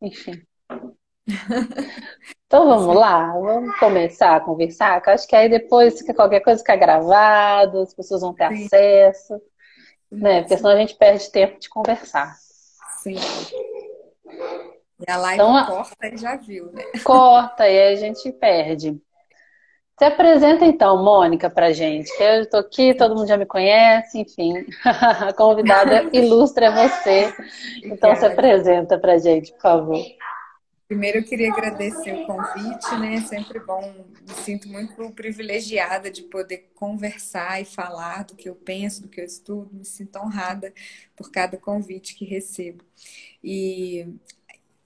enfim. 0.00 0.42
Então 2.46 2.66
vamos 2.66 2.96
lá, 2.96 3.32
vamos 3.38 3.78
começar 3.78 4.34
a 4.34 4.40
conversar, 4.40 5.00
que 5.00 5.10
acho 5.10 5.28
que 5.28 5.36
aí 5.36 5.48
depois 5.48 6.02
qualquer 6.16 6.40
coisa 6.40 6.58
fica 6.58 6.74
gravado, 6.74 7.82
as 7.82 7.94
pessoas 7.94 8.22
vão 8.22 8.34
ter 8.34 8.48
Sim. 8.48 8.64
acesso, 8.64 9.40
né? 10.10 10.40
Porque 10.40 10.56
senão 10.56 10.70
a 10.70 10.76
gente 10.76 10.96
perde 10.96 11.30
tempo 11.30 11.60
de 11.60 11.68
conversar. 11.68 12.34
Sim. 13.04 13.14
E 14.26 15.10
a 15.10 15.16
live 15.16 15.40
então, 15.40 15.64
corta 15.64 16.08
e 16.08 16.16
já 16.16 16.34
viu, 16.34 16.72
né? 16.72 16.82
Corta 17.04 17.68
e 17.68 17.78
aí 17.78 17.94
a 17.94 17.96
gente 17.96 18.32
perde. 18.32 19.00
Se 20.00 20.04
apresenta 20.06 20.64
então, 20.64 21.04
Mônica, 21.04 21.50
pra 21.50 21.74
gente. 21.74 22.10
Que 22.16 22.22
eu 22.22 22.48
tô 22.48 22.56
aqui, 22.56 22.94
todo 22.94 23.14
mundo 23.14 23.28
já 23.28 23.36
me 23.36 23.44
conhece, 23.44 24.18
enfim. 24.18 24.64
A 24.82 25.30
convidada 25.34 26.08
ilustra 26.10 26.68
é 26.68 26.88
você. 26.88 27.34
Então 27.84 28.16
se 28.16 28.24
apresenta 28.24 28.98
pra 28.98 29.18
gente, 29.18 29.52
por 29.52 29.60
favor. 29.60 30.02
Primeiro 30.88 31.18
eu 31.18 31.22
queria 31.22 31.52
agradecer 31.52 32.14
o 32.14 32.24
convite, 32.24 32.96
né? 32.98 33.16
É 33.16 33.20
sempre 33.20 33.60
bom, 33.60 33.94
me 34.26 34.34
sinto 34.36 34.70
muito 34.70 35.10
privilegiada 35.10 36.10
de 36.10 36.22
poder 36.22 36.70
conversar 36.74 37.60
e 37.60 37.66
falar 37.66 38.24
do 38.24 38.34
que 38.34 38.48
eu 38.48 38.54
penso, 38.54 39.02
do 39.02 39.08
que 39.08 39.20
eu 39.20 39.24
estudo, 39.26 39.68
me 39.70 39.84
sinto 39.84 40.18
honrada 40.18 40.72
por 41.14 41.30
cada 41.30 41.58
convite 41.58 42.14
que 42.14 42.24
recebo. 42.24 42.82
E 43.44 44.08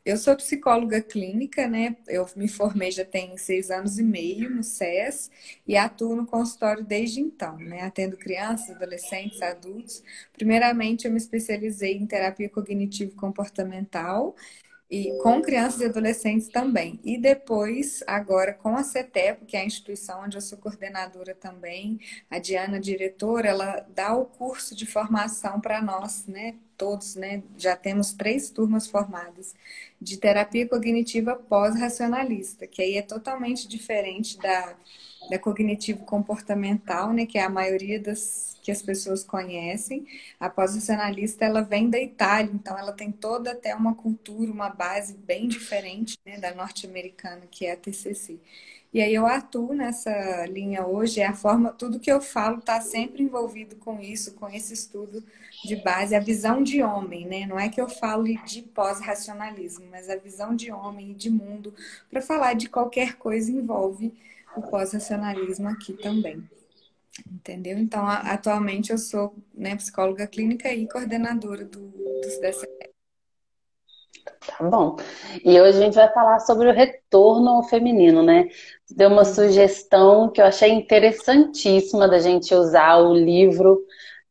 eu 0.04 0.16
sou 0.18 0.36
psicóloga 0.36 1.00
clínica, 1.00 1.66
né? 1.66 1.96
Eu 2.06 2.26
me 2.36 2.46
formei 2.46 2.90
já 2.90 3.04
tem 3.04 3.36
seis 3.38 3.70
anos 3.70 3.98
e 3.98 4.02
meio 4.02 4.50
no 4.50 4.62
SES 4.62 5.30
e 5.66 5.76
atuo 5.76 6.14
no 6.14 6.26
consultório 6.26 6.84
desde 6.84 7.20
então, 7.20 7.56
né? 7.58 7.82
Atendo 7.82 8.16
crianças, 8.16 8.76
adolescentes, 8.76 9.40
adultos. 9.40 10.02
Primeiramente, 10.34 11.06
eu 11.06 11.10
me 11.10 11.16
especializei 11.18 11.96
em 11.96 12.06
terapia 12.06 12.50
cognitivo-comportamental 12.50 14.34
e 14.90 15.12
com 15.22 15.40
crianças 15.40 15.80
e 15.80 15.86
adolescentes 15.86 16.48
também. 16.48 17.00
E 17.02 17.18
depois, 17.18 18.02
agora 18.06 18.52
com 18.52 18.76
a 18.76 18.82
CETEP, 18.84 19.46
que 19.46 19.56
é 19.56 19.60
a 19.60 19.64
instituição 19.64 20.22
onde 20.22 20.36
eu 20.36 20.40
sou 20.42 20.58
coordenadora 20.58 21.34
também, 21.34 21.98
a 22.30 22.38
Diana, 22.38 22.78
diretora, 22.78 23.48
ela 23.48 23.86
dá 23.94 24.14
o 24.14 24.26
curso 24.26 24.74
de 24.76 24.86
formação 24.86 25.60
para 25.60 25.80
nós, 25.82 26.26
né? 26.26 26.56
Todos, 26.76 27.14
né? 27.14 27.42
Já 27.56 27.76
temos 27.76 28.12
três 28.12 28.50
turmas 28.50 28.86
formadas 28.86 29.54
de 30.04 30.18
terapia 30.18 30.68
cognitiva 30.68 31.34
pós-racionalista, 31.34 32.66
que 32.66 32.82
aí 32.82 32.96
é 32.96 33.02
totalmente 33.02 33.66
diferente 33.66 34.38
da, 34.38 34.76
da 35.30 35.38
cognitivo-comportamental, 35.38 37.12
né? 37.12 37.26
Que 37.26 37.38
é 37.38 37.42
a 37.42 37.48
maioria 37.48 37.98
das 37.98 38.54
que 38.64 38.70
as 38.72 38.80
pessoas 38.80 39.22
conhecem. 39.22 40.06
A 40.40 40.48
pós-racionalista 40.48 41.44
ela 41.44 41.60
vem 41.60 41.90
da 41.90 41.98
Itália, 41.98 42.50
então 42.52 42.78
ela 42.78 42.92
tem 42.92 43.12
toda 43.12 43.52
até 43.52 43.74
uma 43.74 43.94
cultura, 43.94 44.50
uma 44.50 44.70
base 44.70 45.14
bem 45.18 45.48
diferente 45.48 46.16
né, 46.24 46.38
da 46.38 46.54
norte-americana, 46.54 47.42
que 47.50 47.66
é 47.66 47.72
a 47.72 47.76
TCC. 47.76 48.40
E 48.94 49.02
aí 49.02 49.12
eu 49.12 49.26
atuo 49.26 49.74
nessa 49.74 50.46
linha 50.46 50.86
hoje, 50.86 51.20
é 51.20 51.26
a 51.26 51.34
forma, 51.34 51.72
tudo 51.72 51.98
que 51.98 52.12
eu 52.12 52.20
falo 52.20 52.58
está 52.58 52.80
sempre 52.80 53.24
envolvido 53.24 53.74
com 53.74 54.00
isso, 54.00 54.34
com 54.34 54.48
esse 54.48 54.72
estudo 54.72 55.20
de 55.64 55.74
base, 55.74 56.14
a 56.14 56.20
visão 56.20 56.62
de 56.62 56.80
homem, 56.80 57.26
né? 57.26 57.44
Não 57.44 57.58
é 57.58 57.68
que 57.68 57.80
eu 57.80 57.88
falo 57.88 58.22
de 58.44 58.62
pós-racionalismo, 58.62 59.86
mas 59.90 60.08
a 60.08 60.14
visão 60.14 60.54
de 60.54 60.70
homem 60.70 61.10
e 61.10 61.14
de 61.14 61.28
mundo, 61.28 61.74
para 62.08 62.22
falar 62.22 62.54
de 62.54 62.68
qualquer 62.68 63.16
coisa 63.16 63.50
envolve 63.50 64.14
o 64.56 64.62
pós-racionalismo 64.62 65.68
aqui 65.68 65.94
também. 65.94 66.48
Entendeu? 67.28 67.76
Então, 67.76 68.06
atualmente 68.06 68.92
eu 68.92 68.98
sou 68.98 69.34
né, 69.52 69.74
psicóloga 69.74 70.24
clínica 70.28 70.72
e 70.72 70.86
coordenadora 70.86 71.64
do, 71.64 71.80
dos 71.80 72.38
DCE. 72.40 72.73
Tá 74.46 74.62
bom. 74.64 74.96
E 75.44 75.60
hoje 75.60 75.78
a 75.78 75.80
gente 75.80 75.94
vai 75.94 76.12
falar 76.12 76.38
sobre 76.40 76.68
o 76.68 76.72
retorno 76.72 77.48
ao 77.50 77.62
feminino, 77.62 78.22
né? 78.22 78.48
Deu 78.90 79.08
uma 79.08 79.24
sugestão 79.24 80.28
que 80.28 80.40
eu 80.40 80.46
achei 80.46 80.70
interessantíssima 80.70 82.06
da 82.06 82.18
gente 82.18 82.54
usar 82.54 82.98
o 82.98 83.14
livro 83.14 83.80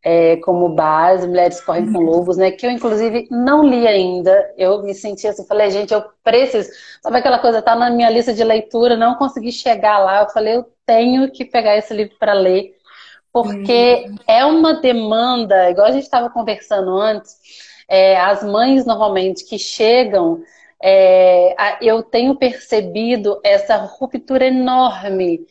é, 0.04 0.36
como 0.38 0.70
base, 0.70 1.28
Mulheres 1.28 1.62
Correm 1.62 1.92
com 1.92 2.00
Lobos, 2.00 2.38
né? 2.38 2.52
Que 2.52 2.68
eu, 2.68 2.72
inclusive, 2.72 3.28
não 3.32 3.64
li 3.64 3.88
ainda. 3.88 4.54
Eu 4.58 4.84
me 4.84 4.94
senti 4.94 5.28
assim, 5.28 5.46
falei, 5.48 5.72
gente, 5.72 5.94
eu 5.94 6.04
preciso. 6.24 6.70
Sabe 7.02 7.18
aquela 7.18 7.40
coisa, 7.40 7.62
tá 7.62 7.76
na 7.76 7.90
minha 7.90 8.10
lista 8.10 8.34
de 8.34 8.44
leitura, 8.44 8.98
não 8.98 9.16
consegui 9.16 9.52
chegar 9.52 10.00
lá. 10.00 10.22
Eu 10.22 10.30
falei, 10.30 10.58
eu 10.58 10.66
tenho 10.86 11.32
que 11.32 11.46
pegar 11.46 11.78
esse 11.78 11.94
livro 11.94 12.16
para 12.20 12.34
ler, 12.34 12.76
porque 13.32 14.06
hum. 14.08 14.16
é 14.28 14.46
uma 14.46 14.74
demanda, 14.76 15.70
igual 15.70 15.88
a 15.88 15.92
gente 15.92 16.04
estava 16.04 16.30
conversando 16.30 16.92
antes, 16.98 17.38
é, 17.88 18.20
as 18.20 18.44
mães 18.44 18.86
normalmente 18.86 19.46
que 19.46 19.58
chegam, 19.58 20.42
é, 20.82 21.78
eu 21.82 22.04
tenho 22.04 22.36
percebido 22.36 23.40
essa 23.44 23.78
ruptura 23.78 24.48
enorme 24.48 25.46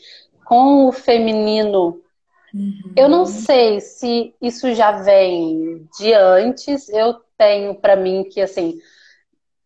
com 0.45 0.87
o 0.87 0.93
feminino 0.93 2.03
Uhum. 2.55 2.93
Eu 2.95 3.09
não 3.09 3.25
sei 3.25 3.81
se 3.81 4.35
isso 4.41 4.75
já 4.75 4.93
vem 4.93 5.89
de 5.99 6.13
antes. 6.13 6.89
Eu 6.91 7.15
tenho 7.37 7.75
para 7.75 7.97
mim 7.97 8.25
que 8.25 8.41
assim 8.41 8.79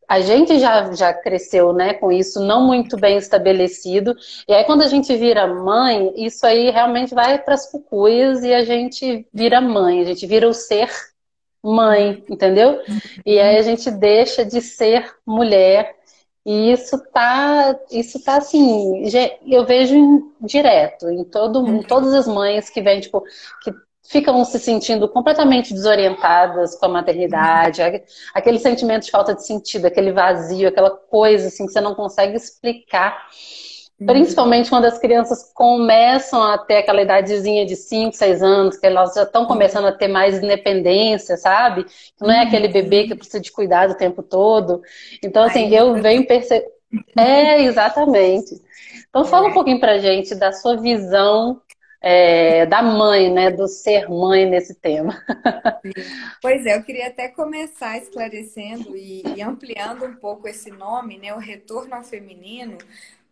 a 0.09 0.21
gente 0.21 0.61
já, 0.61 0.93
já 0.93 1.13
cresceu 1.13 1.73
né, 1.73 1.95
com 1.95 2.13
isso 2.13 2.39
não 2.41 2.65
muito 2.65 2.97
bem 2.97 3.17
estabelecido. 3.19 4.15
E 4.49 4.53
aí, 4.53 4.63
quando 4.63 4.83
a 4.83 4.87
gente 4.87 5.15
vira 5.17 5.49
mãe, 5.49 6.13
isso 6.17 6.47
aí 6.47 6.71
realmente 6.71 7.13
vai 7.13 7.43
para 7.43 7.55
as 7.55 7.69
cucuias 7.69 8.45
e 8.45 8.55
a 8.55 8.65
gente 8.65 9.27
vira 9.35 9.61
mãe, 9.61 10.01
a 10.01 10.05
gente 10.05 10.25
vira 10.25 10.49
o 10.49 10.55
ser 10.55 10.89
mãe, 11.67 12.25
entendeu? 12.29 12.81
E 13.25 13.39
aí 13.39 13.57
a 13.59 13.63
gente 13.63 13.91
deixa 13.91 14.45
de 14.45 14.61
ser 14.61 15.15
mulher 15.27 15.95
e 16.47 16.71
isso 16.71 16.97
tá, 17.13 17.77
isso 17.91 18.23
tá 18.23 18.37
assim, 18.37 19.03
eu 19.45 19.67
vejo 19.67 20.33
direto 20.41 21.11
em 21.11 21.25
todo, 21.25 21.67
em 21.67 21.83
todas 21.83 22.15
as 22.15 22.29
mães 22.29 22.71
que 22.71 22.81
vêm, 22.81 23.01
tipo, 23.01 23.21
que 23.65 23.73
ficam 24.09 24.45
se 24.45 24.61
sentindo 24.61 25.09
completamente 25.09 25.75
desorientadas 25.75 26.77
com 26.77 26.87
a 26.87 26.89
maternidade, 26.89 27.83
aquele 28.33 28.61
sentimento 28.61 29.07
de 29.07 29.11
falta 29.11 29.35
de 29.35 29.45
sentido, 29.45 29.87
aquele 29.87 30.13
vazio, 30.13 30.69
aquela 30.69 30.91
coisa 30.91 31.49
assim 31.49 31.67
que 31.67 31.73
você 31.73 31.81
não 31.81 31.97
consegue 31.97 32.37
explicar. 32.37 33.27
Uhum. 33.99 34.07
Principalmente 34.07 34.69
quando 34.69 34.85
as 34.85 34.99
crianças 34.99 35.51
começam 35.55 36.43
a 36.43 36.59
ter 36.59 36.77
aquela 36.77 37.01
idadezinha 37.01 37.65
de 37.65 37.75
5, 37.75 38.15
6 38.15 38.43
anos, 38.43 38.77
que 38.77 38.87
elas 38.87 39.15
já 39.15 39.23
estão 39.23 39.47
começando 39.47 39.87
a 39.87 39.93
ter 39.93 40.09
mais 40.09 40.43
independência, 40.43 41.37
sabe? 41.37 41.87
Não 42.21 42.31
é 42.31 42.43
aquele 42.43 42.69
bebê 42.69 43.07
que 43.07 43.15
precisa 43.15 43.41
de 43.41 43.51
cuidado 43.51 43.93
o 43.93 43.97
tempo 43.97 44.23
todo. 44.23 44.83
Então, 45.25 45.43
assim, 45.43 45.75
eu 45.75 45.95
venho 45.95 46.27
perceber. 46.27 46.67
É, 47.19 47.63
exatamente. 47.63 48.61
Então, 49.09 49.25
fala 49.25 49.47
um 49.47 49.51
é. 49.51 49.55
pouquinho 49.55 49.81
pra 49.81 49.99
gente 49.99 50.35
da 50.35 50.53
sua 50.53 50.77
visão 50.77 51.61
é, 52.01 52.67
da 52.67 52.83
mãe, 52.83 53.33
né? 53.33 53.51
Do 53.51 53.67
ser 53.67 54.09
mãe 54.09 54.47
nesse 54.49 54.75
tema. 54.75 55.21
Pois 56.43 56.65
é, 56.67 56.77
eu 56.77 56.83
queria 56.83 57.09
até 57.09 57.29
começar 57.29 57.99
esclarecendo 57.99 58.97
e, 58.97 59.23
e 59.37 59.43
ampliando 59.43 60.05
um 60.05 60.15
pouco 60.15 60.47
esse 60.47 60.71
nome, 60.71 61.19
né? 61.19 61.35
O 61.35 61.39
retorno 61.39 61.95
ao 61.95 62.05
feminino, 62.05 62.79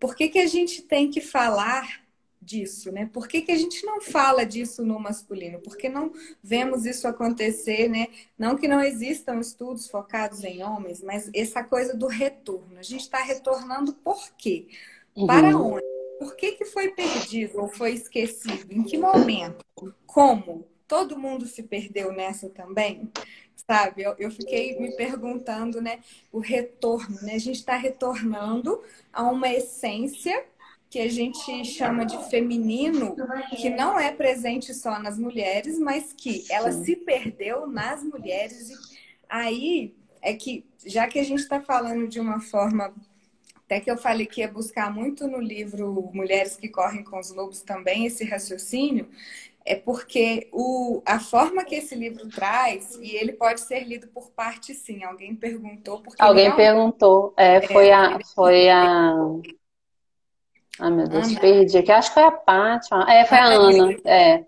por 0.04 0.14
que, 0.14 0.28
que 0.28 0.38
a 0.38 0.46
gente 0.46 0.82
tem 0.82 1.10
que 1.10 1.22
falar 1.22 2.04
disso, 2.38 2.92
né? 2.92 3.08
Por 3.10 3.26
que, 3.26 3.40
que 3.40 3.50
a 3.50 3.56
gente 3.56 3.86
não 3.86 4.02
fala 4.02 4.44
disso 4.44 4.84
no 4.84 5.00
masculino? 5.00 5.58
Porque 5.60 5.88
não 5.88 6.12
vemos 6.42 6.84
isso 6.84 7.08
acontecer, 7.08 7.88
né? 7.88 8.08
Não 8.38 8.54
que 8.54 8.68
não 8.68 8.82
existam 8.82 9.40
estudos 9.40 9.88
focados 9.88 10.44
em 10.44 10.62
homens, 10.62 11.02
mas 11.02 11.30
essa 11.34 11.64
coisa 11.64 11.96
do 11.96 12.06
retorno. 12.06 12.78
A 12.78 12.82
gente 12.82 13.00
está 13.00 13.22
retornando 13.22 13.94
por 13.94 14.30
quê? 14.36 14.68
Uhum. 15.16 15.26
Para 15.26 15.56
onde? 15.56 15.86
Por 16.18 16.36
que, 16.36 16.52
que 16.52 16.66
foi 16.66 16.90
perdido 16.90 17.62
ou 17.62 17.68
foi 17.68 17.92
esquecido? 17.94 18.74
Em 18.74 18.82
que 18.82 18.98
momento? 18.98 19.64
Como? 20.04 20.66
Todo 20.86 21.18
mundo 21.18 21.46
se 21.46 21.62
perdeu 21.62 22.12
nessa 22.12 22.50
também? 22.50 23.10
Sabe? 23.56 24.02
Eu, 24.02 24.14
eu 24.18 24.30
fiquei 24.30 24.78
me 24.78 24.96
perguntando, 24.96 25.80
né, 25.80 26.00
o 26.32 26.38
retorno, 26.38 27.16
né? 27.22 27.34
A 27.34 27.38
gente 27.38 27.56
está 27.56 27.76
retornando 27.76 28.82
a 29.12 29.24
uma 29.24 29.48
essência 29.48 30.44
que 30.90 31.00
a 31.00 31.10
gente 31.10 31.64
chama 31.64 32.06
de 32.06 32.16
feminino, 32.30 33.16
que 33.56 33.68
não 33.68 33.98
é 33.98 34.12
presente 34.12 34.72
só 34.72 34.98
nas 35.00 35.18
mulheres, 35.18 35.76
mas 35.78 36.12
que 36.12 36.44
ela 36.48 36.70
se 36.70 36.94
perdeu 36.94 37.66
nas 37.66 38.02
mulheres. 38.04 38.70
E 38.70 38.74
aí 39.28 39.94
é 40.22 40.34
que, 40.34 40.64
já 40.86 41.08
que 41.08 41.18
a 41.18 41.24
gente 41.24 41.40
está 41.40 41.60
falando 41.60 42.06
de 42.06 42.20
uma 42.20 42.40
forma 42.40 42.94
até 43.66 43.80
que 43.80 43.90
eu 43.90 43.96
falei 43.96 44.26
que 44.26 44.40
ia 44.40 44.48
buscar 44.48 44.92
muito 44.92 45.26
no 45.26 45.40
livro 45.40 46.10
Mulheres 46.12 46.54
que 46.54 46.68
Correm 46.68 47.02
com 47.02 47.18
os 47.18 47.30
Lobos 47.30 47.62
também 47.62 48.06
esse 48.06 48.22
raciocínio, 48.22 49.08
é 49.64 49.74
porque 49.74 50.48
o, 50.52 51.02
a 51.06 51.18
forma 51.18 51.64
que 51.64 51.76
esse 51.76 51.94
livro 51.94 52.28
traz, 52.28 52.96
e 52.96 53.16
ele 53.16 53.32
pode 53.32 53.62
ser 53.62 53.84
lido 53.84 54.06
por 54.08 54.30
parte 54.30 54.74
sim. 54.74 55.02
Alguém 55.02 55.34
perguntou 55.34 56.02
porque. 56.02 56.22
Alguém 56.22 56.50
não... 56.50 56.56
perguntou. 56.56 57.32
É, 57.36 57.66
foi 57.66 57.88
é, 57.88 57.94
a. 57.94 58.18
Foi 58.34 58.68
a. 58.68 59.14
Ai, 60.78 60.90
meu 60.90 61.08
Deus, 61.08 61.28
Ana. 61.28 61.40
perdi. 61.40 61.82
Que 61.82 61.92
acho 61.92 62.08
que 62.08 62.14
foi 62.14 62.24
a 62.24 62.30
Paty. 62.30 62.88
É, 63.08 63.24
foi 63.24 63.38
a, 63.38 63.44
a 63.44 63.46
Ana. 63.46 63.96
É. 64.04 64.44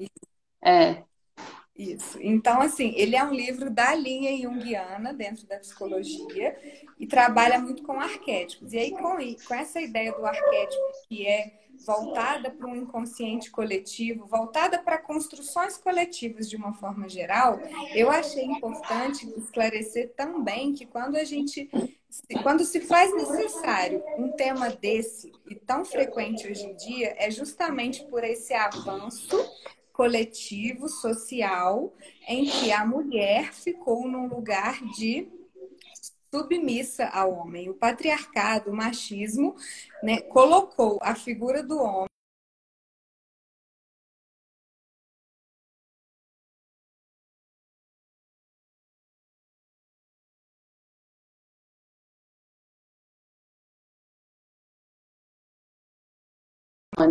É. 0.63 1.03
Isso. 1.75 2.19
Então, 2.21 2.61
assim, 2.61 2.93
ele 2.97 3.17
é 3.17 3.25
um 3.25 3.33
livro 3.33 3.71
da 3.71 3.95
linha 3.95 4.37
junguiana 4.43 5.13
dentro 5.13 5.47
da 5.47 5.59
psicologia 5.59 6.57
e 6.99 7.07
trabalha 7.07 7.59
muito 7.59 7.83
com 7.83 8.01
arquétipos. 8.01 8.73
E 8.73 8.79
aí, 8.79 8.91
com, 8.91 9.17
com 9.47 9.55
essa 9.55 9.81
ideia 9.81 10.13
do 10.13 10.25
arquétipo 10.25 10.83
que 11.09 11.27
é 11.27 11.53
voltada 11.85 12.51
para 12.51 12.67
um 12.67 12.77
inconsciente 12.77 13.51
coletivo, 13.51 14.27
voltada 14.27 14.79
para 14.79 14.99
construções 14.99 15.77
coletivas 15.77 16.49
de 16.49 16.57
uma 16.57 16.73
forma 16.73 17.09
geral, 17.09 17.61
eu 17.95 18.11
achei 18.11 18.45
importante 18.45 19.29
esclarecer 19.37 20.13
também 20.15 20.73
que 20.73 20.87
quando 20.87 21.17
a 21.17 21.25
gente 21.25 21.69
quando 22.43 22.65
se 22.65 22.81
faz 22.81 23.15
necessário 23.15 24.03
um 24.17 24.33
tema 24.33 24.71
desse 24.71 25.31
e 25.51 25.55
tão 25.55 25.85
frequente 25.85 26.51
hoje 26.51 26.65
em 26.65 26.75
dia, 26.75 27.15
é 27.19 27.31
justamente 27.31 28.05
por 28.07 28.25
esse 28.25 28.55
avanço 28.55 29.37
coletivo, 29.93 30.89
social, 30.89 31.93
em 32.29 32.45
que 32.45 32.71
a 32.71 32.87
mulher 32.87 33.53
ficou 33.53 34.07
num 34.07 34.29
lugar 34.29 34.83
de 34.95 35.29
submissa 36.33 37.07
ao 37.09 37.33
homem. 37.33 37.69
O 37.71 37.75
patriarcado, 37.75 38.71
o 38.71 38.77
machismo, 38.77 39.55
né, 40.03 40.21
colocou 40.23 40.99
a 41.03 41.15
figura 41.15 41.63
do 41.63 41.79
homem 41.79 42.07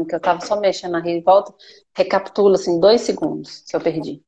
que 0.08 0.16
eu 0.16 0.20
tava 0.20 0.42
só 0.42 0.60
mexendo 0.60 0.92
na 0.94 1.02
volta, 1.24 1.54
recapitula 1.96 2.56
assim, 2.56 2.80
dois 2.80 3.02
segundos 3.02 3.62
que 3.62 3.76
eu 3.76 3.82
perdi. 3.82 4.24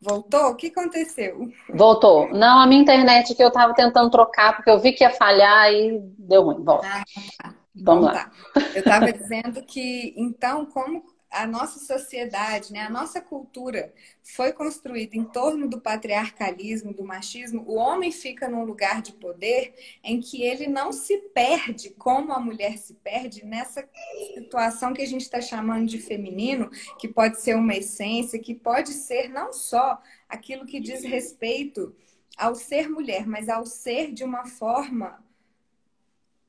Voltou? 0.00 0.50
O 0.50 0.54
que 0.54 0.68
aconteceu? 0.68 1.50
Voltou. 1.74 2.28
Não, 2.30 2.60
a 2.60 2.66
minha 2.66 2.80
internet 2.80 3.34
que 3.34 3.42
eu 3.42 3.50
tava 3.50 3.74
tentando 3.74 4.10
trocar, 4.10 4.54
porque 4.54 4.70
eu 4.70 4.78
vi 4.78 4.92
que 4.92 5.02
ia 5.02 5.10
falhar 5.10 5.72
e 5.72 5.98
deu 6.18 6.42
ruim. 6.42 6.62
Volta. 6.62 6.86
Ah, 6.86 7.04
tá. 7.42 7.54
Vamos 7.74 8.08
então, 8.08 8.14
lá. 8.14 8.30
Tá. 8.54 8.60
Eu 8.74 8.80
estava 8.80 9.12
dizendo 9.12 9.62
que, 9.62 10.14
então, 10.16 10.66
como 10.66 11.02
a 11.30 11.46
nossa 11.46 11.78
sociedade, 11.78 12.72
né, 12.72 12.80
a 12.80 12.90
nossa 12.90 13.20
cultura 13.20 13.92
foi 14.22 14.52
construída 14.52 15.16
em 15.16 15.24
torno 15.24 15.68
do 15.68 15.80
patriarcalismo, 15.80 16.94
do 16.94 17.04
machismo, 17.04 17.64
o 17.66 17.74
homem 17.74 18.10
fica 18.10 18.48
num 18.48 18.64
lugar 18.64 19.02
de 19.02 19.12
poder 19.12 19.74
em 20.02 20.20
que 20.20 20.42
ele 20.42 20.66
não 20.66 20.90
se 20.90 21.18
perde 21.34 21.90
como 21.90 22.32
a 22.32 22.40
mulher 22.40 22.78
se 22.78 22.94
perde 22.94 23.44
nessa 23.44 23.88
situação 24.34 24.94
que 24.94 25.02
a 25.02 25.06
gente 25.06 25.22
está 25.22 25.40
chamando 25.40 25.86
de 25.86 25.98
feminino, 25.98 26.70
que 26.98 27.06
pode 27.06 27.40
ser 27.40 27.56
uma 27.56 27.74
essência, 27.74 28.38
que 28.38 28.54
pode 28.54 28.92
ser 28.92 29.28
não 29.28 29.52
só 29.52 30.00
aquilo 30.28 30.64
que 30.64 30.80
diz 30.80 31.04
respeito 31.04 31.94
ao 32.36 32.54
ser 32.54 32.88
mulher, 32.88 33.26
mas 33.26 33.48
ao 33.48 33.66
ser 33.66 34.12
de 34.12 34.24
uma 34.24 34.46
forma 34.46 35.22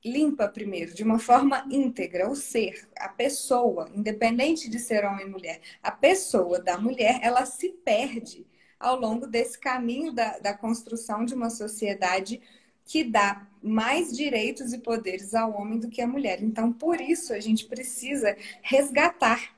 limpa 0.04 0.48
primeiro, 0.48 0.94
de 0.94 1.04
uma 1.04 1.20
forma 1.20 1.66
íntegra, 1.70 2.30
o 2.30 2.36
ser, 2.36 2.88
a 2.98 3.10
pessoa, 3.10 3.90
independente 3.94 4.70
de 4.70 4.80
ser 4.80 5.04
homem 5.04 5.26
ou 5.26 5.32
mulher, 5.32 5.60
a 5.84 5.92
pessoa 5.92 6.60
da 6.60 6.78
mulher, 6.78 7.20
ela 7.22 7.46
se 7.46 7.70
perde 7.70 8.46
ao 8.80 8.98
longo 8.98 9.28
desse 9.28 9.60
caminho 9.60 10.14
da, 10.14 10.40
da 10.40 10.54
construção 10.54 11.26
de 11.26 11.34
uma 11.34 11.50
sociedade 11.50 12.42
que 12.86 13.04
dá 13.04 13.46
mais 13.62 14.16
direitos 14.16 14.72
e 14.72 14.80
poderes 14.80 15.36
ao 15.36 15.54
homem 15.54 15.78
do 15.78 15.90
que 15.90 16.02
à 16.02 16.08
mulher. 16.08 16.42
Então, 16.42 16.72
por 16.72 17.00
isso, 17.00 17.34
a 17.34 17.40
gente 17.40 17.66
precisa 17.66 18.36
resgatar. 18.62 19.56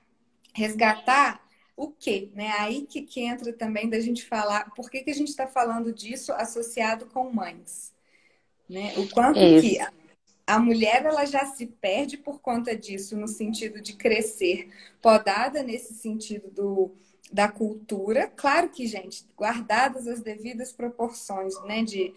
Resgatar 0.53 1.41
o 1.77 1.89
quê? 1.91 2.29
Né? 2.35 2.51
Aí 2.59 2.81
que, 2.81 3.01
que 3.03 3.21
entra 3.21 3.53
também 3.53 3.89
da 3.89 3.99
gente 3.99 4.25
falar 4.25 4.71
por 4.75 4.89
que, 4.89 5.01
que 5.01 5.11
a 5.11 5.15
gente 5.15 5.29
está 5.29 5.47
falando 5.47 5.94
disso 5.94 6.33
associado 6.33 7.05
com 7.05 7.31
mães. 7.31 7.94
Né? 8.69 8.94
O 8.97 9.07
quanto 9.09 9.39
isso. 9.39 9.61
que 9.61 10.00
a 10.51 10.59
mulher 10.59 11.06
ela 11.06 11.24
já 11.24 11.45
se 11.45 11.65
perde 11.65 12.18
por 12.18 12.42
conta 12.42 12.75
disso, 12.75 13.15
no 13.15 13.25
sentido 13.25 13.81
de 13.81 13.94
crescer, 13.94 14.69
podada 15.01 15.63
nesse 15.63 15.94
sentido 15.94 16.51
do, 16.51 16.92
da 17.31 17.48
cultura. 17.48 18.27
Claro 18.27 18.68
que, 18.68 18.86
gente, 18.86 19.25
guardadas 19.38 20.09
as 20.09 20.19
devidas 20.19 20.74
proporções, 20.74 21.53
né? 21.63 21.83
De 21.83 22.13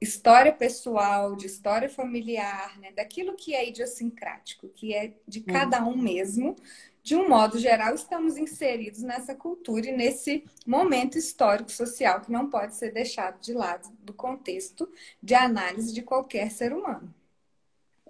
história 0.00 0.52
pessoal, 0.52 1.36
de 1.36 1.46
história 1.46 1.88
familiar, 1.88 2.76
né? 2.80 2.90
Daquilo 2.90 3.36
que 3.36 3.54
é 3.54 3.68
idiosincrático, 3.68 4.68
que 4.70 4.92
é 4.92 5.14
de 5.26 5.40
cada 5.40 5.84
um 5.84 5.96
mesmo. 5.96 6.56
De 7.00 7.14
um 7.14 7.28
modo 7.28 7.60
geral, 7.60 7.94
estamos 7.94 8.36
inseridos 8.36 9.02
nessa 9.02 9.36
cultura 9.36 9.86
e 9.86 9.96
nesse 9.96 10.44
momento 10.66 11.16
histórico 11.16 11.70
social 11.70 12.22
que 12.22 12.32
não 12.32 12.50
pode 12.50 12.74
ser 12.74 12.92
deixado 12.92 13.40
de 13.40 13.52
lado 13.52 13.88
do 14.00 14.12
contexto 14.12 14.90
de 15.22 15.36
análise 15.36 15.94
de 15.94 16.02
qualquer 16.02 16.50
ser 16.50 16.72
humano. 16.72 17.14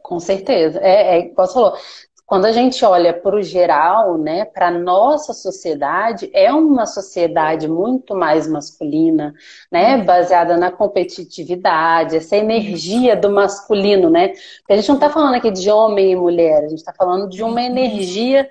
Com 0.03 0.19
certeza. 0.21 0.81
É, 0.81 1.17
é 1.17 1.19
igual 1.21 1.47
você 1.47 1.55
falou, 1.55 1.75
quando 2.29 2.45
a 2.45 2.53
gente 2.53 2.85
olha 2.85 3.15
para 3.15 3.37
o 3.37 3.43
geral, 3.43 4.19
né, 4.19 4.45
para 4.45 4.69
a 4.69 4.71
nossa 4.71 5.33
sociedade, 5.33 6.31
é 6.35 6.53
uma 6.53 6.85
sociedade 6.85 7.67
muito 7.67 8.15
mais 8.15 8.47
masculina, 8.47 9.33
né, 9.73 9.97
uhum. 9.97 10.05
baseada 10.05 10.55
na 10.59 10.71
competitividade, 10.71 12.17
essa 12.17 12.37
energia 12.37 13.17
do 13.17 13.31
masculino, 13.31 14.11
né? 14.11 14.29
Porque 14.29 14.75
a 14.75 14.77
gente 14.77 14.89
não 14.89 14.97
está 14.97 15.09
falando 15.09 15.37
aqui 15.37 15.51
de 15.51 15.71
homem 15.71 16.13
e 16.13 16.17
mulher, 16.17 16.65
a 16.65 16.69
gente 16.69 16.81
está 16.81 16.93
falando 16.93 17.31
de 17.31 17.43
uma 17.43 17.53
uhum. 17.63 17.67
energia 17.67 18.47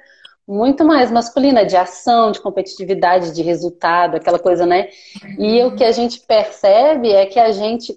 muito 0.47 0.83
mais 0.83 1.11
masculina, 1.11 1.63
de 1.63 1.77
ação, 1.77 2.31
de 2.31 2.41
competitividade, 2.41 3.31
de 3.31 3.43
resultado, 3.43 4.15
aquela 4.15 4.39
coisa, 4.39 4.65
né? 4.65 4.89
E 5.37 5.61
o 5.63 5.75
que 5.75 5.83
a 5.83 5.91
gente 5.91 6.21
percebe 6.21 7.11
é 7.11 7.27
que 7.27 7.39
a 7.39 7.51
gente 7.51 7.95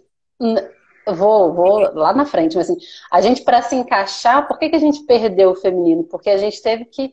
vou, 1.14 1.52
vou 1.52 1.78
lá 1.94 2.12
na 2.12 2.24
frente, 2.24 2.56
mas 2.56 2.70
assim, 2.70 2.80
a 3.10 3.20
gente 3.20 3.42
para 3.42 3.62
se 3.62 3.76
encaixar, 3.76 4.46
por 4.46 4.58
que, 4.58 4.68
que 4.68 4.76
a 4.76 4.80
gente 4.80 5.02
perdeu 5.04 5.50
o 5.50 5.56
feminino? 5.56 6.04
Porque 6.04 6.30
a 6.30 6.36
gente 6.36 6.60
teve 6.62 6.84
que 6.84 7.12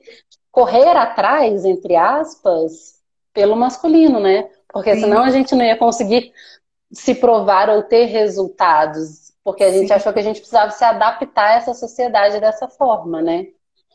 correr 0.51 0.95
atrás, 0.95 1.65
entre 1.65 1.95
aspas, 1.95 2.95
pelo 3.33 3.55
masculino, 3.55 4.19
né? 4.19 4.49
Porque 4.71 4.95
Sim. 4.95 5.01
senão 5.01 5.23
a 5.23 5.29
gente 5.29 5.55
não 5.55 5.63
ia 5.63 5.77
conseguir 5.77 6.31
se 6.91 7.15
provar 7.15 7.69
ou 7.69 7.83
ter 7.83 8.05
resultados, 8.05 9.33
porque 9.44 9.63
a 9.63 9.71
gente 9.71 9.88
Sim. 9.88 9.94
achou 9.94 10.13
que 10.13 10.19
a 10.19 10.23
gente 10.23 10.39
precisava 10.39 10.71
se 10.71 10.83
adaptar 10.83 11.47
a 11.47 11.53
essa 11.55 11.73
sociedade 11.73 12.39
dessa 12.39 12.67
forma, 12.67 13.21
né? 13.21 13.47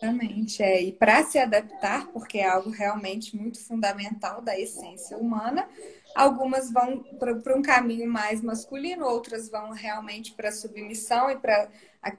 Exatamente, 0.02 0.62
é. 0.62 0.82
E 0.82 0.92
para 0.92 1.22
se 1.22 1.38
adaptar, 1.38 2.08
porque 2.08 2.38
é 2.38 2.48
algo 2.48 2.70
realmente 2.70 3.36
muito 3.36 3.64
fundamental 3.64 4.42
da 4.42 4.58
essência 4.58 5.16
humana, 5.16 5.68
Algumas 6.14 6.70
vão 6.70 7.02
para 7.18 7.56
um 7.56 7.62
caminho 7.62 8.10
mais 8.10 8.42
masculino, 8.42 9.06
outras 9.06 9.48
vão 9.48 9.70
realmente 9.70 10.32
para 10.32 10.52
submissão 10.52 11.30
e 11.30 11.36
para 11.36 11.68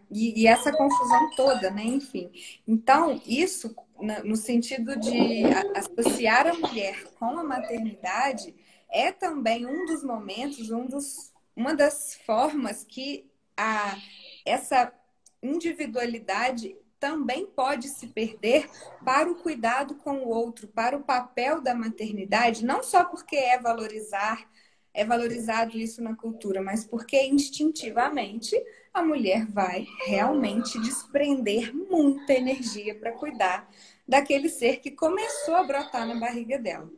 e, 0.10 0.42
e, 0.42 0.48
essa 0.48 0.72
confusão 0.72 1.32
toda, 1.36 1.70
né? 1.70 1.84
Enfim. 1.84 2.32
Então, 2.66 3.22
isso 3.28 3.76
no 4.24 4.36
sentido 4.36 4.98
de 4.98 5.44
associar 5.76 6.48
a 6.48 6.54
mulher 6.54 7.04
com 7.20 7.38
a 7.38 7.44
maternidade 7.44 8.56
é 8.90 9.12
também 9.12 9.66
um 9.66 9.86
dos 9.86 10.04
momentos, 10.04 10.70
um 10.70 10.86
dos, 10.86 11.34
uma 11.56 11.76
das 11.76 12.16
formas 12.26 12.84
que 12.84 13.30
a, 13.58 13.98
essa 14.46 14.94
individualidade 15.42 16.76
também 17.04 17.46
pode 17.46 17.90
se 17.90 18.08
perder 18.08 18.70
para 19.04 19.30
o 19.30 19.36
cuidado 19.36 19.96
com 19.96 20.20
o 20.20 20.30
outro, 20.30 20.70
para 20.70 20.96
o 20.96 21.04
papel 21.04 21.60
da 21.60 21.76
maternidade, 21.76 22.64
não 22.64 22.82
só 22.82 23.04
porque 23.04 23.36
é 23.36 23.60
valorizar, 23.60 24.50
é 24.94 25.04
valorizado 25.04 25.78
isso 25.78 26.02
na 26.02 26.16
cultura, 26.16 26.62
mas 26.62 26.86
porque 26.86 27.22
instintivamente 27.24 28.56
a 28.94 29.04
mulher 29.04 29.46
vai 29.48 29.86
realmente 30.06 30.80
desprender 30.80 31.76
muita 31.76 32.32
energia 32.32 32.96
para 32.96 33.12
cuidar 33.12 33.70
daquele 34.08 34.48
ser 34.48 34.78
que 34.78 34.90
começou 34.90 35.56
a 35.56 35.64
brotar 35.66 36.08
na 36.08 36.16
barriga 36.16 36.58
dela. 36.58 36.90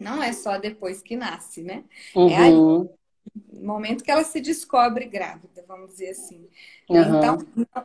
Não 0.00 0.20
é 0.20 0.32
só 0.32 0.58
depois 0.58 1.00
que 1.00 1.14
nasce, 1.14 1.62
né? 1.62 1.84
Uhum. 2.12 2.28
É 2.28 2.36
aí, 2.36 2.88
momento 3.52 4.04
que 4.04 4.10
ela 4.10 4.24
se 4.24 4.40
descobre 4.40 5.06
grávida, 5.06 5.64
vamos 5.66 5.90
dizer 5.90 6.10
assim. 6.10 6.48
Uhum. 6.88 7.18
Então, 7.18 7.38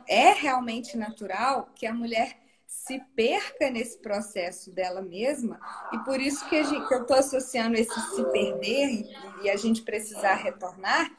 é 0.08 0.32
realmente 0.32 0.96
natural 0.96 1.70
que 1.74 1.86
a 1.86 1.94
mulher 1.94 2.38
se 2.66 2.98
perca 3.14 3.70
nesse 3.70 3.98
processo 3.98 4.70
dela 4.70 5.00
mesma, 5.00 5.60
e 5.92 5.98
por 6.00 6.20
isso 6.20 6.46
que, 6.48 6.62
gente, 6.64 6.86
que 6.88 6.94
eu 6.94 7.02
estou 7.02 7.16
associando 7.16 7.76
esse 7.76 7.98
se 8.14 8.24
perder 8.30 8.88
e, 8.88 9.16
e 9.44 9.50
a 9.50 9.56
gente 9.56 9.82
precisar 9.82 10.34
retornar, 10.34 11.10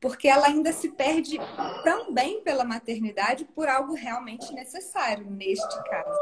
porque 0.00 0.28
ela 0.28 0.46
ainda 0.46 0.72
se 0.72 0.90
perde 0.90 1.38
também 1.82 2.42
pela 2.42 2.64
maternidade 2.64 3.44
por 3.44 3.68
algo 3.68 3.94
realmente 3.94 4.52
necessário 4.52 5.30
neste 5.30 5.82
caso. 5.84 6.18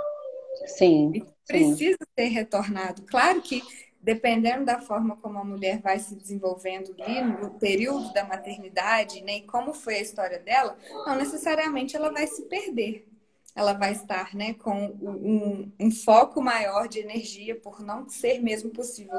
Sim. 0.67 1.13
E 1.15 1.27
precisa 1.47 1.99
sim. 2.01 2.13
ser 2.17 2.29
retornado. 2.29 3.03
Claro 3.03 3.41
que 3.41 3.63
dependendo 4.03 4.65
da 4.65 4.81
forma 4.81 5.17
como 5.17 5.39
a 5.39 5.45
mulher 5.45 5.81
vai 5.81 5.99
se 5.99 6.17
desenvolvendo 6.17 6.95
ali 6.99 7.21
no 7.21 7.51
período 7.51 8.13
da 8.13 8.25
maternidade, 8.25 9.23
né, 9.23 9.37
e 9.37 9.43
como 9.43 9.73
foi 9.73 9.97
a 9.97 10.03
história 10.03 10.41
dela, 10.41 10.77
não 11.07 11.15
necessariamente 11.15 11.97
ela 11.97 12.11
vai 12.11 12.27
se 12.27 12.43
perder. 12.43 13.07
ela 13.55 13.75
vai 13.75 13.93
estar 13.93 14.35
né, 14.35 14.55
com 14.55 14.87
um, 15.01 15.71
um, 15.79 15.91
foco 15.91 16.41
maior 16.41 16.89
de 16.89 17.01
energia 17.01 17.55
por 17.55 17.81
não 17.81 18.09
ser 18.09 18.41
mesmo 18.41 18.71
possível 18.71 19.19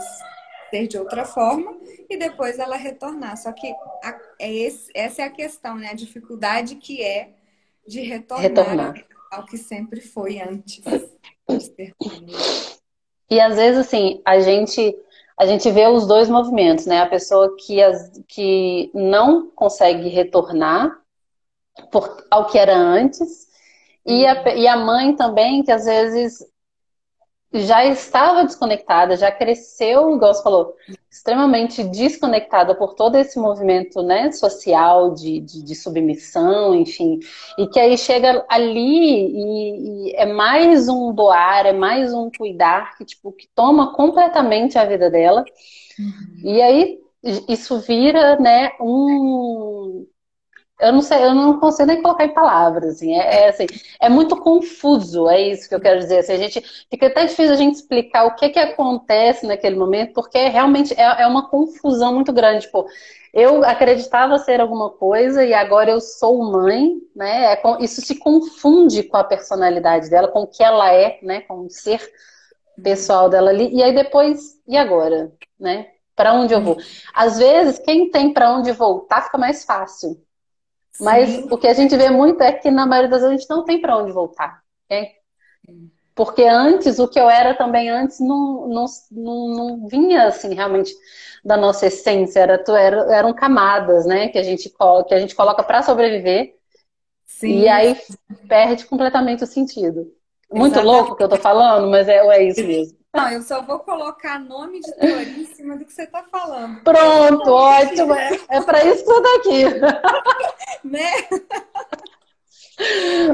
ser 0.71 0.87
de 0.87 0.97
outra 0.97 1.23
forma 1.23 1.77
e 2.09 2.17
depois 2.17 2.57
ela 2.57 2.75
retornar. 2.75 3.37
Só 3.37 3.51
que 3.51 3.71
a, 4.03 4.19
é 4.39 4.51
esse, 4.51 4.91
essa 4.95 5.21
é 5.21 5.25
a 5.25 5.29
questão, 5.29 5.75
né? 5.75 5.91
A 5.91 5.93
dificuldade 5.93 6.77
que 6.77 7.03
é 7.03 7.35
de 7.87 8.01
retornar, 8.01 8.41
retornar. 8.41 9.05
ao 9.29 9.45
que 9.45 9.55
sempre 9.55 10.01
foi 10.01 10.39
antes 10.39 10.81
E 13.33 13.39
às 13.41 13.55
vezes, 13.55 13.79
assim, 13.79 14.21
a 14.23 14.39
gente 14.39 14.95
a 15.35 15.47
gente 15.47 15.69
vê 15.71 15.87
os 15.87 16.05
dois 16.05 16.29
movimentos, 16.29 16.85
né? 16.85 17.01
A 17.01 17.09
pessoa 17.09 17.55
que, 17.57 17.81
as, 17.81 18.21
que 18.27 18.91
não 18.93 19.49
consegue 19.49 20.07
retornar 20.07 20.95
por, 21.91 22.23
ao 22.29 22.45
que 22.45 22.59
era 22.59 22.77
antes, 22.77 23.47
e 24.05 24.27
a, 24.27 24.33
uhum. 24.33 24.57
e 24.57 24.67
a 24.67 24.77
mãe 24.77 25.15
também, 25.15 25.63
que 25.63 25.71
às 25.71 25.85
vezes 25.85 26.45
já 27.53 27.85
estava 27.85 28.43
desconectada, 28.43 29.15
já 29.15 29.31
cresceu, 29.31 30.15
igual 30.15 30.33
você 30.33 30.41
falou, 30.41 30.73
extremamente 31.09 31.83
desconectada 31.83 32.73
por 32.73 32.95
todo 32.95 33.15
esse 33.15 33.37
movimento 33.39 34.01
né, 34.01 34.31
social 34.31 35.13
de, 35.13 35.39
de, 35.39 35.63
de 35.63 35.75
submissão, 35.75 36.73
enfim, 36.73 37.19
e 37.57 37.67
que 37.67 37.79
aí 37.79 37.97
chega 37.97 38.43
ali 38.49 39.27
e, 39.27 40.09
e, 40.09 40.15
é 40.15 40.25
mais 40.25 40.89
um 40.89 41.13
doar, 41.13 41.67
é 41.67 41.73
mais 41.73 42.13
um 42.13 42.31
cuidar 42.35 42.97
que, 42.97 43.05
tipo, 43.05 43.31
que 43.31 43.47
toma 43.53 43.93
completamente 43.93 44.77
a 44.77 44.85
vida 44.85 45.09
dela. 45.11 45.45
Uhum. 45.99 46.51
E 46.51 46.61
aí 46.61 46.99
isso 47.47 47.79
vira 47.79 48.37
né, 48.39 48.71
um, 48.81 50.05
eu 50.83 50.93
não 50.93 51.01
sei, 51.01 51.23
eu 51.23 51.33
não 51.33 51.59
consigo 51.59 51.87
nem 51.87 52.01
colocar 52.01 52.25
em 52.25 52.33
palavras, 52.33 52.95
assim, 52.95 53.13
é, 53.13 53.45
é, 53.45 53.49
assim, 53.49 53.65
é 53.99 54.09
muito 54.09 54.35
confuso, 54.37 55.29
é 55.29 55.41
isso 55.41 55.67
que 55.67 55.75
eu 55.75 55.79
quero 55.79 55.99
dizer, 55.99 56.19
assim, 56.19 56.33
a 56.33 56.37
gente, 56.37 56.61
fica 56.89 57.07
até 57.07 57.25
difícil 57.25 57.53
a 57.53 57.57
gente 57.57 57.75
explicar 57.75 58.25
o 58.25 58.35
que 58.35 58.49
que 58.49 58.59
acontece 58.59 59.45
naquele 59.47 59.75
momento, 59.75 60.13
porque 60.13 60.47
realmente 60.47 60.93
é, 60.93 61.23
é 61.23 61.27
uma 61.27 61.49
confusão 61.49 62.13
muito 62.13 62.33
grande, 62.33 62.65
tipo, 62.65 62.85
eu 63.33 63.63
acreditava 63.63 64.37
ser 64.37 64.61
alguma 64.61 64.91
coisa 64.91 65.43
e 65.43 65.53
agora 65.53 65.89
eu 65.89 65.99
sou 66.01 66.51
mãe, 66.51 66.97
né, 67.15 67.53
é, 67.53 67.61
isso 67.79 68.01
se 68.01 68.15
confunde 68.19 69.03
com 69.03 69.17
a 69.17 69.23
personalidade 69.23 70.09
dela, 70.09 70.27
com 70.27 70.41
o 70.41 70.47
que 70.47 70.63
ela 70.63 70.91
é, 70.91 71.19
né, 71.23 71.41
com 71.41 71.65
o 71.65 71.69
ser 71.69 72.01
pessoal 72.81 73.29
dela 73.29 73.49
ali, 73.49 73.73
e 73.73 73.81
aí 73.81 73.93
depois, 73.93 74.59
e 74.67 74.75
agora, 74.77 75.31
né, 75.59 75.87
para 76.15 76.33
onde 76.33 76.53
eu 76.53 76.61
vou? 76.61 76.77
Às 77.13 77.37
vezes, 77.39 77.79
quem 77.79 78.09
tem 78.09 78.33
para 78.33 78.51
onde 78.51 78.71
voltar 78.71 79.23
fica 79.23 79.37
mais 79.37 79.65
fácil, 79.65 80.21
mas 80.99 81.29
Sim. 81.29 81.47
o 81.49 81.57
que 81.57 81.67
a 81.67 81.73
gente 81.73 81.95
vê 81.95 82.09
muito 82.09 82.41
é 82.41 82.51
que 82.51 82.69
na 82.69 82.85
maioria 82.85 83.09
das 83.09 83.21
vezes 83.21 83.35
a 83.35 83.39
gente 83.39 83.49
não 83.49 83.65
tem 83.65 83.81
para 83.81 83.97
onde 83.97 84.11
voltar. 84.11 84.61
Okay? 84.85 85.11
Porque 86.15 86.43
antes, 86.43 86.99
o 86.99 87.07
que 87.07 87.19
eu 87.19 87.29
era 87.29 87.55
também 87.55 87.89
antes 87.89 88.19
não, 88.19 88.67
não, 88.67 88.85
não, 89.11 89.47
não 89.49 89.87
vinha 89.87 90.27
assim 90.27 90.53
realmente 90.53 90.93
da 91.43 91.57
nossa 91.57 91.87
essência, 91.87 92.39
era, 92.39 92.63
era, 92.77 93.15
eram 93.15 93.33
camadas, 93.33 94.05
né? 94.05 94.29
Que 94.29 94.37
a 94.37 94.43
gente, 94.43 94.69
que 94.69 95.13
a 95.13 95.19
gente 95.19 95.35
coloca 95.35 95.63
para 95.63 95.81
sobreviver. 95.81 96.55
Sim. 97.25 97.61
E 97.61 97.67
aí 97.67 97.97
perde 98.47 98.85
completamente 98.85 99.43
o 99.43 99.47
sentido. 99.47 100.13
Muito 100.51 100.73
Exatamente. 100.73 100.85
louco 100.85 101.15
que 101.15 101.23
eu 101.23 101.29
tô 101.29 101.37
falando, 101.37 101.89
mas 101.89 102.07
é, 102.07 102.17
é 102.17 102.43
isso 102.43 102.63
mesmo. 102.63 103.02
Não, 103.13 103.29
eu 103.29 103.43
só 103.43 103.61
vou 103.61 103.77
colocar 103.79 104.39
nome 104.39 104.79
de 104.79 104.91
teoria 104.95 105.43
em 105.43 105.45
cima 105.45 105.77
do 105.77 105.85
que 105.85 105.93
você 105.93 106.03
está 106.03 106.23
falando. 106.23 106.81
Pronto, 106.81 107.47
ótimo. 107.47 108.11
É, 108.15 108.39
é 108.49 108.61
para 108.61 108.83
isso 108.85 109.05
que 109.05 109.11
eu 109.11 109.21
tô 109.21 109.29
aqui. 109.37 109.63
né? 110.83 111.11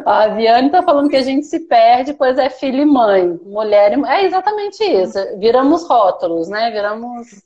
A 0.06 0.28
Viane 0.28 0.68
está 0.68 0.84
falando 0.84 1.10
que 1.10 1.16
a 1.16 1.22
gente 1.22 1.46
se 1.46 1.62
perde, 1.62 2.14
pois 2.14 2.38
é 2.38 2.50
filho 2.50 2.82
e 2.82 2.86
mãe, 2.86 3.40
mulher 3.46 3.98
e 3.98 4.06
É 4.06 4.26
exatamente 4.26 4.84
isso. 4.84 5.18
Viramos 5.40 5.88
rótulos, 5.88 6.50
né? 6.50 6.70
Viramos 6.72 7.42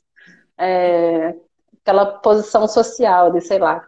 é, 0.58 1.36
aquela 1.82 2.04
posição 2.04 2.66
social 2.66 3.30
de, 3.30 3.42
sei 3.42 3.60
lá, 3.60 3.86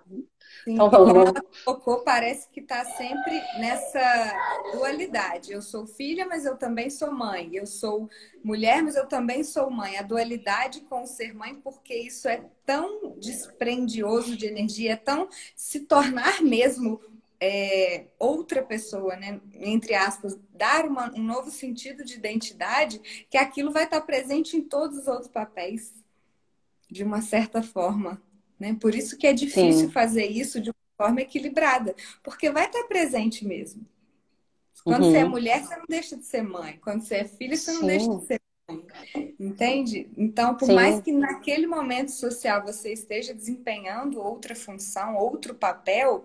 então, 0.66 0.90
vamos. 0.90 1.12
Como 1.12 1.20
ela 1.20 1.44
colocou, 1.64 2.00
parece 2.00 2.48
que 2.50 2.60
está 2.60 2.84
sempre 2.84 3.40
nessa 3.60 4.34
dualidade. 4.72 5.52
Eu 5.52 5.62
sou 5.62 5.86
filha, 5.86 6.26
mas 6.26 6.44
eu 6.44 6.56
também 6.56 6.90
sou 6.90 7.12
mãe. 7.12 7.50
Eu 7.52 7.66
sou 7.66 8.10
mulher, 8.42 8.82
mas 8.82 8.96
eu 8.96 9.06
também 9.06 9.44
sou 9.44 9.70
mãe. 9.70 9.96
A 9.96 10.02
dualidade 10.02 10.80
com 10.82 11.06
ser 11.06 11.34
mãe, 11.34 11.54
porque 11.54 11.94
isso 11.94 12.28
é 12.28 12.44
tão 12.64 13.16
desprendioso 13.18 14.36
de 14.36 14.46
energia, 14.46 14.94
é 14.94 14.96
tão 14.96 15.28
se 15.54 15.80
tornar 15.80 16.42
mesmo 16.42 17.00
é, 17.40 18.06
outra 18.18 18.62
pessoa, 18.62 19.14
né? 19.16 19.40
Entre 19.54 19.94
aspas, 19.94 20.38
dar 20.52 20.86
uma, 20.86 21.12
um 21.14 21.22
novo 21.22 21.50
sentido 21.50 22.04
de 22.04 22.14
identidade, 22.14 23.26
que 23.30 23.36
aquilo 23.36 23.72
vai 23.72 23.84
estar 23.84 24.00
presente 24.00 24.56
em 24.56 24.62
todos 24.62 24.98
os 24.98 25.06
outros 25.06 25.28
papéis, 25.28 25.94
de 26.90 27.04
uma 27.04 27.20
certa 27.20 27.62
forma. 27.62 28.20
Né? 28.58 28.76
Por 28.80 28.94
isso 28.94 29.16
que 29.16 29.26
é 29.26 29.32
difícil 29.32 29.86
Sim. 29.86 29.90
fazer 29.90 30.26
isso 30.26 30.60
de 30.60 30.70
uma 30.70 30.74
forma 30.96 31.20
equilibrada, 31.20 31.94
porque 32.22 32.50
vai 32.50 32.66
estar 32.66 32.84
presente 32.84 33.44
mesmo. 33.44 33.86
Quando 34.82 35.04
uhum. 35.04 35.10
você 35.10 35.18
é 35.18 35.24
uhum. 35.24 35.30
mulher, 35.30 35.64
você 35.64 35.76
não 35.76 35.84
deixa 35.88 36.16
de 36.16 36.24
ser 36.24 36.42
mãe. 36.42 36.78
Quando 36.82 37.02
você 37.02 37.16
é 37.16 37.24
filha, 37.24 37.56
você 37.56 37.72
Sim. 37.72 37.78
não 37.80 37.86
deixa 37.86 38.16
de 38.18 38.26
ser 38.26 38.40
mãe. 38.68 38.86
Entende? 39.38 40.08
Então, 40.16 40.54
por 40.54 40.66
Sim. 40.66 40.74
mais 40.74 41.00
que 41.00 41.12
naquele 41.12 41.66
momento 41.66 42.12
social 42.12 42.64
você 42.64 42.92
esteja 42.92 43.34
desempenhando 43.34 44.20
outra 44.20 44.54
função, 44.54 45.16
outro 45.16 45.54
papel, 45.54 46.24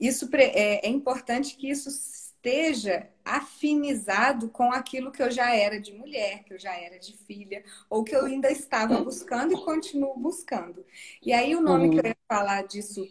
isso 0.00 0.28
é, 0.32 0.86
é 0.86 0.88
importante 0.88 1.56
que 1.56 1.68
isso 1.68 1.90
esteja 2.38 3.08
afinizado 3.24 4.48
com 4.48 4.72
aquilo 4.72 5.10
que 5.12 5.22
eu 5.22 5.30
já 5.30 5.54
era 5.54 5.80
de 5.80 5.92
mulher, 5.92 6.44
que 6.44 6.54
eu 6.54 6.58
já 6.58 6.74
era 6.74 6.98
de 6.98 7.12
filha, 7.12 7.62
ou 7.90 8.04
que 8.04 8.14
eu 8.14 8.24
ainda 8.24 8.50
estava 8.50 9.00
buscando 9.00 9.52
e 9.52 9.64
continuo 9.64 10.16
buscando. 10.16 10.84
E 11.20 11.32
aí 11.32 11.54
o 11.54 11.60
nome 11.60 11.90
que 11.90 11.98
eu 11.98 12.10
ia 12.10 12.16
falar 12.28 12.62
disso, 12.62 13.06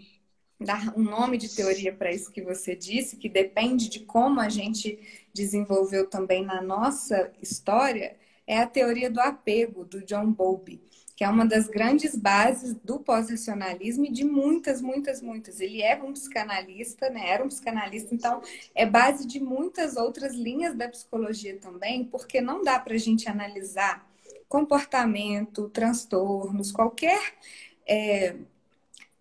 dar 0.59 0.97
um 0.97 1.03
nome 1.03 1.37
de 1.37 1.53
teoria 1.55 1.93
para 1.93 2.11
isso 2.11 2.31
que 2.31 2.41
você 2.41 2.75
disse, 2.75 3.17
que 3.17 3.29
depende 3.29 3.89
de 3.89 3.99
como 3.99 4.39
a 4.39 4.49
gente 4.49 4.99
desenvolveu 5.33 6.09
também 6.09 6.43
na 6.43 6.61
nossa 6.61 7.31
história, 7.41 8.17
é 8.47 8.59
a 8.59 8.65
teoria 8.65 9.11
do 9.11 9.19
apego, 9.19 9.83
do 9.85 10.03
John 10.03 10.31
Bowlby 10.31 10.81
que 11.17 11.23
é 11.23 11.29
uma 11.29 11.47
das 11.47 11.67
grandes 11.67 12.15
bases 12.15 12.75
do 12.75 12.99
pós-racionalismo 12.99 14.05
e 14.05 14.11
de 14.11 14.23
muitas, 14.23 14.83
muitas, 14.83 15.19
muitas. 15.19 15.59
Ele 15.59 15.81
é 15.81 15.95
um 15.95 16.13
psicanalista, 16.13 17.09
né? 17.09 17.27
Era 17.27 17.43
um 17.43 17.47
psicanalista, 17.47 18.13
então 18.13 18.39
é 18.75 18.85
base 18.85 19.25
de 19.25 19.39
muitas 19.39 19.97
outras 19.97 20.35
linhas 20.35 20.75
da 20.75 20.87
psicologia 20.87 21.57
também, 21.57 22.05
porque 22.05 22.39
não 22.39 22.63
dá 22.63 22.79
para 22.79 22.93
a 22.93 22.99
gente 22.99 23.27
analisar 23.27 24.07
comportamento, 24.47 25.67
transtornos, 25.69 26.71
qualquer 26.71 27.33
é, 27.87 28.35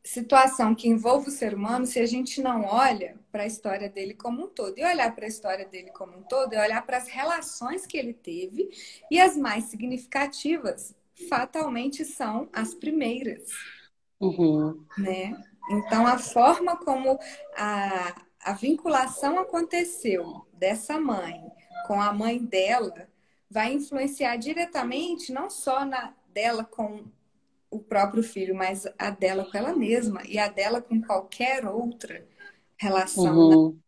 situação 0.04 0.74
que 0.74 0.90
envolva 0.90 1.28
o 1.28 1.32
ser 1.32 1.54
humano 1.54 1.86
se 1.86 1.98
a 1.98 2.04
gente 2.04 2.42
não 2.42 2.66
olha 2.66 3.16
para 3.32 3.44
a 3.44 3.46
história 3.46 3.88
dele 3.88 4.12
como 4.12 4.44
um 4.44 4.48
todo. 4.48 4.78
E 4.78 4.84
olhar 4.84 5.14
para 5.14 5.24
a 5.24 5.28
história 5.28 5.64
dele 5.64 5.90
como 5.92 6.18
um 6.18 6.22
todo 6.22 6.52
é 6.52 6.62
olhar 6.62 6.84
para 6.84 6.98
as 6.98 7.08
relações 7.08 7.86
que 7.86 7.96
ele 7.96 8.12
teve 8.12 8.68
e 9.10 9.18
as 9.18 9.34
mais 9.34 9.64
significativas 9.64 10.94
fatalmente 11.28 12.04
são 12.04 12.49
as 12.52 12.75
primeiras. 12.75 13.50
Uhum. 14.20 14.85
Né? 14.99 15.37
Então, 15.70 16.06
a 16.06 16.18
forma 16.18 16.76
como 16.76 17.18
a, 17.56 18.14
a 18.42 18.52
vinculação 18.52 19.38
aconteceu 19.38 20.46
dessa 20.52 21.00
mãe 21.00 21.42
com 21.87 22.00
a 22.00 22.12
mãe 22.12 22.38
dela 22.38 23.08
vai 23.50 23.73
influenciar 23.73 24.37
diretamente 24.37 25.32
não 25.32 25.49
só 25.49 25.85
na 25.85 26.14
dela 26.32 26.64
com 26.64 27.04
o 27.70 27.78
próprio 27.78 28.23
filho, 28.23 28.54
mas 28.54 28.87
a 28.99 29.11
dela 29.11 29.44
com 29.50 29.56
ela 29.56 29.75
mesma 29.75 30.23
e 30.25 30.38
a 30.38 30.49
dela 30.49 30.80
com 30.80 31.00
qualquer 31.00 31.66
outra 31.66 32.26
relação. 32.76 33.37
Uhum. 33.37 33.78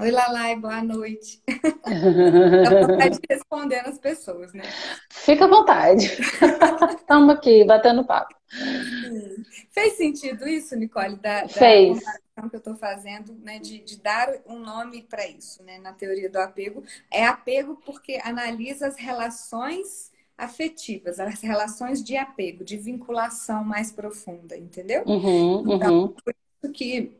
Oi, 0.00 0.12
Lalai, 0.12 0.54
boa 0.54 0.80
noite. 0.80 1.42
Dá 1.50 2.86
vontade 2.86 3.18
de 3.18 3.26
responder 3.28 3.80
as 3.80 3.98
pessoas, 3.98 4.52
né? 4.52 4.62
Fica 5.10 5.44
à 5.44 5.48
vontade. 5.48 6.06
Estamos 6.96 7.34
aqui, 7.34 7.64
batendo 7.64 8.06
papo. 8.06 8.32
Sim. 8.48 9.44
Fez 9.72 9.94
sentido 9.94 10.46
isso, 10.46 10.76
Nicole? 10.76 11.16
Da, 11.16 11.42
da 11.42 11.48
Fez. 11.48 11.98
que 11.98 12.54
eu 12.54 12.58
estou 12.58 12.76
fazendo, 12.76 13.34
né? 13.42 13.58
De, 13.58 13.80
de 13.80 14.00
dar 14.00 14.32
um 14.46 14.60
nome 14.60 15.02
para 15.02 15.26
isso, 15.26 15.64
né? 15.64 15.78
Na 15.78 15.92
teoria 15.92 16.30
do 16.30 16.38
apego. 16.38 16.84
É 17.12 17.26
apego 17.26 17.74
porque 17.84 18.20
analisa 18.22 18.86
as 18.86 18.96
relações 18.96 20.12
afetivas, 20.36 21.18
as 21.18 21.40
relações 21.40 22.04
de 22.04 22.16
apego, 22.16 22.62
de 22.62 22.76
vinculação 22.76 23.64
mais 23.64 23.90
profunda, 23.90 24.56
entendeu? 24.56 25.02
Uhum, 25.04 25.74
então, 25.74 25.98
uhum. 26.02 26.08
por 26.08 26.32
isso 26.62 26.72
que 26.72 27.18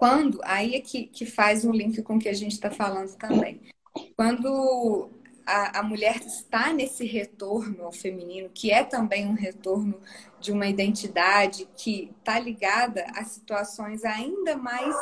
quando, 0.00 0.40
aí 0.44 0.76
é 0.76 0.80
que, 0.80 1.04
que 1.04 1.26
faz 1.26 1.62
um 1.62 1.70
link 1.70 2.02
com 2.02 2.16
o 2.16 2.18
que 2.18 2.30
a 2.30 2.32
gente 2.32 2.52
está 2.52 2.70
falando 2.70 3.14
também. 3.18 3.60
Quando 4.16 5.10
a, 5.44 5.80
a, 5.80 5.82
mulher 5.82 6.16
está 6.24 6.72
nesse 6.72 7.04
retorno 7.04 7.84
ao 7.84 7.92
feminino, 7.92 8.48
que 8.48 8.70
é 8.70 8.82
também 8.82 9.26
um 9.26 9.34
retorno 9.34 10.00
de 10.40 10.52
uma 10.52 10.66
identidade 10.66 11.68
que 11.76 12.10
está 12.18 12.38
ligada 12.38 13.04
a 13.14 13.24
situações 13.24 14.02
ainda 14.02 14.56
mais 14.56 14.96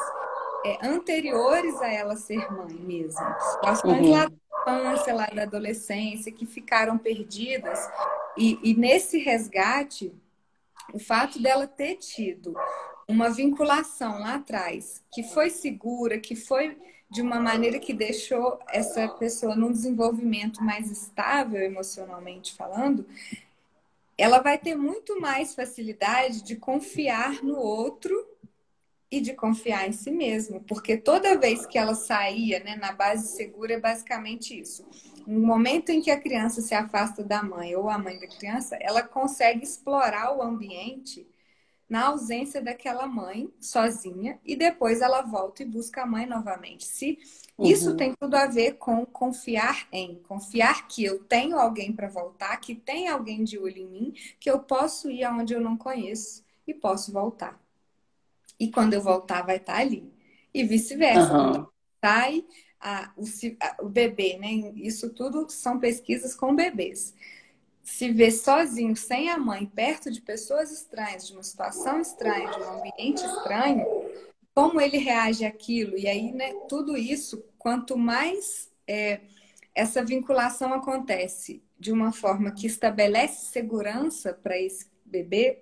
é, 0.66 0.84
anteriores 0.84 1.80
a 1.80 1.92
ela 1.92 2.16
ser 2.16 2.50
mãe 2.50 2.74
mesmo. 2.74 3.24
Situações 3.52 4.04
uhum. 4.04 4.10
lá 4.10 4.26
da 4.26 4.82
infância, 4.82 5.14
lá 5.14 5.26
da 5.26 5.44
adolescência, 5.44 6.32
que 6.32 6.44
ficaram 6.44 6.98
perdidas. 6.98 7.88
E, 8.36 8.58
e 8.64 8.74
nesse 8.74 9.16
resgate, 9.18 10.12
o 10.92 10.98
fato 10.98 11.40
dela 11.40 11.68
ter 11.68 11.94
tido 11.98 12.52
uma 13.08 13.30
vinculação 13.30 14.20
lá 14.20 14.34
atrás, 14.34 15.02
que 15.10 15.22
foi 15.22 15.48
segura, 15.48 16.18
que 16.20 16.36
foi 16.36 16.76
de 17.10 17.22
uma 17.22 17.40
maneira 17.40 17.78
que 17.78 17.94
deixou 17.94 18.60
essa 18.68 19.08
pessoa 19.08 19.56
num 19.56 19.72
desenvolvimento 19.72 20.62
mais 20.62 20.90
estável 20.90 21.62
emocionalmente 21.62 22.54
falando, 22.54 23.06
ela 24.16 24.40
vai 24.40 24.58
ter 24.58 24.74
muito 24.74 25.18
mais 25.18 25.54
facilidade 25.54 26.42
de 26.42 26.56
confiar 26.56 27.42
no 27.42 27.56
outro 27.56 28.12
e 29.10 29.22
de 29.22 29.32
confiar 29.32 29.88
em 29.88 29.92
si 29.92 30.10
mesmo, 30.10 30.60
porque 30.64 30.94
toda 30.94 31.38
vez 31.38 31.64
que 31.64 31.78
ela 31.78 31.94
saía 31.94 32.60
né, 32.60 32.76
na 32.76 32.92
base 32.92 33.28
segura 33.28 33.72
é 33.72 33.80
basicamente 33.80 34.58
isso. 34.58 34.84
No 35.26 35.40
momento 35.40 35.88
em 35.88 36.02
que 36.02 36.10
a 36.10 36.20
criança 36.20 36.60
se 36.60 36.74
afasta 36.74 37.24
da 37.24 37.42
mãe 37.42 37.74
ou 37.74 37.88
a 37.88 37.96
mãe 37.96 38.18
da 38.18 38.26
criança, 38.26 38.76
ela 38.80 39.02
consegue 39.02 39.64
explorar 39.64 40.36
o 40.36 40.42
ambiente 40.42 41.26
na 41.88 42.08
ausência 42.08 42.60
daquela 42.60 43.06
mãe 43.06 43.50
sozinha 43.58 44.38
e 44.44 44.54
depois 44.54 45.00
ela 45.00 45.22
volta 45.22 45.62
e 45.62 45.66
busca 45.66 46.02
a 46.02 46.06
mãe 46.06 46.26
novamente. 46.26 46.84
Se 46.84 47.18
uhum. 47.56 47.66
isso 47.66 47.96
tem 47.96 48.14
tudo 48.14 48.34
a 48.34 48.46
ver 48.46 48.74
com 48.74 49.06
confiar 49.06 49.88
em, 49.90 50.16
confiar 50.28 50.86
que 50.86 51.02
eu 51.02 51.24
tenho 51.24 51.58
alguém 51.58 51.92
para 51.92 52.08
voltar, 52.08 52.56
que 52.58 52.74
tem 52.74 53.08
alguém 53.08 53.42
de 53.42 53.58
olho 53.58 53.78
em 53.78 53.86
mim, 53.86 54.14
que 54.38 54.50
eu 54.50 54.58
posso 54.58 55.10
ir 55.10 55.24
aonde 55.24 55.54
eu 55.54 55.60
não 55.60 55.76
conheço 55.76 56.44
e 56.66 56.74
posso 56.74 57.10
voltar. 57.10 57.58
E 58.60 58.70
quando 58.70 58.92
eu 58.92 59.00
voltar 59.00 59.42
vai 59.42 59.56
estar 59.56 59.74
tá 59.74 59.78
ali. 59.80 60.12
E 60.52 60.64
vice-versa. 60.64 61.32
Uhum. 61.32 61.66
Sai 62.04 62.44
a, 62.80 63.12
o, 63.16 63.24
a, 63.60 63.76
o 63.82 63.88
bebê, 63.88 64.36
né? 64.38 64.72
Isso 64.76 65.10
tudo 65.10 65.48
são 65.48 65.78
pesquisas 65.78 66.34
com 66.34 66.54
bebês 66.54 67.14
se 67.88 68.12
vê 68.12 68.30
sozinho, 68.30 68.94
sem 68.94 69.30
a 69.30 69.38
mãe, 69.38 69.64
perto 69.64 70.10
de 70.10 70.20
pessoas 70.20 70.70
estranhas, 70.70 71.26
de 71.26 71.32
uma 71.32 71.42
situação 71.42 72.00
estranha, 72.00 72.50
de 72.50 72.60
um 72.60 72.78
ambiente 72.78 73.24
estranho, 73.24 73.86
como 74.54 74.78
ele 74.78 74.98
reage 74.98 75.44
àquilo? 75.46 75.96
E 75.96 76.06
aí, 76.06 76.30
né, 76.30 76.52
tudo 76.68 76.96
isso, 76.96 77.42
quanto 77.58 77.96
mais 77.96 78.70
é, 78.86 79.20
essa 79.74 80.04
vinculação 80.04 80.74
acontece 80.74 81.62
de 81.78 81.90
uma 81.90 82.12
forma 82.12 82.52
que 82.52 82.66
estabelece 82.66 83.46
segurança 83.46 84.34
para 84.34 84.58
esse 84.58 84.90
bebê, 85.04 85.58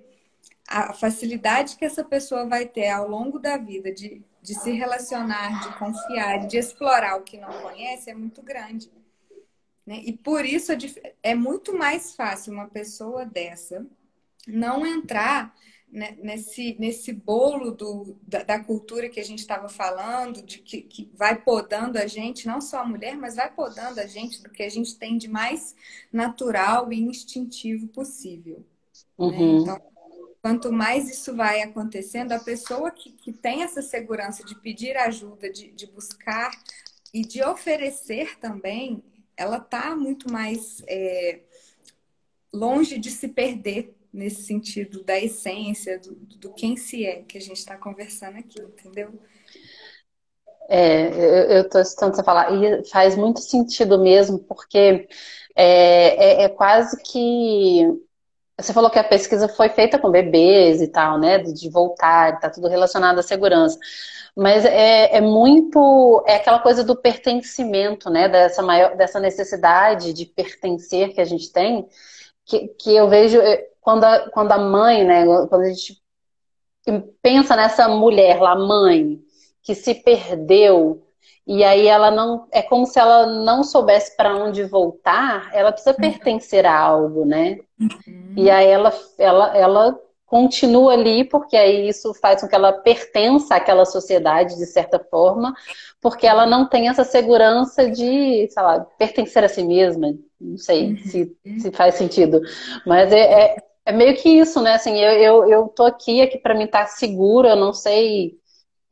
a 0.67 0.93
facilidade 0.93 1.77
que 1.77 1.85
essa 1.85 2.03
pessoa 2.03 2.45
vai 2.45 2.67
ter 2.67 2.89
ao 2.89 3.09
longo 3.09 3.39
da 3.39 3.57
vida 3.57 3.93
de, 3.93 4.21
de 4.43 4.55
se 4.55 4.73
relacionar, 4.73 5.61
de 5.61 5.79
confiar, 5.79 6.45
de 6.47 6.59
explorar 6.59 7.17
o 7.19 7.23
que 7.23 7.39
não 7.39 7.63
conhece 7.63 8.11
é 8.11 8.15
muito 8.15 8.43
grande. 8.43 8.91
Né? 9.87 10.03
E 10.05 10.13
por 10.13 10.45
isso 10.45 10.73
é, 10.73 10.77
é 11.23 11.35
muito 11.35 11.77
mais 11.77 12.15
fácil 12.15 12.53
uma 12.53 12.67
pessoa 12.67 13.25
dessa 13.25 13.87
não 14.47 14.87
entrar 14.87 15.55
né, 15.91 16.17
nesse, 16.21 16.77
nesse 16.79 17.13
bolo 17.13 17.71
do, 17.71 18.17
da, 18.23 18.43
da, 18.43 18.63
cultura 18.63 19.09
que 19.09 19.21
a 19.21 19.25
gente 19.25 19.39
estava 19.39 19.69
falando, 19.69 20.43
de 20.43 20.59
que, 20.59 20.83
que 20.83 21.11
vai 21.15 21.41
podando 21.41 21.99
a 21.99 22.07
gente, 22.07 22.47
não 22.47 22.61
só 22.61 22.81
a 22.81 22.85
mulher, 22.85 23.17
mas 23.17 23.37
vai 23.37 23.53
podando 23.53 24.01
a 24.01 24.07
gente 24.07 24.43
do 24.43 24.51
que 24.51 24.63
a 24.63 24.69
gente 24.69 24.97
tem 24.97 25.17
de 25.17 25.29
mais 25.29 25.75
natural 26.13 26.93
e 26.93 27.01
instintivo 27.01 27.87
possível. 27.89 28.65
Né? 29.19 29.27
Uhum. 29.27 29.57
Né? 29.57 29.63
Então, 29.63 29.83
quanto 30.43 30.73
mais 30.73 31.09
isso 31.09 31.35
vai 31.35 31.63
acontecendo, 31.63 32.33
a 32.33 32.39
pessoa 32.41 32.91
que, 32.91 33.13
que 33.13 33.33
tem 33.33 33.63
essa 33.63 33.81
segurança 33.81 34.45
de 34.45 34.55
pedir 34.55 34.97
ajuda, 34.97 35.51
de, 35.51 35.71
de 35.73 35.87
buscar 35.87 36.51
e 37.13 37.23
de 37.23 37.43
oferecer 37.43 38.39
também, 38.39 39.03
ela 39.37 39.59
está 39.59 39.95
muito 39.95 40.33
mais 40.33 40.83
é, 40.87 41.41
longe 42.53 42.99
de 42.99 43.11
se 43.11 43.29
perder 43.29 43.95
nesse 44.13 44.43
sentido 44.45 45.05
da 45.05 45.19
essência, 45.19 45.99
do, 45.99 46.15
do 46.15 46.55
quem 46.55 46.77
se 46.77 47.05
é, 47.05 47.23
que 47.23 47.37
a 47.37 47.41
gente 47.41 47.59
está 47.59 47.77
conversando 47.77 48.39
aqui, 48.39 48.61
entendeu? 48.61 49.13
É, 50.69 51.59
eu 51.59 51.63
estou 51.63 51.81
escutando 51.81 52.17
você 52.17 52.25
falar, 52.25 52.51
e 52.53 52.85
faz 52.89 53.17
muito 53.17 53.41
sentido 53.41 54.01
mesmo, 54.01 54.39
porque 54.39 55.07
é, 55.55 56.43
é, 56.43 56.43
é, 56.43 56.49
quase 56.49 57.01
que. 57.03 57.83
Você 58.59 58.73
falou 58.73 58.91
que 58.91 58.99
a 58.99 59.05
pesquisa 59.05 59.49
foi 59.49 59.69
feita 59.69 59.99
com 59.99 60.11
bebês 60.11 60.81
e 60.81 60.89
tal, 60.89 61.19
né? 61.19 61.39
De 61.39 61.69
voltar, 61.69 62.35
está 62.35 62.49
tudo 62.49 62.69
relacionado 62.69 63.19
à 63.19 63.23
segurança. 63.23 63.79
Mas 64.35 64.65
é, 64.65 65.17
é, 65.17 65.21
muito. 65.21 66.25
É 66.27 66.37
aquela 66.37 66.59
coisa 66.61 66.83
do 66.83 66.97
pertencimento, 66.97 68.09
né? 68.09 68.29
Dessa, 68.29 68.63
maior, 68.63 68.97
dessa 68.97 69.21
necessidade 69.21 70.13
de 70.15 70.25
pertencer 70.27 71.13
que 71.15 71.21
a 71.21 71.25
gente 71.25 71.53
tem, 71.53 71.87
que, 72.47 72.69
que 72.69 72.95
eu 72.97 73.09
vejo 73.09 73.41
é, 73.41 73.67
quando 73.81 74.05
a, 74.05 74.31
quando 74.31 74.53
a 74.53 74.59
mãe, 74.59 75.05
né? 75.05 75.25
Quando 75.49 75.63
a 75.63 75.69
gente 75.69 76.03
pensa 77.23 77.57
nessa 77.57 77.89
mulher 77.89 78.41
lá, 78.41 78.55
mãe, 78.57 79.21
que 79.63 79.75
se 79.75 79.95
perdeu. 79.95 81.06
E 81.47 81.63
aí 81.63 81.87
ela 81.87 82.11
não. 82.11 82.47
É 82.53 82.61
como 82.61 82.87
se 82.87 82.99
ela 82.99 83.27
não 83.27 83.63
soubesse 83.63 84.17
para 84.17 84.35
onde 84.37 84.65
voltar, 84.65 85.51
ela 85.53 85.71
precisa 85.71 85.95
uhum. 85.95 86.01
pertencer 86.01 86.67
a 86.67 86.77
algo, 86.77 87.25
né? 87.25 87.59
Uhum. 87.81 88.35
E 88.37 88.51
aí 88.51 88.67
ela, 88.67 88.93
ela, 89.19 89.57
ela 89.57 90.01
continua 90.27 90.93
ali, 90.93 91.25
porque 91.25 91.57
aí 91.57 91.89
isso 91.89 92.13
faz 92.15 92.41
com 92.41 92.49
que 92.49 92.55
ela 92.55 92.73
pertença 92.73 93.55
àquela 93.55 93.85
sociedade 93.85 94.57
de 94.57 94.67
certa 94.67 94.99
forma, 94.99 95.55
porque 96.01 96.27
ela 96.27 96.45
não 96.45 96.69
tem 96.69 96.89
essa 96.89 97.05
segurança 97.05 97.89
de, 97.89 98.49
sei 98.51 98.63
lá, 98.63 98.81
pertencer 98.99 99.45
a 99.45 99.49
si 99.49 99.63
mesma. 99.63 100.15
Não 100.41 100.59
sei 100.59 100.91
uhum. 100.91 100.97
se, 100.99 101.37
se 101.61 101.71
faz 101.71 101.95
sentido. 101.95 102.41
Mas 102.85 103.13
é, 103.13 103.21
é, 103.21 103.57
é, 103.87 103.93
meio 103.93 104.17
que 104.17 104.29
isso, 104.29 104.61
né? 104.61 104.75
Assim, 104.75 104.99
eu, 104.99 105.13
eu, 105.13 105.49
eu 105.49 105.69
tô 105.69 105.85
aqui, 105.85 106.21
aqui 106.21 106.39
para 106.39 106.55
mim 106.55 106.65
estar 106.65 106.81
tá 106.81 106.87
segura, 106.87 107.51
eu 107.51 107.57
não 107.57 107.73
sei. 107.73 108.37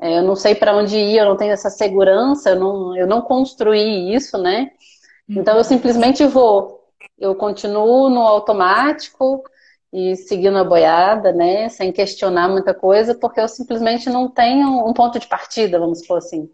É, 0.00 0.18
eu 0.18 0.22
não 0.22 0.34
sei 0.34 0.54
para 0.54 0.76
onde 0.76 0.96
ir, 0.96 1.18
eu 1.18 1.24
não 1.24 1.36
tenho 1.36 1.52
essa 1.52 1.70
segurança, 1.70 2.50
eu 2.50 2.60
não, 2.60 2.96
eu 2.96 3.06
não 3.06 3.22
construí 3.22 4.14
isso, 4.14 4.36
né? 4.38 4.70
Então 5.28 5.54
eu 5.54 5.58
uhum. 5.58 5.64
simplesmente 5.64 6.26
vou. 6.26 6.84
Eu 7.18 7.34
continuo 7.34 8.10
no 8.10 8.20
automático, 8.20 9.42
e 9.96 10.16
seguindo 10.16 10.58
a 10.58 10.64
boiada, 10.64 11.32
né, 11.32 11.68
sem 11.68 11.92
questionar 11.92 12.48
muita 12.48 12.74
coisa, 12.74 13.14
porque 13.14 13.40
eu 13.40 13.46
simplesmente 13.46 14.10
não 14.10 14.28
tenho 14.28 14.84
um 14.84 14.92
ponto 14.92 15.20
de 15.20 15.28
partida, 15.28 15.78
vamos 15.78 16.00
supor 16.00 16.18
assim. 16.18 16.50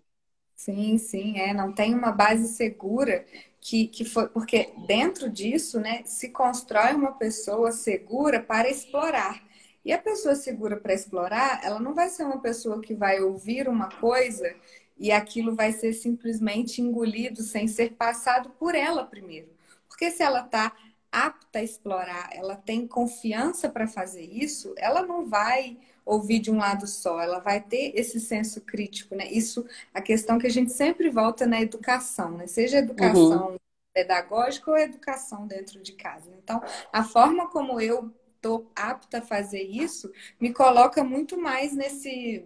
Sim, 0.54 0.98
sim, 0.98 1.38
é, 1.38 1.54
não 1.54 1.72
tem 1.72 1.94
uma 1.94 2.12
base 2.12 2.48
segura 2.48 3.24
que, 3.58 3.86
que 3.86 4.04
foi, 4.04 4.28
porque 4.28 4.68
dentro 4.86 5.30
disso, 5.30 5.80
né, 5.80 6.02
se 6.04 6.28
constrói 6.28 6.92
uma 6.92 7.12
pessoa 7.12 7.72
segura 7.72 8.40
para 8.42 8.68
explorar. 8.68 9.42
E 9.84 9.92
a 9.92 9.98
pessoa 9.98 10.34
segura 10.34 10.76
para 10.76 10.94
explorar, 10.94 11.60
ela 11.64 11.80
não 11.80 11.94
vai 11.94 12.08
ser 12.08 12.24
uma 12.24 12.40
pessoa 12.40 12.80
que 12.80 12.94
vai 12.94 13.20
ouvir 13.20 13.68
uma 13.68 13.88
coisa 13.88 14.54
e 14.98 15.10
aquilo 15.10 15.54
vai 15.54 15.72
ser 15.72 15.94
simplesmente 15.94 16.82
engolido 16.82 17.42
sem 17.42 17.66
ser 17.66 17.94
passado 17.94 18.50
por 18.58 18.74
ela 18.74 19.04
primeiro. 19.04 19.48
Porque 19.88 20.10
se 20.10 20.22
ela 20.22 20.40
está 20.44 20.72
apta 21.10 21.58
a 21.58 21.62
explorar, 21.62 22.30
ela 22.32 22.54
tem 22.54 22.86
confiança 22.86 23.68
para 23.68 23.86
fazer 23.86 24.22
isso, 24.22 24.74
ela 24.76 25.02
não 25.02 25.26
vai 25.26 25.78
ouvir 26.04 26.38
de 26.38 26.50
um 26.50 26.58
lado 26.58 26.86
só, 26.86 27.20
ela 27.20 27.40
vai 27.40 27.60
ter 27.60 27.92
esse 27.94 28.20
senso 28.20 28.60
crítico, 28.60 29.14
né? 29.14 29.30
Isso, 29.30 29.66
a 29.92 30.00
questão 30.00 30.38
que 30.38 30.46
a 30.46 30.50
gente 30.50 30.72
sempre 30.72 31.10
volta 31.10 31.46
na 31.46 31.60
educação, 31.60 32.36
né? 32.36 32.46
Seja 32.46 32.78
educação 32.78 33.50
uhum. 33.50 33.56
pedagógica 33.92 34.70
ou 34.70 34.78
educação 34.78 35.46
dentro 35.46 35.80
de 35.82 35.92
casa. 35.92 36.30
Então, 36.42 36.62
a 36.92 37.02
forma 37.02 37.48
como 37.48 37.80
eu 37.80 38.12
estou 38.40 38.70
apta 38.74 39.18
a 39.18 39.22
fazer 39.22 39.62
isso 39.62 40.10
me 40.40 40.52
coloca 40.52 41.04
muito 41.04 41.38
mais 41.38 41.74
nesse 41.74 42.44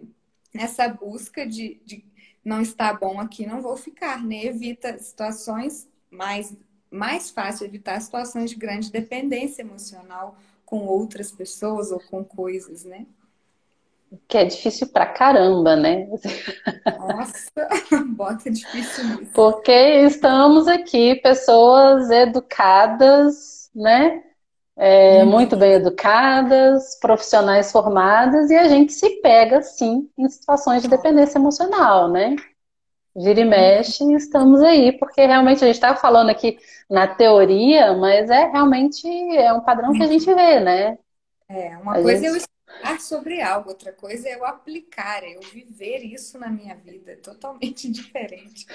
nessa 0.53 0.87
busca 0.87 1.47
de, 1.47 1.79
de 1.85 2.03
não 2.43 2.61
está 2.61 2.93
bom 2.93 3.19
aqui, 3.19 3.45
não 3.45 3.61
vou 3.61 3.75
ficar, 3.75 4.23
né? 4.23 4.45
Evita 4.45 4.97
situações 4.99 5.89
mais 6.11 6.55
mais 6.91 7.29
fácil 7.29 7.65
evitar 7.65 7.99
situações 7.99 8.49
de 8.51 8.55
grande 8.55 8.91
dependência 8.91 9.61
emocional 9.61 10.37
com 10.65 10.85
outras 10.85 11.31
pessoas 11.31 11.91
ou 11.91 11.99
com 11.99 12.23
coisas, 12.23 12.85
né? 12.85 13.05
Que 14.27 14.37
é 14.37 14.45
difícil 14.45 14.87
pra 14.87 15.05
caramba, 15.05 15.75
né? 15.75 16.07
Nossa, 16.97 17.67
bota 18.15 18.49
difícil 18.49 19.03
nisso. 19.17 19.31
Porque 19.33 19.71
estamos 19.71 20.67
aqui, 20.67 21.15
pessoas 21.15 22.09
educadas, 22.09 23.69
né? 23.75 24.23
É, 24.77 25.23
hum. 25.23 25.27
Muito 25.27 25.55
bem 25.55 25.73
educadas, 25.73 26.97
profissionais 26.99 27.71
formadas, 27.71 28.49
e 28.49 28.55
a 28.55 28.67
gente 28.67 28.91
se 28.91 29.21
pega, 29.21 29.61
sim, 29.61 30.09
em 30.17 30.27
situações 30.27 30.81
de 30.81 30.89
dependência 30.89 31.37
emocional, 31.37 32.11
né? 32.11 32.35
Vira 33.15 33.39
e 33.39 33.45
mexe, 33.45 34.03
estamos 34.13 34.61
aí, 34.61 34.91
porque 34.99 35.25
realmente 35.25 35.63
a 35.63 35.67
gente 35.67 35.75
está 35.75 35.95
falando 35.95 36.29
aqui 36.29 36.57
na 36.89 37.07
teoria, 37.07 37.93
mas 37.93 38.29
é 38.29 38.47
realmente 38.47 39.07
é 39.37 39.53
um 39.53 39.61
padrão 39.61 39.93
que 39.93 40.03
a 40.03 40.07
gente 40.07 40.25
vê, 40.25 40.59
né? 40.59 40.97
É, 41.47 41.77
uma 41.77 41.97
a 41.97 42.01
coisa 42.01 42.33
gente... 42.33 42.43
é 42.43 42.81
falar 42.83 42.99
sobre 42.99 43.41
algo, 43.41 43.69
outra 43.69 43.93
coisa 43.93 44.27
é 44.27 44.35
eu 44.35 44.45
aplicar, 44.45 45.23
é 45.23 45.37
eu 45.37 45.41
viver 45.41 45.99
isso 45.99 46.37
na 46.37 46.49
minha 46.49 46.75
vida, 46.75 47.13
é 47.13 47.15
totalmente 47.15 47.87
diferente. 47.91 48.65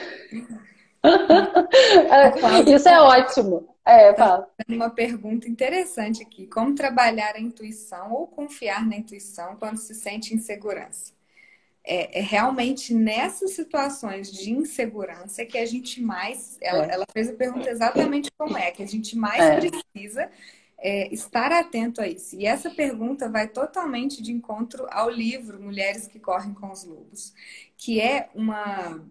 Isso 2.67 2.89
é 2.89 3.01
ótimo. 3.01 3.69
É, 3.85 4.15
fala. 4.15 4.49
Uma 4.69 4.91
pergunta 4.91 5.49
interessante 5.49 6.23
aqui: 6.23 6.47
como 6.47 6.75
trabalhar 6.75 7.35
a 7.35 7.41
intuição 7.41 8.13
ou 8.13 8.27
confiar 8.27 8.87
na 8.87 8.97
intuição 8.97 9.57
quando 9.57 9.79
se 9.79 9.95
sente 9.95 10.35
insegurança? 10.35 11.13
É, 11.83 12.19
é, 12.19 12.23
realmente 12.23 12.93
nessas 12.93 13.53
situações 13.53 14.31
de 14.31 14.51
insegurança 14.51 15.47
que 15.47 15.57
a 15.57 15.65
gente 15.65 16.01
mais. 16.01 16.59
Ela, 16.61 16.87
é. 16.87 16.95
ela 16.95 17.05
fez 17.13 17.31
a 17.31 17.33
pergunta 17.33 17.71
exatamente 17.71 18.31
como 18.37 18.57
é, 18.57 18.71
que 18.71 18.83
a 18.83 18.87
gente 18.87 19.17
mais 19.17 19.43
é. 19.43 19.57
precisa 19.57 20.31
é, 20.81 21.13
estar 21.13 21.53
atento 21.53 22.01
a 22.01 22.09
isso. 22.09 22.37
E 22.37 22.47
essa 22.47 22.71
pergunta 22.71 23.29
vai 23.29 23.49
totalmente 23.49 24.23
de 24.23 24.33
encontro 24.33 24.87
ao 24.91 25.09
livro 25.11 25.61
Mulheres 25.61 26.07
que 26.07 26.19
Correm 26.19 26.55
com 26.55 26.71
os 26.71 26.85
Lobos, 26.85 27.33
que 27.77 28.01
é 28.01 28.29
uma, 28.35 29.03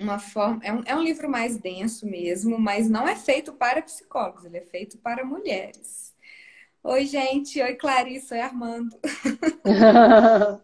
uma 0.00 0.18
forma. 0.18 0.60
É 0.62 0.72
um, 0.72 0.82
é 0.86 0.96
um 0.96 1.02
livro 1.02 1.28
mais 1.28 1.56
denso 1.56 2.06
mesmo, 2.06 2.58
mas 2.58 2.88
não 2.88 3.06
é 3.06 3.16
feito 3.16 3.52
para 3.52 3.82
psicólogos, 3.82 4.44
ele 4.44 4.58
é 4.58 4.62
feito 4.62 4.98
para 4.98 5.24
mulheres. 5.24 6.14
Oi, 6.82 7.06
gente. 7.06 7.60
Oi, 7.60 7.74
Clarice. 7.74 8.32
Oi, 8.32 8.40
Armando. 8.40 8.98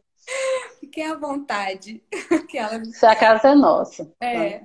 Fiquem 0.81 1.07
à 1.07 1.17
vontade. 1.17 2.03
que 2.49 2.57
ela... 2.57 2.81
a 3.03 3.17
casa 3.17 3.49
é 3.49 3.55
nossa. 3.55 4.11
É. 4.21 4.63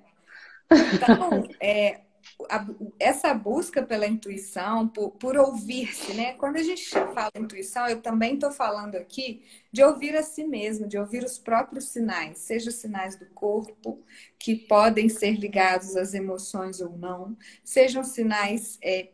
Então, 0.72 1.44
é, 1.60 2.02
a, 2.50 2.66
essa 3.00 3.34
busca 3.34 3.84
pela 3.84 4.08
intuição, 4.08 4.88
por, 4.88 5.12
por 5.12 5.38
ouvir-se, 5.38 6.14
né? 6.14 6.34
Quando 6.34 6.58
a 6.58 6.64
gente 6.64 6.90
fala 6.90 7.32
intuição, 7.36 7.88
eu 7.88 8.02
também 8.02 8.36
estou 8.36 8.52
falando 8.52 8.96
aqui 8.96 9.44
de 9.72 9.84
ouvir 9.84 10.16
a 10.16 10.24
si 10.24 10.44
mesmo, 10.44 10.88
de 10.88 10.98
ouvir 10.98 11.24
os 11.24 11.38
próprios 11.38 11.90
sinais, 11.90 12.38
seja 12.40 12.70
os 12.70 12.76
sinais 12.76 13.16
do 13.16 13.26
corpo, 13.28 14.04
que 14.38 14.56
podem 14.56 15.10
ser 15.10 15.34
ligados 15.34 15.96
às 15.96 16.14
emoções 16.14 16.80
ou 16.80 16.98
não, 16.98 17.36
sejam 17.64 18.04
sinais 18.04 18.78
é, 18.82 19.10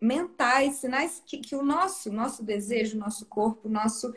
mentais, 0.00 0.76
sinais 0.76 1.22
que, 1.24 1.38
que 1.38 1.56
o 1.56 1.62
nosso, 1.62 2.12
nosso 2.12 2.44
desejo, 2.44 2.98
nosso 2.98 3.26
corpo, 3.26 3.68
nosso 3.68 4.14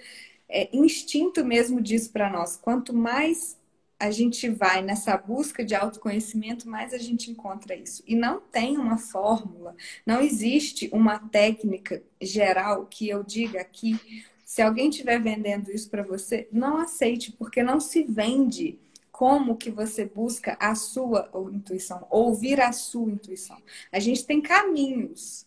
é, 0.47 0.69
instinto 0.75 1.43
mesmo 1.43 1.81
diz 1.81 2.07
para 2.07 2.29
nós. 2.29 2.55
Quanto 2.55 2.93
mais 2.93 3.57
a 3.99 4.11
gente 4.11 4.49
vai 4.49 4.81
nessa 4.81 5.15
busca 5.17 5.63
de 5.63 5.73
autoconhecimento, 5.73 6.67
mais 6.67 6.93
a 6.93 6.97
gente 6.97 7.31
encontra 7.31 7.75
isso. 7.75 8.03
E 8.05 8.15
não 8.15 8.41
tem 8.41 8.77
uma 8.77 8.97
fórmula, 8.97 9.75
não 10.05 10.21
existe 10.21 10.89
uma 10.91 11.17
técnica 11.19 12.03
geral 12.21 12.85
que 12.87 13.07
eu 13.07 13.23
diga 13.23 13.61
aqui. 13.61 13.97
Se 14.43 14.61
alguém 14.61 14.89
estiver 14.89 15.21
vendendo 15.21 15.71
isso 15.71 15.89
para 15.89 16.03
você, 16.03 16.47
não 16.51 16.77
aceite, 16.77 17.31
porque 17.31 17.63
não 17.63 17.79
se 17.79 18.03
vende 18.03 18.77
como 19.11 19.55
que 19.55 19.71
você 19.71 20.05
busca 20.05 20.57
a 20.59 20.75
sua 20.75 21.29
intuição, 21.53 22.05
ouvir 22.09 22.59
a 22.59 22.73
sua 22.73 23.09
intuição. 23.09 23.57
A 23.89 23.97
gente 23.97 24.25
tem 24.25 24.41
caminhos, 24.41 25.45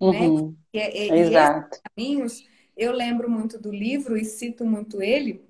né? 0.00 0.28
uhum. 0.28 0.48
né? 0.48 0.54
E, 0.72 0.78
e, 0.78 1.10
e 1.10 1.20
esses 1.20 1.80
caminhos, 1.82 2.48
eu 2.74 2.90
lembro 2.90 3.30
muito 3.30 3.60
do 3.60 3.70
livro 3.70 4.16
e 4.16 4.24
cito 4.24 4.64
muito 4.64 5.02
ele, 5.02 5.44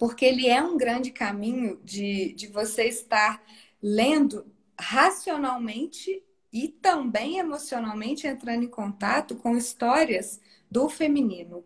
porque 0.00 0.24
ele 0.24 0.48
é 0.48 0.62
um 0.62 0.78
grande 0.78 1.10
caminho 1.10 1.78
de, 1.84 2.32
de 2.32 2.46
você 2.46 2.84
estar 2.84 3.44
lendo 3.82 4.46
racionalmente 4.80 6.24
e 6.50 6.68
também 6.68 7.36
emocionalmente 7.36 8.26
entrando 8.26 8.64
em 8.64 8.68
contato 8.68 9.36
com 9.36 9.54
histórias 9.58 10.40
do 10.70 10.88
feminino. 10.88 11.62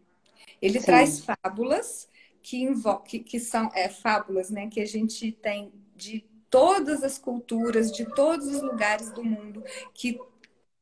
Ele 0.61 0.81
Sim. 0.81 0.87
traz 0.87 1.21
fábulas 1.21 2.09
que, 2.43 2.67
que, 3.07 3.21
que 3.21 3.39
são 3.39 3.71
é, 3.73 3.89
fábulas 3.89 4.51
né, 4.51 4.69
que 4.69 4.81
a 4.81 4.87
gente 4.87 5.31
tem 5.31 5.73
de 5.95 6.25
todas 6.51 7.05
as 7.05 7.19
culturas, 7.19 7.93
de 7.93 8.05
todos 8.17 8.49
os 8.49 8.61
lugares 8.61 9.13
do 9.13 9.23
mundo, 9.23 9.63
que 9.95 10.19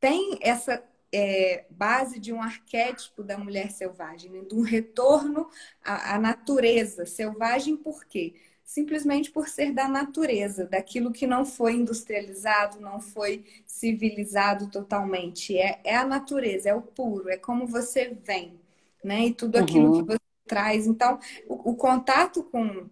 tem 0.01 0.39
essa 0.41 0.83
é, 1.13 1.65
base 1.71 2.19
de 2.19 2.33
um 2.33 2.41
arquétipo 2.41 3.23
da 3.23 3.37
mulher 3.37 3.71
selvagem, 3.71 4.31
né? 4.31 4.41
de 4.49 4.55
um 4.55 4.63
retorno 4.63 5.49
à, 5.85 6.15
à 6.15 6.19
natureza 6.19 7.05
selvagem, 7.05 7.77
por 7.77 8.05
quê? 8.07 8.35
Simplesmente 8.65 9.31
por 9.31 9.49
ser 9.49 9.73
da 9.73 9.87
natureza, 9.87 10.65
daquilo 10.65 11.13
que 11.13 11.27
não 11.27 11.45
foi 11.45 11.75
industrializado, 11.75 12.81
não 12.81 13.01
foi 13.01 13.45
civilizado 13.67 14.71
totalmente. 14.71 15.59
É, 15.59 15.81
é 15.85 15.95
a 15.95 16.07
natureza, 16.07 16.71
é 16.71 16.75
o 16.75 16.81
puro, 16.81 17.29
é 17.29 17.37
como 17.37 17.67
você 17.67 18.17
vem, 18.25 18.59
né? 19.05 19.27
E 19.27 19.35
tudo 19.35 19.57
aquilo 19.57 19.93
uhum. 19.93 20.01
que 20.01 20.13
você 20.13 20.19
traz. 20.47 20.87
Então, 20.87 21.19
o, 21.47 21.73
o 21.73 21.77
contato 21.77 22.43
com 22.45 22.89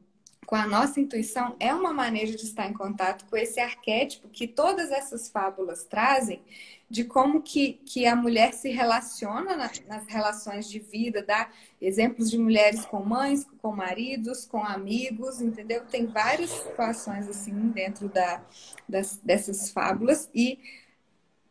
com 0.50 0.56
a 0.56 0.66
nossa 0.66 0.98
intuição 0.98 1.54
é 1.60 1.72
uma 1.72 1.92
maneira 1.92 2.32
de 2.32 2.42
estar 2.42 2.68
em 2.68 2.72
contato 2.72 3.24
com 3.26 3.36
esse 3.36 3.60
arquétipo 3.60 4.28
que 4.28 4.48
todas 4.48 4.90
essas 4.90 5.28
fábulas 5.28 5.84
trazem 5.84 6.42
de 6.90 7.04
como 7.04 7.40
que, 7.40 7.74
que 7.86 8.04
a 8.04 8.16
mulher 8.16 8.52
se 8.52 8.68
relaciona 8.68 9.56
na, 9.56 9.70
nas 9.86 10.06
relações 10.08 10.68
de 10.68 10.80
vida, 10.80 11.22
dá 11.22 11.48
exemplos 11.80 12.28
de 12.28 12.36
mulheres 12.36 12.84
com 12.84 12.98
mães, 12.98 13.46
com 13.62 13.70
maridos, 13.70 14.44
com 14.44 14.64
amigos, 14.64 15.40
entendeu? 15.40 15.86
Tem 15.86 16.06
várias 16.06 16.50
situações 16.50 17.28
assim 17.28 17.68
dentro 17.68 18.08
da, 18.08 18.42
das, 18.88 19.18
dessas 19.18 19.70
fábulas 19.70 20.28
e 20.34 20.58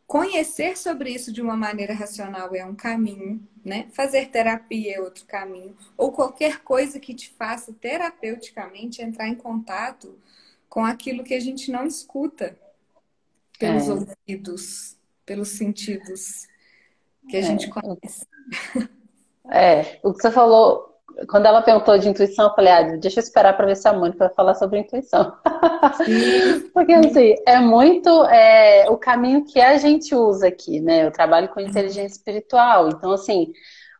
conhecer 0.06 0.76
sobre 0.76 1.10
isso 1.10 1.32
de 1.32 1.40
uma 1.40 1.56
maneira 1.56 1.94
racional 1.94 2.54
é 2.54 2.66
um 2.66 2.74
caminho, 2.74 3.40
né? 3.64 3.88
Fazer 3.92 4.26
terapia 4.26 4.96
é 4.96 5.00
outro 5.00 5.24
caminho, 5.24 5.74
ou 5.96 6.12
qualquer 6.12 6.60
coisa 6.60 7.00
que 7.00 7.14
te 7.14 7.30
faça 7.30 7.72
terapeuticamente 7.72 9.00
entrar 9.00 9.26
em 9.26 9.36
contato 9.36 10.18
com 10.68 10.84
aquilo 10.84 11.24
que 11.24 11.32
a 11.32 11.40
gente 11.40 11.70
não 11.70 11.86
escuta 11.86 12.58
pelos 13.58 13.88
é. 13.88 13.92
ouvidos, 13.92 14.99
pelos 15.30 15.50
sentidos 15.50 16.48
que 17.28 17.36
a 17.36 17.38
é. 17.38 17.42
gente 17.42 17.70
conhece. 17.70 18.26
É, 19.48 20.00
o 20.02 20.12
que 20.12 20.22
você 20.22 20.30
falou, 20.32 20.96
quando 21.28 21.46
ela 21.46 21.62
perguntou 21.62 21.96
de 21.96 22.08
intuição, 22.08 22.48
eu 22.48 22.54
falei, 22.56 22.72
ah, 22.72 22.82
deixa 22.96 23.20
eu 23.20 23.22
esperar 23.22 23.56
para 23.56 23.66
ver 23.66 23.76
se 23.76 23.86
a 23.86 23.92
Mônica 23.92 24.18
vai 24.18 24.34
falar 24.34 24.56
sobre 24.56 24.80
intuição. 24.80 25.32
Porque 26.74 26.92
assim, 26.92 27.36
é 27.46 27.60
muito 27.60 28.24
é, 28.24 28.90
o 28.90 28.96
caminho 28.96 29.44
que 29.44 29.60
a 29.60 29.78
gente 29.78 30.16
usa 30.16 30.48
aqui, 30.48 30.80
né? 30.80 31.06
Eu 31.06 31.12
trabalho 31.12 31.48
com 31.50 31.60
inteligência 31.60 32.16
espiritual, 32.16 32.88
então 32.88 33.12
assim, 33.12 33.52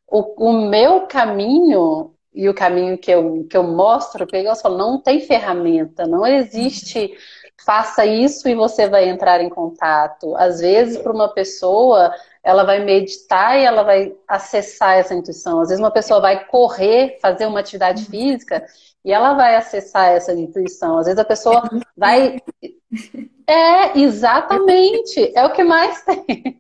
o, 0.09 0.49
o 0.49 0.69
meu 0.69 1.03
caminho 1.07 2.13
e 2.35 2.49
o 2.49 2.55
caminho 2.55 2.99
que 2.99 3.11
eu, 3.13 3.47
que 3.49 3.57
eu 3.57 3.63
mostro, 3.63 4.27
eu 4.33 4.57
falo, 4.57 4.77
não 4.77 5.01
tem 5.01 5.21
ferramenta, 5.21 6.09
não 6.09 6.27
existe 6.27 7.17
faça 7.65 8.05
isso 8.05 8.49
e 8.49 8.55
você 8.55 8.89
vai 8.89 9.09
entrar 9.09 9.41
em 9.41 9.49
contato. 9.49 10.35
Às 10.37 10.61
vezes, 10.61 10.99
para 10.99 11.13
uma 11.13 11.29
pessoa, 11.29 12.15
ela 12.43 12.65
vai 12.65 12.85
meditar 12.85 13.59
e 13.59 13.65
ela 13.65 13.83
vai 13.83 14.15
acessar 14.27 14.97
essa 14.99 15.15
intuição. 15.15 15.61
Às 15.61 15.69
vezes, 15.69 15.83
uma 15.83 15.91
pessoa 15.91 16.21
vai 16.21 16.47
correr, 16.47 17.19
fazer 17.21 17.47
uma 17.47 17.61
atividade 17.61 18.05
física 18.07 18.65
e 19.05 19.13
ela 19.13 19.35
vai 19.35 19.57
acessar 19.57 20.09
essa 20.09 20.33
intuição. 20.33 20.99
Às 20.99 21.07
vezes, 21.07 21.19
a 21.19 21.25
pessoa 21.25 21.69
vai. 21.97 22.39
É, 23.47 23.99
exatamente. 23.99 25.33
É 25.37 25.45
o 25.45 25.53
que 25.53 25.65
mais 25.65 26.05
tem. 26.05 26.57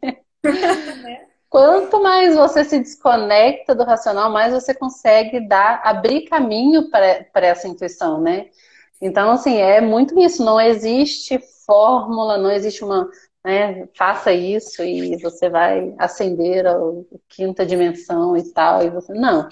Quanto 1.48 2.00
mais 2.00 2.34
você 2.34 2.64
se 2.64 2.78
desconecta 2.78 3.74
do 3.74 3.84
racional, 3.84 4.30
mais 4.30 4.52
você 4.52 4.74
consegue 4.74 5.40
dar, 5.40 5.80
abrir 5.84 6.22
caminho 6.22 6.88
para 6.90 7.46
essa 7.46 7.66
intuição, 7.66 8.20
né? 8.20 8.46
Então, 9.00 9.30
assim, 9.30 9.56
é 9.56 9.80
muito 9.80 10.18
isso. 10.20 10.44
Não 10.44 10.60
existe 10.60 11.38
fórmula, 11.66 12.38
não 12.38 12.50
existe 12.50 12.84
uma. 12.84 13.08
Né, 13.42 13.88
faça 13.96 14.30
isso 14.34 14.82
e 14.82 15.16
você 15.16 15.48
vai 15.48 15.94
acender 15.98 16.66
a, 16.66 16.76
quinta 17.26 17.64
dimensão 17.64 18.36
e 18.36 18.52
tal. 18.52 18.82
E 18.82 18.90
você. 18.90 19.14
Não. 19.14 19.48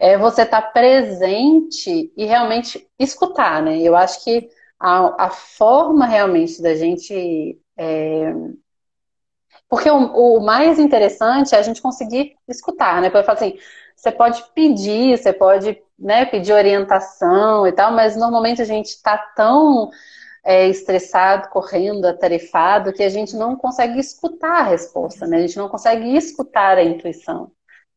É 0.00 0.18
você 0.18 0.42
estar 0.42 0.62
tá 0.62 0.68
presente 0.70 2.12
e 2.16 2.24
realmente 2.24 2.88
escutar, 2.98 3.62
né? 3.62 3.78
Eu 3.80 3.94
acho 3.94 4.24
que 4.24 4.48
a, 4.80 5.26
a 5.26 5.30
forma 5.30 6.06
realmente 6.06 6.60
da 6.62 6.74
gente. 6.74 7.58
É... 7.76 8.32
Porque 9.68 9.90
o, 9.90 10.38
o, 10.38 10.40
mais 10.40 10.78
interessante 10.78 11.54
é 11.54 11.58
a 11.58 11.62
gente 11.62 11.82
conseguir 11.82 12.36
escutar, 12.48 13.00
né? 13.02 13.10
Porque 13.10 13.18
eu 13.18 13.24
falo 13.24 13.38
assim, 13.38 13.58
você 13.94 14.10
pode 14.10 14.42
pedir, 14.54 15.18
você 15.18 15.32
pode 15.32 15.82
né, 15.98 16.24
pedir 16.24 16.52
orientação 16.52 17.66
e 17.66 17.72
tal, 17.72 17.92
mas 17.92 18.16
normalmente 18.16 18.62
a 18.62 18.64
gente 18.64 18.86
está 18.86 19.18
tão 19.18 19.90
é, 20.44 20.68
estressado, 20.68 21.48
correndo, 21.48 22.06
atarefado, 22.06 22.92
que 22.92 23.02
a 23.02 23.08
gente 23.08 23.36
não 23.36 23.56
consegue 23.56 23.98
escutar 23.98 24.60
a 24.60 24.68
resposta, 24.68 25.26
né? 25.26 25.38
A 25.38 25.40
gente 25.40 25.56
não 25.58 25.68
consegue 25.68 26.16
escutar 26.16 26.78
a 26.78 26.84
intuição. 26.84 27.50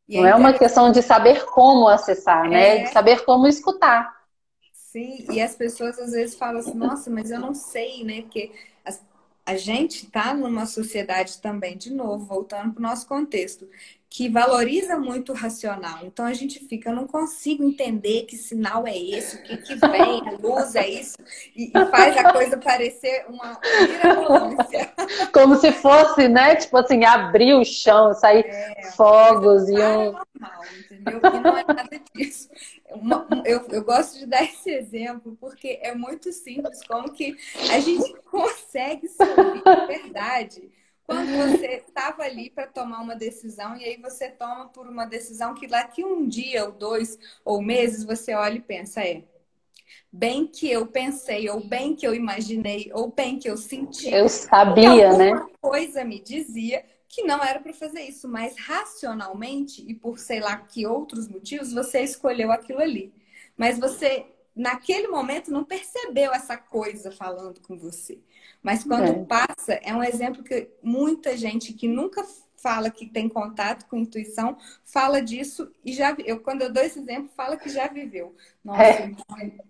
E 0.10 0.18
não 0.18 0.28
é 0.28 0.36
uma 0.36 0.52
questão 0.52 0.92
de 0.92 1.02
saber 1.02 1.46
como 1.46 1.88
acessar, 1.88 2.50
né? 2.50 2.76
é... 2.76 2.80
né? 2.80 2.84
De 2.84 2.90
saber 2.90 3.24
como 3.24 3.48
escutar. 3.48 4.20
Sim, 4.74 5.26
e 5.32 5.42
as 5.42 5.56
pessoas 5.56 5.98
às 5.98 6.12
vezes 6.12 6.36
falam 6.36 6.60
assim, 6.60 6.74
nossa, 6.74 7.10
mas 7.10 7.32
eu 7.32 7.40
não 7.40 7.54
sei, 7.54 8.04
né? 8.04 8.24
Porque 8.24 8.52
a 9.46 9.58
gente 9.58 10.06
está 10.06 10.34
numa 10.34 10.66
sociedade 10.66 11.40
também, 11.40 11.78
de 11.78 11.92
novo, 11.92 12.26
voltando 12.26 12.74
para 12.74 12.80
o 12.80 12.84
nosso 12.84 13.08
contexto, 13.08 13.68
que 14.12 14.28
valoriza 14.28 14.98
muito 14.98 15.32
o 15.32 15.36
racional. 15.36 16.00
Então 16.04 16.26
a 16.26 16.34
gente 16.34 16.60
fica, 16.68 16.90
eu 16.90 16.96
não 16.96 17.08
consigo 17.08 17.64
entender 17.64 18.24
que 18.24 18.36
sinal 18.36 18.86
é 18.86 18.98
esse, 18.98 19.38
o 19.38 19.44
que, 19.44 19.58
que 19.58 19.76
vem, 19.76 20.22
a 20.28 20.32
luz 20.32 20.76
é 20.76 20.86
isso, 20.86 21.18
e, 21.56 21.70
e 21.70 21.86
faz 21.90 22.18
a 22.18 22.34
coisa 22.34 22.58
parecer 22.58 23.26
uma 23.30 23.58
mirabolância. 23.88 24.92
Como 25.34 25.56
se 25.56 25.72
fosse, 25.72 26.28
né? 26.28 26.58
Tipo 26.58 26.78
assim, 26.78 27.06
abrir 27.06 27.54
o 27.54 27.64
chão, 27.64 28.14
sair 28.14 28.46
é, 28.46 28.92
fogos 28.98 29.70
e 29.70 29.76
um. 29.76 30.12
Normal, 30.12 30.62
entendeu? 30.78 31.22
E 31.24 31.40
não 31.40 31.58
é 31.58 31.64
nada 31.66 32.02
disso. 32.14 32.50
Uma, 32.92 33.28
eu, 33.46 33.62
eu 33.70 33.84
gosto 33.84 34.20
de 34.20 34.26
dar 34.26 34.44
esse 34.44 34.70
exemplo 34.70 35.38
porque 35.40 35.80
é 35.82 35.96
muito 35.96 36.32
simples 36.34 36.86
como 36.86 37.12
que 37.12 37.38
a 37.72 37.80
gente 37.80 38.14
consegue 38.30 39.08
se 39.08 39.24
ouvir 39.24 39.64
de 39.64 39.88
verdade 39.88 40.72
quando 41.06 41.36
você 41.36 41.84
estava 41.86 42.24
ali 42.24 42.50
para 42.50 42.68
tomar 42.68 43.02
uma 43.02 43.16
decisão 43.16 43.76
e 43.76 43.84
aí 43.84 43.98
você 43.98 44.30
toma 44.30 44.68
por 44.70 44.88
uma 44.88 45.06
decisão 45.06 45.54
que 45.54 45.68
daqui 45.68 46.04
um 46.06 46.28
dia 46.28 46.66
ou 46.66 46.72
dois 46.72 47.18
ou 47.44 47.62
meses 47.62 48.04
você 48.04 48.34
olha 48.34 48.56
e 48.56 48.62
pensa 48.62 49.02
é 49.02 49.24
bem 50.12 50.48
que 50.48 50.70
eu 50.70 50.86
pensei 50.86 51.50
ou 51.50 51.60
bem 51.60 51.96
que 51.96 52.06
eu 52.06 52.14
imaginei 52.14 52.92
ou 52.94 53.12
bem 53.12 53.40
que 53.40 53.50
eu 53.50 53.58
senti 53.58 54.10
eu 54.10 54.30
sabia 54.30 55.18
né? 55.18 55.32
coisa 55.60 56.04
me 56.04 56.20
dizia 56.20 56.84
que 57.12 57.24
não 57.24 57.44
era 57.44 57.60
para 57.60 57.74
fazer 57.74 58.02
isso, 58.02 58.28
mas 58.28 58.58
racionalmente 58.58 59.84
e 59.86 59.94
por 59.94 60.18
sei 60.18 60.40
lá 60.40 60.56
que 60.56 60.88
outros 60.88 61.28
motivos 61.28 61.74
você 61.74 62.02
escolheu 62.02 62.52
aquilo 62.52 62.80
ali. 62.80 63.14
Mas 63.58 63.78
você 63.78 64.26
naquele 64.56 65.08
momento 65.08 65.52
não 65.52 65.64
percebeu 65.64 66.34
essa 66.34 66.56
coisa 66.58 67.12
falando 67.12 67.60
com 67.62 67.78
você. 67.78 68.20
Mas 68.64 68.84
quando 68.84 69.10
é. 69.10 69.26
passa, 69.26 69.74
é 69.74 69.94
um 69.94 70.04
exemplo 70.04 70.44
que 70.44 70.70
muita 70.82 71.36
gente 71.36 71.74
que 71.74 71.88
nunca 71.88 72.26
fala 72.56 72.90
que 72.90 73.08
tem 73.08 73.28
contato 73.28 73.88
com 73.88 73.98
intuição, 73.98 74.56
fala 74.86 75.22
disso 75.22 75.72
e 75.84 75.92
já 75.94 76.16
eu 76.26 76.40
quando 76.40 76.62
eu 76.62 76.72
dou 76.72 76.84
esse 76.84 77.00
exemplo, 77.00 77.30
fala 77.36 77.58
que 77.58 77.70
já 77.70 77.88
viveu. 77.88 78.36
Nossa, 78.64 78.84
é. 78.84 79.12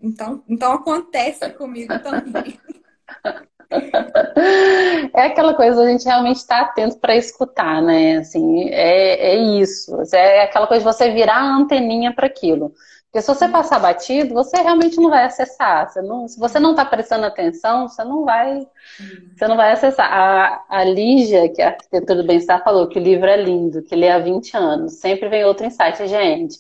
então, 0.02 0.44
então 0.48 0.74
acontece 0.74 1.50
comigo 1.52 1.94
também. 2.04 2.60
É 5.14 5.24
aquela 5.24 5.54
coisa 5.54 5.82
a 5.82 5.88
gente 5.88 6.06
realmente 6.06 6.38
estar 6.38 6.66
tá 6.66 6.66
atento 6.66 6.98
para 6.98 7.16
escutar, 7.16 7.82
né? 7.82 8.18
Assim, 8.18 8.70
é, 8.70 9.34
é 9.34 9.36
isso. 9.36 9.96
É 10.14 10.44
aquela 10.44 10.68
coisa 10.68 10.84
de 10.84 10.94
você 10.94 11.12
virar 11.12 11.38
a 11.38 11.56
anteninha 11.56 12.14
para 12.14 12.28
aquilo. 12.28 12.74
Porque 13.12 13.22
se 13.22 13.28
você 13.28 13.48
passar 13.50 13.78
batido, 13.80 14.34
você 14.34 14.56
realmente 14.62 14.96
não 14.96 15.10
vai 15.10 15.26
acessar. 15.26 15.90
Você 15.90 16.02
não, 16.02 16.30
se 16.30 16.40
você 16.40 16.60
não 16.62 16.72
está 16.72 16.86
prestando 16.86 17.26
atenção, 17.26 17.90
você 17.90 18.06
não 18.06 18.24
vai, 18.24 18.66
você 19.36 19.48
não 19.50 19.58
vai 19.58 19.74
acessar. 19.74 20.10
A, 20.10 20.64
a 20.70 20.84
Lígia, 20.86 21.50
que 21.50 21.62
é 21.62 21.66
a 21.66 21.70
arquitetura 21.72 22.22
do 22.22 22.28
bem-estar, 22.28 22.64
falou 22.64 22.88
que 22.88 22.98
o 22.98 23.04
livro 23.04 23.28
é 23.28 23.36
lindo, 23.36 23.84
que 23.84 23.98
lê 23.98 24.10
há 24.10 24.18
20 24.18 24.56
anos. 24.56 24.94
Sempre 24.94 25.28
vem 25.28 25.44
outro 25.44 25.66
insight, 25.66 26.08
gente. 26.08 26.58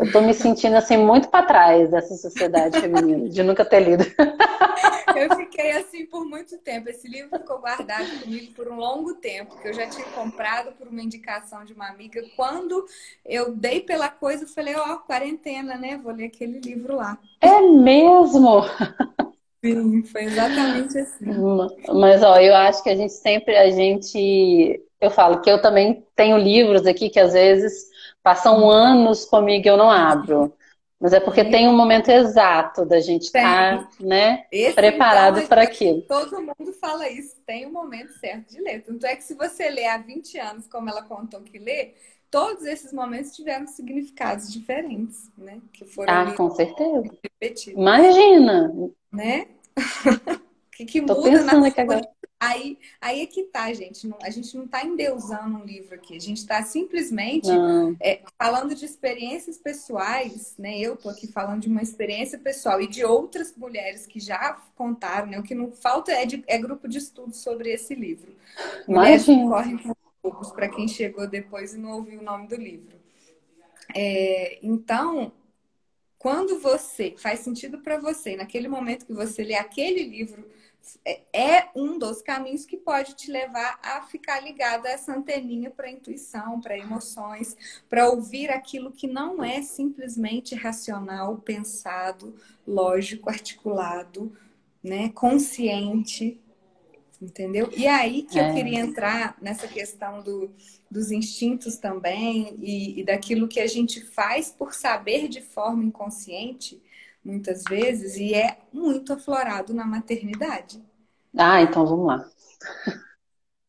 Eu 0.00 0.10
tô 0.10 0.22
me 0.22 0.32
sentindo 0.32 0.76
assim 0.76 0.96
muito 0.96 1.28
para 1.28 1.44
trás 1.44 1.90
dessa 1.90 2.14
sociedade 2.14 2.80
feminina, 2.80 3.28
de 3.28 3.42
nunca 3.42 3.64
ter 3.64 3.80
lido. 3.80 4.04
Eu 5.14 5.36
fiquei 5.36 5.72
assim 5.72 6.06
por 6.06 6.24
muito 6.24 6.56
tempo. 6.58 6.88
Esse 6.88 7.06
livro 7.06 7.38
ficou 7.38 7.58
guardado 7.58 8.08
comigo 8.22 8.54
por 8.54 8.68
um 8.68 8.76
longo 8.76 9.14
tempo, 9.14 9.60
que 9.60 9.68
eu 9.68 9.74
já 9.74 9.86
tinha 9.86 10.06
comprado 10.06 10.72
por 10.72 10.88
uma 10.88 11.02
indicação 11.02 11.64
de 11.64 11.72
uma 11.72 11.88
amiga. 11.88 12.22
Quando 12.36 12.86
eu 13.26 13.52
dei 13.52 13.80
pela 13.80 14.08
coisa, 14.08 14.44
eu 14.44 14.48
falei, 14.48 14.74
ó, 14.76 14.94
oh, 14.94 14.98
quarentena, 15.00 15.76
né? 15.76 16.00
Vou 16.02 16.12
ler 16.12 16.26
aquele 16.26 16.60
livro 16.60 16.96
lá. 16.96 17.18
É 17.40 17.60
mesmo? 17.60 18.62
Sim, 19.62 20.02
foi 20.04 20.24
exatamente 20.24 20.98
assim. 20.98 21.26
Mas 21.92 22.22
ó, 22.22 22.38
eu 22.38 22.54
acho 22.54 22.82
que 22.82 22.88
a 22.88 22.96
gente 22.96 23.12
sempre 23.12 23.56
a 23.56 23.68
gente, 23.68 24.80
eu 25.00 25.10
falo 25.10 25.40
que 25.40 25.50
eu 25.50 25.60
também 25.60 26.04
tenho 26.14 26.36
livros 26.36 26.86
aqui 26.86 27.08
que 27.08 27.20
às 27.20 27.32
vezes 27.32 27.90
Passam 28.22 28.68
anos 28.68 29.24
comigo 29.24 29.66
e 29.66 29.70
eu 29.70 29.76
não 29.76 29.90
abro. 29.90 30.54
Mas 31.00 31.14
é 31.14 31.20
porque 31.20 31.42
tem 31.42 31.66
um 31.66 31.74
momento 31.74 32.10
exato 32.10 32.84
da 32.84 33.00
gente 33.00 33.22
estar 33.22 33.78
tá, 33.78 33.88
né, 33.98 34.44
Esse, 34.52 34.74
preparado 34.74 35.38
então, 35.38 35.48
para 35.48 35.62
aquilo. 35.62 36.02
Todo 36.02 36.42
mundo 36.42 36.74
fala 36.78 37.08
isso, 37.08 37.36
tem 37.46 37.66
um 37.66 37.72
momento 37.72 38.12
certo 38.18 38.50
de 38.50 38.60
ler. 38.60 38.82
Tanto 38.82 39.06
é 39.06 39.16
que 39.16 39.24
se 39.24 39.32
você 39.32 39.70
lê 39.70 39.86
há 39.86 39.96
20 39.96 40.38
anos, 40.38 40.66
como 40.66 40.90
ela 40.90 41.00
contou 41.00 41.40
que 41.40 41.58
lê, 41.58 41.94
todos 42.30 42.66
esses 42.66 42.92
momentos 42.92 43.34
tiveram 43.34 43.66
significados 43.66 44.52
diferentes, 44.52 45.30
né? 45.38 45.62
Que 45.72 45.86
foram 45.86 46.12
ah, 46.12 46.34
com 46.34 46.50
certeza. 46.50 47.10
Repetidos. 47.22 47.80
Imagina! 47.80 48.70
Né? 49.10 49.46
o 50.06 50.70
que, 50.76 50.84
que 50.84 51.00
Tô 51.00 51.14
muda 51.14 51.30
pensando 51.30 51.62
na 51.62 51.68
aqui 51.68 51.80
agora. 51.80 52.06
Aí, 52.40 52.78
aí 52.98 53.20
é 53.20 53.26
que 53.26 53.44
tá, 53.44 53.70
gente. 53.74 54.08
Não, 54.08 54.16
a 54.22 54.30
gente 54.30 54.56
não 54.56 54.64
está 54.64 54.82
endeusando 54.82 55.58
um 55.58 55.64
livro 55.64 55.94
aqui. 55.94 56.16
A 56.16 56.20
gente 56.20 56.38
está 56.38 56.62
simplesmente 56.62 57.50
é, 58.00 58.22
falando 58.38 58.74
de 58.74 58.86
experiências 58.86 59.58
pessoais, 59.58 60.54
né? 60.58 60.78
Eu 60.78 60.96
tô 60.96 61.10
aqui 61.10 61.26
falando 61.26 61.60
de 61.60 61.68
uma 61.68 61.82
experiência 61.82 62.38
pessoal 62.38 62.80
e 62.80 62.86
de 62.86 63.04
outras 63.04 63.54
mulheres 63.54 64.06
que 64.06 64.18
já 64.18 64.54
contaram, 64.74 65.26
né? 65.26 65.38
O 65.38 65.42
que 65.42 65.54
não 65.54 65.70
falta 65.70 66.12
é, 66.12 66.24
de, 66.24 66.42
é 66.46 66.56
grupo 66.56 66.88
de 66.88 66.96
estudo 66.96 67.34
sobre 67.34 67.70
esse 67.70 67.94
livro. 67.94 68.34
Mulheres 68.88 69.26
que 69.26 69.36
correm 69.36 69.76
com 69.76 69.92
poucos 70.22 70.50
para 70.50 70.70
quem 70.70 70.88
chegou 70.88 71.26
depois 71.26 71.74
e 71.74 71.78
não 71.78 71.90
ouviu 71.90 72.20
o 72.20 72.24
nome 72.24 72.48
do 72.48 72.56
livro. 72.56 72.98
É, 73.94 74.58
então, 74.62 75.30
quando 76.16 76.58
você 76.58 77.14
faz 77.18 77.40
sentido 77.40 77.80
para 77.80 77.98
você, 77.98 78.34
naquele 78.34 78.66
momento 78.66 79.04
que 79.04 79.12
você 79.12 79.44
lê 79.44 79.56
aquele 79.56 80.04
livro 80.04 80.48
é, 81.04 81.20
é 81.32 81.70
um 81.74 81.98
dos 81.98 82.22
caminhos 82.22 82.64
que 82.64 82.76
pode 82.76 83.14
te 83.14 83.30
levar 83.30 83.78
a 83.82 84.02
ficar 84.02 84.40
ligado 84.40 84.86
a 84.86 84.90
essa 84.90 85.14
anteninha 85.14 85.70
para 85.70 85.90
intuição, 85.90 86.60
para 86.60 86.76
emoções, 86.76 87.56
para 87.88 88.08
ouvir 88.08 88.50
aquilo 88.50 88.90
que 88.90 89.06
não 89.06 89.42
é 89.42 89.62
simplesmente 89.62 90.54
racional, 90.54 91.38
pensado, 91.38 92.34
lógico, 92.66 93.30
articulado, 93.30 94.36
né, 94.82 95.10
consciente, 95.10 96.40
entendeu? 97.20 97.70
E 97.76 97.86
aí 97.86 98.22
que 98.22 98.38
é. 98.38 98.48
eu 98.48 98.54
queria 98.54 98.80
entrar 98.80 99.36
nessa 99.40 99.68
questão 99.68 100.22
do, 100.22 100.50
dos 100.90 101.10
instintos 101.10 101.76
também 101.76 102.56
e, 102.60 103.00
e 103.00 103.04
daquilo 103.04 103.48
que 103.48 103.60
a 103.60 103.66
gente 103.66 104.00
faz 104.00 104.50
por 104.50 104.74
saber 104.74 105.28
de 105.28 105.42
forma 105.42 105.84
inconsciente 105.84 106.80
muitas 107.30 107.62
vezes, 107.64 108.16
e 108.16 108.34
é 108.34 108.58
muito 108.72 109.12
aflorado 109.12 109.72
na 109.72 109.86
maternidade. 109.86 110.82
Ah, 111.36 111.62
então 111.62 111.86
vamos 111.86 112.06
lá. 112.06 112.30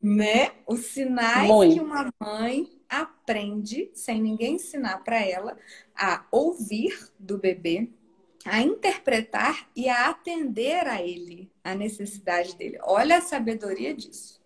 Né? 0.01 0.51
Os 0.67 0.87
sinais 0.87 1.47
muito. 1.47 1.75
que 1.75 1.79
uma 1.79 2.11
mãe 2.19 2.67
aprende, 2.89 3.91
sem 3.93 4.21
ninguém 4.21 4.55
ensinar 4.55 5.03
para 5.03 5.23
ela, 5.23 5.55
a 5.95 6.25
ouvir 6.31 7.11
do 7.19 7.37
bebê, 7.37 7.89
a 8.45 8.61
interpretar 8.61 9.69
e 9.75 9.87
a 9.87 10.09
atender 10.09 10.87
a 10.87 11.01
ele, 11.01 11.51
a 11.63 11.75
necessidade 11.75 12.55
dele. 12.55 12.79
Olha 12.81 13.19
a 13.19 13.21
sabedoria 13.21 13.93
disso. 13.93 14.41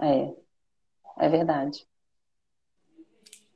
É, 0.00 0.34
é 1.18 1.28
verdade. 1.28 1.86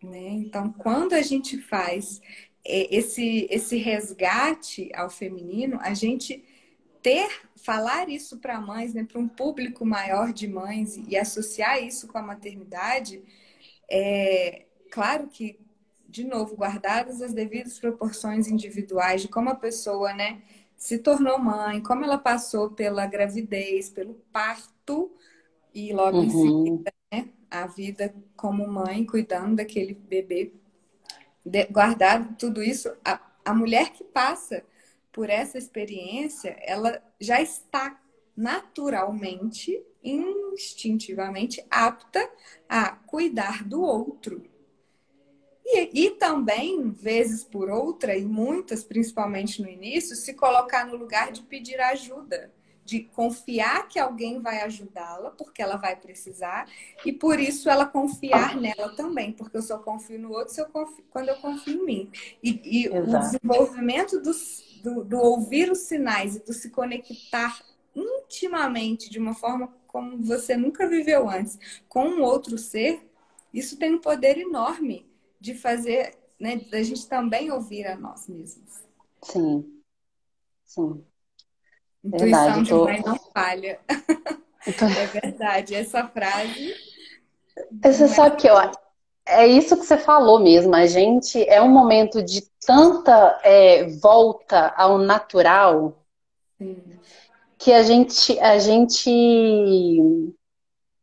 Né? 0.03 0.29
Então, 0.29 0.73
quando 0.73 1.15
a 1.15 1.23
gente 1.23 1.59
faz 1.59 2.21
esse, 2.69 3.47
esse 3.51 3.77
resgate 3.77 4.91
ao 4.95 5.09
feminino, 5.09 5.79
a 5.81 5.95
gente 5.95 6.45
ter, 7.03 7.29
falar 7.57 8.09
isso 8.09 8.39
para 8.39 8.61
mães, 8.61 8.93
né, 8.93 9.05
para 9.05 9.19
um 9.19 9.29
público 9.29 9.87
maior 9.87 10.33
de 10.33 10.47
mães 10.47 11.01
e 11.09 11.17
associar 11.17 11.83
isso 11.83 12.07
com 12.07 12.19
a 12.19 12.23
maternidade, 12.23 13.23
é 13.91 14.67
claro 14.91 15.29
que, 15.29 15.59
de 16.07 16.25
novo, 16.25 16.57
guardadas 16.57 17.23
as 17.23 17.33
devidas 17.33 17.79
proporções 17.79 18.49
individuais 18.49 19.23
de 19.23 19.29
como 19.29 19.49
a 19.49 19.55
pessoa, 19.55 20.13
né, 20.13 20.43
se 20.77 20.99
tornou 20.99 21.39
mãe, 21.39 21.81
como 21.83 22.05
ela 22.05 22.19
passou 22.19 22.71
pela 22.71 23.07
gravidez, 23.07 23.89
pelo 23.89 24.15
parto 24.31 25.11
e 25.75 25.93
logo 25.93 26.19
uhum. 26.19 26.25
em 26.25 26.31
seguida, 26.31 26.93
né, 27.11 27.29
a 27.51 27.67
vida 27.67 28.15
como 28.37 28.69
mãe, 28.69 29.05
cuidando 29.07 29.57
daquele 29.57 29.95
bebê 29.95 30.53
guardado 31.71 32.37
tudo 32.37 32.63
isso, 32.63 32.91
a, 33.05 33.21
a 33.45 33.55
mulher 33.55 33.91
que 33.93 34.05
passa 34.05 34.65
por 35.13 35.31
essa 35.31 35.59
experiência, 35.59 36.57
ela 36.61 37.03
já 37.21 37.41
está 37.41 38.01
naturalmente, 38.37 39.83
instintivamente 40.03 41.65
apta 41.69 42.31
a 42.69 42.93
cuidar 42.93 43.65
do 43.65 43.83
outro. 43.83 44.45
E, 45.65 46.07
e, 46.07 46.11
também, 46.13 46.91
vezes 46.91 47.45
por 47.45 47.69
outra, 47.69 48.17
e 48.17 48.25
muitas, 48.25 48.85
principalmente 48.85 49.61
no 49.61 49.69
início, 49.69 50.17
se 50.17 50.33
colocar 50.35 50.87
no 50.87 50.97
lugar 50.97 51.31
de 51.31 51.43
pedir 51.43 51.79
ajuda 51.81 52.53
de 52.89 53.01
confiar 53.01 53.87
que 53.87 53.99
alguém 53.99 54.41
vai 54.41 54.63
ajudá-la, 54.63 55.31
porque 55.33 55.61
ela 55.61 55.77
vai 55.77 55.95
precisar, 55.95 56.67
e 57.05 57.13
por 57.13 57.39
isso 57.39 57.69
ela 57.69 57.85
confiar 57.85 58.57
nela 58.57 58.89
também, 58.97 59.31
porque 59.31 59.59
eu 59.59 59.63
só 59.63 59.79
confio 59.79 60.19
no 60.19 60.33
outro 60.33 60.59
eu 60.59 60.65
confio, 60.71 61.05
quando 61.11 61.29
eu 61.29 61.37
confio 61.37 61.83
em 61.83 61.85
mim. 61.85 62.11
E, 62.43 62.61
e 62.65 62.89
o 62.89 63.19
desenvolvimento 63.19 64.19
do, 64.23 64.33
do, 64.83 65.05
do, 65.05 65.19
ouvir 65.19 65.71
os 65.71 65.81
sinais 65.81 66.37
e 66.37 66.39
do 66.43 66.55
se 66.55 66.71
conectar 66.71 67.63
intimamente, 67.95 69.11
de 69.11 69.19
uma 69.19 69.35
forma 69.35 69.71
como 69.87 70.23
você 70.23 70.57
nunca 70.57 70.89
viveu 70.89 71.29
antes, 71.29 71.59
com 71.91 72.09
um 72.09 72.23
outro 72.23 72.57
ser, 72.57 73.07
isso 73.53 73.77
tem 73.77 73.97
um 73.97 74.01
poder 74.01 74.39
enorme 74.39 75.07
de 75.39 75.55
fazer, 75.55 76.17
né, 76.41 76.57
da 76.57 76.83
gente 76.83 77.07
também 77.07 77.51
ouvir 77.51 77.87
a 77.87 77.97
nós 77.97 78.27
mesmos. 78.29 78.83
Sim, 79.23 79.83
sim. 80.65 81.05
Intuição 82.09 82.45
verdade, 82.45 82.63
de 82.63 82.71
tô... 82.71 82.85
mãe 82.85 83.03
não 83.05 83.17
falha. 83.33 83.79
Tô... 84.79 84.85
é 84.85 85.07
verdade, 85.07 85.75
essa 85.75 86.07
frase. 86.09 86.75
Você 87.83 88.05
é 88.05 88.09
sabe 88.09 88.37
que 88.37 88.49
eu 88.49 88.57
é 89.29 89.47
isso 89.47 89.77
que 89.77 89.85
você 89.85 89.99
falou 89.99 90.41
mesmo. 90.41 90.75
A 90.75 90.87
gente 90.87 91.47
é 91.49 91.61
um 91.61 91.69
momento 91.69 92.23
de 92.23 92.43
tanta 92.67 93.39
é, 93.45 93.85
volta 94.01 94.73
ao 94.77 94.99
natural 94.99 95.99
Sim. 96.59 96.83
que 97.59 97.73
a 97.73 97.83
gente 97.83 98.39
a 98.41 98.59
gente 98.59 99.11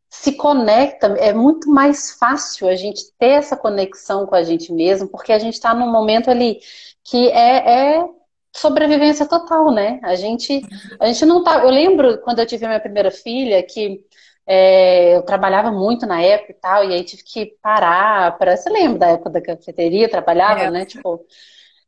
se 0.10 0.34
conecta. 0.34 1.08
É 1.20 1.34
muito 1.34 1.70
mais 1.70 2.18
fácil 2.18 2.68
a 2.68 2.76
gente 2.76 3.12
ter 3.20 3.32
essa 3.32 3.56
conexão 3.56 4.26
com 4.26 4.36
a 4.36 4.44
gente 4.44 4.74
mesmo, 4.74 5.08
porque 5.08 5.32
a 5.32 5.40
gente 5.40 5.54
está 5.54 5.74
num 5.74 5.92
momento 5.92 6.32
ali 6.32 6.60
que 7.04 7.30
é, 7.30 7.98
é 7.98 8.10
sobrevivência 8.56 9.28
total, 9.28 9.72
né? 9.72 10.00
A 10.02 10.16
gente, 10.16 10.62
a 11.00 11.08
gente 11.08 11.26
não 11.26 11.44
tá. 11.44 11.60
Eu 11.60 11.70
lembro 11.70 12.20
quando 12.22 12.40
eu 12.40 12.46
tive 12.46 12.66
minha 12.66 12.80
primeira 12.80 13.12
filha 13.12 13.62
que 13.62 14.02
é, 14.48 15.18
eu 15.18 15.24
trabalhava 15.24 15.72
muito 15.72 16.06
na 16.06 16.22
época 16.22 16.52
e 16.52 16.56
tal, 16.56 16.84
e 16.86 16.94
aí 16.94 17.04
tive 17.04 17.24
que 17.24 17.58
parar 17.62 18.38
para. 18.38 18.56
Você 18.56 18.70
lembra 18.70 19.00
da 19.00 19.08
época 19.08 19.30
da 19.30 19.42
cafeteria? 19.42 20.10
Trabalhava, 20.10 20.62
é. 20.62 20.72
né? 20.72 20.86
Tipo, 20.86 21.26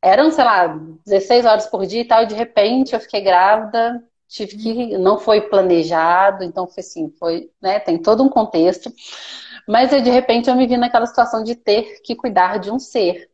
eram, 0.01 0.29
sei 0.31 0.43
lá, 0.43 0.67
16 1.05 1.45
horas 1.45 1.67
por 1.67 1.85
dia 1.85 2.01
e 2.01 2.05
tal, 2.05 2.23
e 2.23 2.27
de 2.27 2.35
repente 2.35 2.93
eu 2.93 2.99
fiquei 2.99 3.21
grávida, 3.21 4.03
tive 4.27 4.57
que. 4.57 4.97
Não 4.97 5.17
foi 5.17 5.41
planejado, 5.41 6.43
então 6.43 6.67
foi 6.67 6.81
assim, 6.81 7.09
foi, 7.17 7.49
né? 7.61 7.79
Tem 7.79 7.97
todo 7.97 8.23
um 8.23 8.29
contexto. 8.29 8.91
Mas 9.67 9.93
eu, 9.93 10.01
de 10.01 10.09
repente 10.09 10.49
eu 10.49 10.55
me 10.55 10.67
vi 10.67 10.77
naquela 10.77 11.05
situação 11.05 11.43
de 11.43 11.55
ter 11.55 12.01
que 12.01 12.15
cuidar 12.15 12.59
de 12.59 12.71
um 12.71 12.79
ser. 12.79 13.29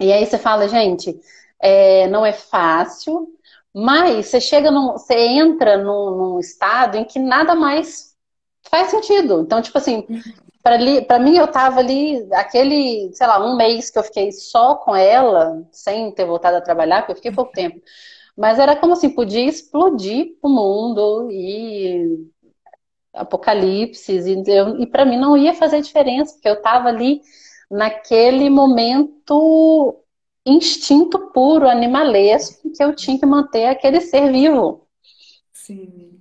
E 0.00 0.12
aí 0.12 0.24
você 0.24 0.38
fala, 0.38 0.68
gente, 0.68 1.18
é, 1.60 2.06
não 2.08 2.24
é 2.24 2.32
fácil, 2.32 3.28
mas 3.74 4.26
você 4.26 4.40
chega 4.40 4.70
num, 4.70 4.92
você 4.92 5.14
entra 5.14 5.76
num, 5.76 6.10
num, 6.16 6.40
estado 6.40 6.96
em 6.96 7.04
que 7.04 7.18
nada 7.18 7.54
mais 7.54 8.14
faz 8.70 8.88
sentido. 8.88 9.42
Então, 9.42 9.62
tipo 9.62 9.78
assim, 9.78 10.06
para 10.62 11.18
mim 11.18 11.36
eu 11.36 11.46
tava 11.48 11.80
ali, 11.80 12.26
aquele, 12.32 13.10
sei 13.14 13.26
lá, 13.26 13.44
um 13.44 13.56
mês 13.56 13.90
que 13.90 13.98
eu 13.98 14.02
fiquei 14.02 14.32
só 14.32 14.74
com 14.76 14.94
ela, 14.94 15.66
sem 15.72 16.10
ter 16.12 16.24
voltado 16.24 16.56
a 16.56 16.60
trabalhar, 16.60 17.02
porque 17.02 17.12
eu 17.12 17.16
fiquei 17.16 17.32
pouco 17.32 17.52
tempo. 17.52 17.80
Mas 18.36 18.58
era 18.58 18.76
como 18.76 18.92
assim, 18.92 19.10
podia 19.10 19.44
explodir 19.44 20.36
o 20.42 20.48
mundo 20.48 21.28
e 21.30 22.28
apocalipses, 23.12 24.26
e, 24.26 24.42
e 24.80 24.86
para 24.86 25.04
mim 25.04 25.18
não 25.18 25.36
ia 25.36 25.54
fazer 25.54 25.80
diferença, 25.80 26.34
porque 26.34 26.48
eu 26.48 26.62
tava 26.62 26.88
ali 26.88 27.20
naquele 27.70 28.48
momento 28.48 30.04
instinto 30.48 31.30
puro, 31.32 31.68
animalesco, 31.68 32.70
que 32.70 32.82
eu 32.82 32.94
tinha 32.94 33.18
que 33.18 33.26
manter 33.26 33.66
aquele 33.66 34.00
ser 34.00 34.32
vivo. 34.32 34.86
Sim. 35.52 36.18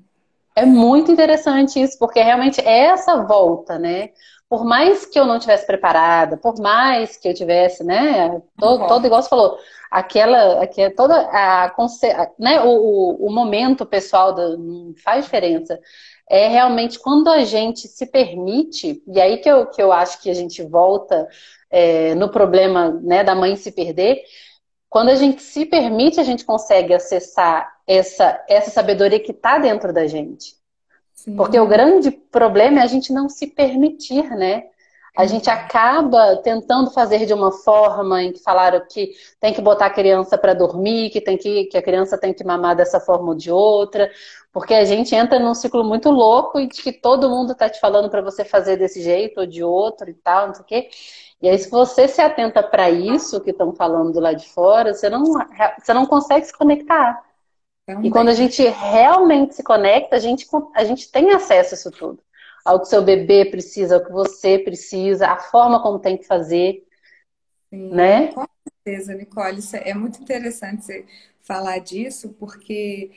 É 0.56 0.66
muito 0.66 1.12
interessante 1.12 1.80
isso, 1.82 1.98
porque 2.00 2.20
realmente 2.20 2.60
é 2.62 2.86
essa 2.88 3.24
volta, 3.24 3.78
né? 3.78 4.10
Por 4.50 4.66
mais 4.66 5.06
que 5.06 5.20
eu 5.20 5.26
não 5.26 5.38
tivesse 5.38 5.68
preparada, 5.68 6.38
por 6.38 6.60
mais 6.60 7.16
que 7.16 7.28
eu 7.28 7.34
tivesse, 7.34 7.84
né? 7.84 8.42
Todo, 8.58 8.88
todo 8.88 9.06
igual 9.06 9.22
você 9.22 9.30
falou, 9.30 9.58
aquela, 9.92 10.64
aquela 10.64 10.90
toda 10.96 11.16
a, 11.16 11.76
né? 12.40 12.62
O, 12.62 13.28
o, 13.28 13.32
momento 13.32 13.86
pessoal 13.86 14.34
do, 14.34 14.58
não 14.58 14.96
faz 15.04 15.26
diferença. 15.26 15.80
É 16.30 16.48
realmente 16.48 16.98
quando 17.00 17.30
a 17.30 17.44
gente 17.44 17.88
se 17.88 18.06
permite, 18.06 19.04
e 19.08 19.22
aí 19.22 19.38
que 19.38 19.50
eu, 19.50 19.68
que 19.68 19.82
eu 19.82 19.92
acho 19.92 20.22
que 20.22 20.30
a 20.30 20.34
gente 20.34 20.64
volta 20.64 21.28
é, 21.70 22.16
no 22.16 22.30
problema 22.30 22.92
né, 23.02 23.24
da 23.24 23.36
mãe 23.36 23.56
se 23.56 23.72
perder, 23.72 24.24
quando 24.90 25.10
a 25.10 25.16
gente 25.16 25.42
se 25.42 25.66
permite, 25.66 26.20
a 26.20 26.24
gente 26.24 26.46
consegue 26.46 26.94
acessar 26.94 27.72
essa, 27.86 28.44
essa 28.48 28.72
sabedoria 28.72 29.20
que 29.20 29.32
está 29.32 29.58
dentro 29.58 29.92
da 29.94 30.08
gente. 30.08 30.56
Sim. 31.14 31.36
Porque 31.36 31.60
o 31.60 31.68
grande 31.68 32.12
problema 32.12 32.80
é 32.80 32.84
a 32.84 32.88
gente 32.88 33.12
não 33.12 33.28
se 33.28 33.48
permitir, 33.48 34.30
né? 34.32 34.64
A 35.18 35.24
uhum. 35.24 35.28
gente 35.28 35.50
acaba 35.50 36.38
tentando 36.38 36.92
fazer 36.92 37.26
de 37.26 37.34
uma 37.34 37.52
forma 37.52 38.22
em 38.22 38.32
que 38.32 38.40
falaram 38.40 38.86
que 38.88 39.14
tem 39.40 39.52
que 39.52 39.62
botar 39.62 39.88
a 39.88 39.90
criança 39.90 40.38
para 40.38 40.54
dormir, 40.54 41.10
que, 41.10 41.20
tem 41.20 41.38
que, 41.38 41.66
que 41.66 41.78
a 41.78 41.82
criança 41.82 42.18
tem 42.18 42.34
que 42.34 42.44
mamar 42.44 42.76
dessa 42.76 43.00
forma 43.00 43.30
ou 43.30 43.36
de 43.36 43.52
outra, 43.52 44.12
porque 44.54 44.76
a 44.76 44.86
gente 44.86 45.16
entra 45.16 45.40
num 45.40 45.56
ciclo 45.56 45.84
muito 45.84 46.12
louco 46.12 46.60
e 46.60 46.68
de 46.68 46.82
que 46.84 46.94
todo 46.94 47.30
mundo 47.30 47.54
está 47.54 47.68
te 47.68 47.80
falando 47.80 48.10
para 48.10 48.22
você 48.22 48.46
fazer 48.46 48.78
desse 48.78 49.02
jeito 49.02 49.40
ou 49.40 49.48
de 49.48 49.64
outro 49.64 50.08
e 50.10 50.14
tal, 50.14 50.48
não 50.48 50.54
sei 50.54 50.64
o 50.64 50.66
quê. 50.66 50.90
E 51.42 51.48
aí, 51.48 51.58
se 51.58 51.70
você 51.70 52.08
se 52.08 52.20
atenta 52.20 52.64
para 52.64 52.90
isso 52.90 53.42
que 53.42 53.52
estão 53.52 53.74
falando 53.74 54.20
lá 54.20 54.34
de 54.34 54.50
fora, 54.50 54.94
você 54.94 55.10
não, 55.10 55.24
você 55.24 55.94
não 55.94 56.06
consegue 56.06 56.46
se 56.46 56.54
conectar. 56.54 57.24
Também. 57.86 58.08
E 58.08 58.12
quando 58.12 58.30
a 58.30 58.34
gente 58.34 58.62
realmente 58.68 59.56
se 59.56 59.64
conecta, 59.64 60.16
a 60.16 60.20
gente, 60.20 60.48
a 60.76 60.84
gente 60.84 61.12
tem 61.12 61.32
acesso 61.32 61.74
a 61.74 61.78
isso 61.78 61.92
tudo. 61.92 62.20
Ao 62.66 62.82
que 62.82 62.88
seu 62.88 63.02
bebê 63.02 63.46
precisa, 63.46 63.96
ao 63.96 64.04
que 64.04 64.12
você 64.12 64.60
precisa, 64.60 65.28
a 65.28 65.38
forma 65.38 65.82
como 65.82 66.00
tem 66.00 66.18
que 66.18 66.26
fazer. 66.26 66.84
Sim, 67.70 67.92
né? 67.92 68.28
Com 68.34 68.46
certeza, 68.86 69.14
Nicole. 69.14 69.62
É 69.74 69.94
muito 69.94 70.22
interessante 70.22 70.84
você 70.84 71.06
falar 71.42 71.80
disso, 71.80 72.36
porque 72.40 73.12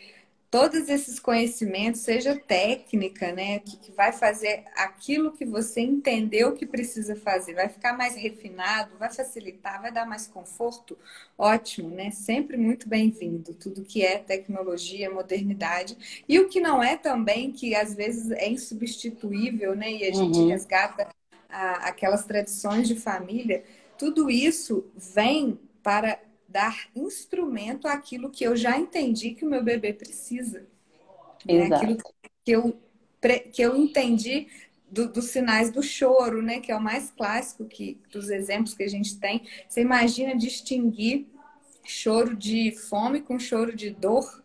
todos 0.50 0.88
esses 0.88 1.20
conhecimentos, 1.20 2.00
seja 2.00 2.34
técnica, 2.34 3.32
né, 3.32 3.60
que, 3.60 3.76
que, 3.76 3.92
vai 3.92 4.12
fazer 4.12 4.64
aquilo 4.74 5.30
que 5.30 5.44
você 5.44 5.80
entendeu 5.80 6.54
que 6.54 6.66
precisa 6.66 7.14
fazer, 7.14 7.54
vai 7.54 7.68
ficar 7.68 7.96
mais 7.96 8.16
refinado, 8.16 8.98
vai 8.98 9.12
facilitar, 9.12 9.80
vai 9.80 9.92
dar 9.92 10.04
mais 10.04 10.26
conforto, 10.26 10.98
ótimo, 11.38 11.90
né? 11.90 12.10
Sempre 12.10 12.56
muito 12.56 12.88
bem-vindo. 12.88 13.54
Tudo 13.54 13.84
que 13.84 14.04
é 14.04 14.18
tecnologia, 14.18 15.10
modernidade 15.10 16.24
e 16.28 16.38
o 16.40 16.48
que 16.48 16.60
não 16.60 16.82
é 16.82 16.96
também, 16.96 17.52
que 17.52 17.74
às 17.74 17.94
vezes 17.94 18.30
é 18.32 18.48
insubstituível, 18.48 19.76
né? 19.76 19.92
E 19.92 20.04
a 20.04 20.12
gente 20.12 20.38
uhum. 20.38 20.48
resgata 20.48 21.08
a, 21.48 21.88
aquelas 21.88 22.24
tradições 22.24 22.88
de 22.88 22.96
família. 22.96 23.62
Tudo 23.96 24.30
isso 24.30 24.84
vem 24.96 25.58
para 25.82 26.18
dar 26.50 26.88
instrumento 26.94 27.86
àquilo 27.86 28.30
que 28.30 28.44
eu 28.44 28.56
já 28.56 28.76
entendi 28.76 29.30
que 29.30 29.44
o 29.44 29.48
meu 29.48 29.62
bebê 29.62 29.92
precisa. 29.92 30.66
Né? 31.46 31.66
Aquilo 31.72 31.96
que 32.44 32.50
eu, 32.50 32.76
que 33.52 33.62
eu 33.62 33.76
entendi 33.76 34.48
do, 34.90 35.08
dos 35.08 35.26
sinais 35.26 35.70
do 35.70 35.82
choro, 35.82 36.42
né? 36.42 36.60
Que 36.60 36.72
é 36.72 36.76
o 36.76 36.80
mais 36.80 37.10
clássico 37.10 37.64
que, 37.64 38.00
dos 38.10 38.28
exemplos 38.28 38.74
que 38.74 38.82
a 38.82 38.88
gente 38.88 39.18
tem. 39.18 39.46
Você 39.68 39.80
imagina 39.80 40.36
distinguir 40.36 41.26
choro 41.84 42.36
de 42.36 42.72
fome 42.72 43.20
com 43.20 43.38
choro 43.38 43.74
de 43.74 43.90
dor? 43.90 44.42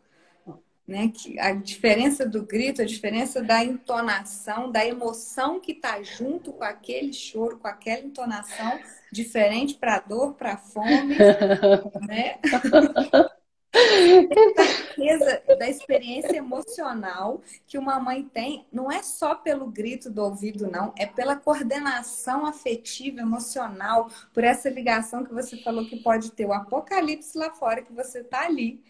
Né? 0.87 1.11
Que 1.11 1.39
a 1.39 1.51
diferença 1.51 2.27
do 2.27 2.43
grito, 2.43 2.83
a 2.83 2.85
diferença 2.85 3.41
da 3.41 3.63
entonação, 3.63 4.71
da 4.71 4.85
emoção 4.85 5.59
que 5.59 5.71
está 5.71 6.01
junto 6.03 6.53
com 6.53 6.63
aquele 6.63 7.11
choro, 7.11 7.57
com 7.57 7.67
aquela 7.67 8.05
entonação, 8.05 8.79
diferente 9.15 9.75
para 9.75 9.99
dor, 9.99 10.33
para 10.33 10.57
fome, 10.57 11.15
né? 12.07 12.39
a 13.75 14.63
certeza 14.63 15.43
da 15.59 15.69
experiência 15.69 16.37
emocional 16.37 17.41
que 17.67 17.77
uma 17.77 17.99
mãe 17.99 18.23
tem, 18.23 18.65
não 18.71 18.91
é 18.91 19.03
só 19.03 19.35
pelo 19.35 19.67
grito 19.67 20.09
do 20.09 20.23
ouvido, 20.23 20.69
não, 20.69 20.93
é 20.97 21.05
pela 21.05 21.35
coordenação 21.35 22.45
afetiva, 22.45 23.21
emocional, 23.21 24.09
por 24.33 24.43
essa 24.43 24.69
ligação 24.69 25.23
que 25.23 25.33
você 25.33 25.57
falou 25.57 25.85
que 25.85 25.97
pode 25.97 26.31
ter 26.31 26.45
o 26.45 26.53
apocalipse 26.53 27.37
lá 27.37 27.51
fora, 27.51 27.81
que 27.81 27.91
você 27.91 28.19
está 28.19 28.45
ali 28.45 28.81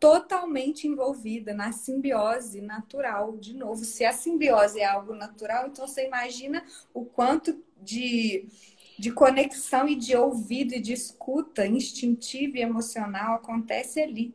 totalmente 0.00 0.88
envolvida 0.88 1.54
na 1.54 1.70
simbiose 1.70 2.60
natural. 2.60 3.36
De 3.36 3.54
novo, 3.54 3.84
se 3.84 4.04
a 4.04 4.12
simbiose 4.12 4.80
é 4.80 4.84
algo 4.84 5.14
natural, 5.14 5.68
então 5.68 5.86
você 5.86 6.04
imagina 6.04 6.64
o 6.92 7.04
quanto 7.04 7.62
de, 7.80 8.48
de 8.98 9.10
conexão 9.10 9.88
e 9.88 9.94
de 9.94 10.16
ouvido 10.16 10.74
e 10.74 10.80
de 10.80 10.92
escuta 10.92 11.66
instintiva 11.66 12.58
e 12.58 12.62
emocional 12.62 13.34
acontece 13.34 14.00
ali, 14.00 14.34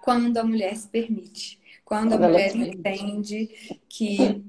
quando 0.00 0.36
a 0.38 0.44
mulher 0.44 0.76
se 0.76 0.88
permite, 0.88 1.60
quando 1.84 2.12
a 2.12 2.18
mulher 2.18 2.54
entende 2.54 3.80
que 3.88 4.42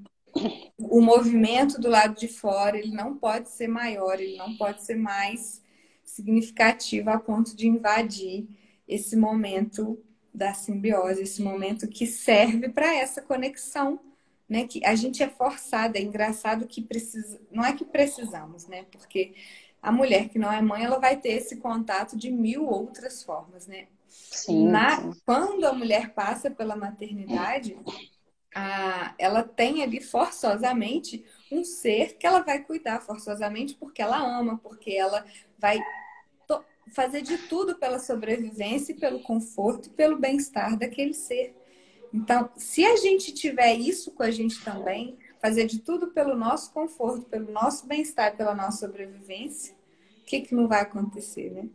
o 0.77 1.01
movimento 1.01 1.79
do 1.79 1.89
lado 1.89 2.15
de 2.15 2.27
fora 2.27 2.77
ele 2.77 2.91
não 2.91 3.17
pode 3.17 3.49
ser 3.49 3.67
maior, 3.67 4.19
ele 4.19 4.37
não 4.37 4.55
pode 4.55 4.83
ser 4.83 4.95
mais 4.95 5.61
significativo 6.03 7.09
a 7.09 7.19
ponto 7.19 7.55
de 7.55 7.67
invadir 7.67 8.47
esse 8.87 9.15
momento 9.15 10.01
da 10.33 10.53
simbiose, 10.53 11.23
esse 11.23 11.41
momento 11.41 11.87
que 11.87 12.05
serve 12.05 12.69
para 12.69 12.95
essa 12.95 13.21
conexão, 13.21 13.99
né? 14.49 14.67
Que 14.67 14.85
a 14.85 14.95
gente 14.95 15.21
é 15.23 15.29
forçada, 15.29 15.97
é 15.97 16.01
engraçado 16.01 16.67
que 16.67 16.81
precisa, 16.81 17.39
não 17.51 17.63
é 17.63 17.73
que 17.73 17.85
precisamos, 17.85 18.67
né? 18.67 18.85
Porque 18.91 19.33
a 19.81 19.91
mulher 19.91 20.29
que 20.29 20.39
não 20.39 20.51
é 20.51 20.61
mãe, 20.61 20.83
ela 20.83 20.99
vai 20.99 21.17
ter 21.17 21.29
esse 21.29 21.57
contato 21.57 22.17
de 22.17 22.31
mil 22.31 22.65
outras 22.65 23.23
formas, 23.23 23.67
né? 23.67 23.87
Sim, 24.07 24.67
Na, 24.69 25.01
sim. 25.01 25.11
Quando 25.25 25.65
a 25.65 25.73
mulher 25.73 26.13
passa 26.13 26.49
pela 26.49 26.75
maternidade, 26.75 27.77
a, 28.55 29.13
ela 29.17 29.43
tem 29.43 29.83
ali 29.83 30.01
forçosamente 30.01 31.25
um 31.51 31.63
ser 31.63 32.17
que 32.17 32.25
ela 32.25 32.41
vai 32.41 32.63
cuidar 32.63 33.01
forçosamente 33.01 33.75
porque 33.75 34.01
ela 34.01 34.17
ama, 34.17 34.57
porque 34.57 34.91
ela 34.91 35.25
vai 35.57 35.79
fazer 36.93 37.21
de 37.21 37.37
tudo 37.37 37.77
pela 37.77 37.99
sobrevivência, 37.99 38.95
pelo 38.95 39.21
conforto 39.21 39.87
e 39.87 39.91
pelo 39.91 40.17
bem-estar 40.17 40.77
daquele 40.77 41.13
ser. 41.13 41.56
Então, 42.13 42.49
se 42.55 42.85
a 42.85 42.95
gente 42.95 43.33
tiver 43.33 43.73
isso 43.75 44.11
com 44.11 44.23
a 44.23 44.31
gente 44.31 44.63
também, 44.63 45.17
fazer 45.41 45.65
de 45.65 45.79
tudo 45.79 46.07
pelo 46.07 46.35
nosso 46.35 46.73
conforto, 46.73 47.25
pelo 47.25 47.51
nosso 47.51 47.87
bem-estar, 47.87 48.35
pela 48.35 48.55
nossa 48.55 48.85
sobrevivência, 48.85 49.73
o 50.21 50.25
que, 50.25 50.41
que 50.41 50.55
não 50.55 50.67
vai 50.67 50.81
acontecer, 50.81 51.51
né? 51.51 51.69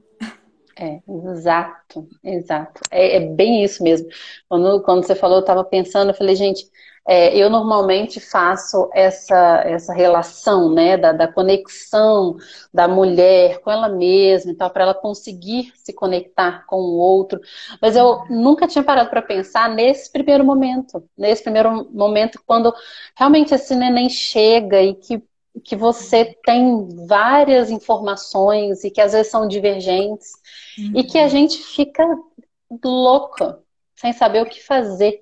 É, 0.77 1.01
exato, 1.31 2.09
exato. 2.25 2.81
É, 2.91 3.17
é, 3.17 3.21
bem 3.21 3.63
isso 3.63 3.83
mesmo. 3.83 4.09
Quando, 4.49 4.83
quando 4.83 5.05
você 5.05 5.15
falou, 5.15 5.37
eu 5.39 5.43
estava 5.43 5.65
pensando, 5.65 6.11
eu 6.11 6.15
falei, 6.15 6.35
gente, 6.35 6.67
é, 7.07 7.37
eu 7.37 7.51
normalmente 7.51 8.21
faço 8.21 8.89
essa, 8.93 9.63
essa 9.65 9.93
relação, 9.93 10.73
né, 10.73 10.97
da, 10.97 11.13
da 11.13 11.27
conexão 11.27 12.37
da 12.73 12.87
mulher 12.87 13.61
com 13.61 13.71
ela 13.71 13.89
mesma, 13.89 14.53
então, 14.53 14.71
para 14.71 14.85
ela 14.85 14.95
conseguir 14.95 15.73
se 15.77 15.93
conectar 15.93 16.65
com 16.67 16.77
o 16.77 16.97
outro. 16.99 17.41
Mas 17.81 17.97
eu 17.97 18.25
nunca 18.31 18.69
tinha 18.69 18.85
parado 18.85 19.11
para 19.11 19.21
pensar 19.21 19.69
nesse 19.69 20.11
primeiro 20.13 20.45
momento, 20.45 21.03
nesse 21.19 21.43
primeiro 21.43 21.89
momento, 21.93 22.41
quando 22.47 22.73
realmente 23.17 23.55
esse 23.55 23.75
neném 23.75 24.09
chega 24.09 24.81
e 24.81 24.95
que 24.95 25.23
que 25.65 25.77
você 25.77 26.37
tem 26.45 26.89
várias 27.07 27.71
informações 27.71 28.85
e 28.85 28.91
que 28.91 29.01
às 29.01 29.13
vezes 29.13 29.31
são 29.31 29.47
divergentes 29.47 30.33
uhum. 30.79 30.93
e 30.97 31.05
que 31.05 31.19
a 31.19 31.29
gente 31.29 31.59
fica 31.59 32.05
louca, 32.83 33.61
sem 33.95 34.13
saber 34.13 34.43
o 34.43 34.47
que 34.47 34.63
fazer. 34.63 35.22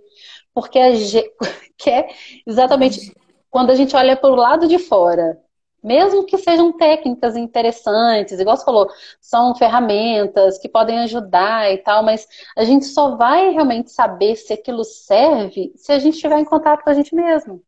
Porque 0.61 0.79
a 0.79 0.95
gente 0.95 1.31
quer 1.79 2.09
exatamente 2.47 3.15
quando 3.51 3.71
a 3.71 3.75
gente 3.75 3.97
olha 3.97 4.17
para 4.17 4.31
o 4.31 4.37
lado 4.37 4.69
de 4.69 4.79
fora, 4.79 5.41
mesmo 5.83 6.25
que 6.25 6.39
sejam 6.39 6.73
técnicas 6.77 7.37
interessantes, 7.37 8.39
igual 8.39 8.57
você 8.57 8.65
falou, 8.65 8.89
são 9.21 9.55
ferramentas 9.55 10.59
que 10.59 10.69
podem 10.69 10.99
ajudar 11.01 11.73
e 11.73 11.79
tal, 11.79 12.03
mas 12.05 12.29
a 12.57 12.65
gente 12.65 12.85
só 12.85 13.17
vai 13.17 13.51
realmente 13.51 13.91
saber 13.91 14.37
se 14.37 14.53
aquilo 14.53 14.85
serve 14.85 15.73
se 15.77 15.93
a 15.93 15.99
gente 15.99 16.15
estiver 16.15 16.39
em 16.39 16.45
contato 16.45 16.85
com 16.85 16.91
a 16.91 16.95
gente 16.95 17.15
mesmo 17.15 17.63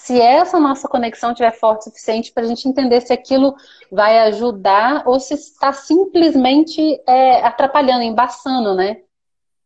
se 0.00 0.20
essa 0.20 0.58
nossa 0.58 0.88
conexão 0.88 1.34
tiver 1.34 1.52
forte 1.52 1.82
o 1.82 1.84
suficiente 1.84 2.32
para 2.32 2.44
a 2.44 2.46
gente 2.46 2.66
entender 2.66 3.00
se 3.00 3.12
aquilo 3.12 3.54
vai 3.92 4.18
ajudar 4.20 5.02
ou 5.06 5.20
se 5.20 5.34
está 5.34 5.72
simplesmente 5.72 6.80
é, 7.06 7.44
atrapalhando, 7.44 8.02
embaçando, 8.02 8.74
né? 8.74 9.02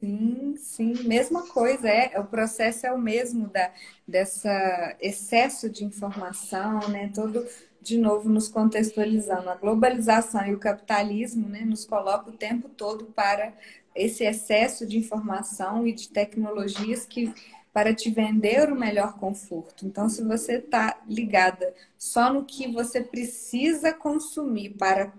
Sim, 0.05 0.55
sim, 0.59 0.93
mesma 1.05 1.47
coisa, 1.49 1.89
é, 1.89 2.21
o 2.21 2.25
processo 2.25 2.87
é 2.87 2.93
o 2.93 2.99
mesmo 2.99 3.49
da, 3.49 3.73
dessa 4.07 4.95
excesso 5.01 5.71
de 5.71 5.83
informação, 5.83 6.87
né? 6.89 7.11
Todo, 7.15 7.43
de 7.81 7.97
novo, 7.97 8.29
nos 8.29 8.47
contextualizando. 8.47 9.49
A 9.49 9.55
globalização 9.55 10.47
e 10.47 10.53
o 10.55 10.59
capitalismo 10.59 11.49
né, 11.49 11.63
nos 11.63 11.87
coloca 11.87 12.29
o 12.29 12.37
tempo 12.37 12.69
todo 12.69 13.07
para 13.07 13.55
esse 13.95 14.25
excesso 14.25 14.87
de 14.87 14.99
informação 14.99 15.87
e 15.87 15.93
de 15.95 16.11
tecnologias 16.11 17.07
que 17.07 17.33
para 17.73 17.95
te 17.95 18.11
vender 18.11 18.71
o 18.71 18.77
melhor 18.79 19.15
conforto. 19.19 19.87
Então, 19.87 20.11
se 20.11 20.23
você 20.23 20.57
está 20.57 21.01
ligada 21.09 21.75
só 21.97 22.31
no 22.31 22.45
que 22.45 22.71
você 22.71 23.01
precisa 23.01 23.91
consumir 23.91 24.75
para. 24.77 25.11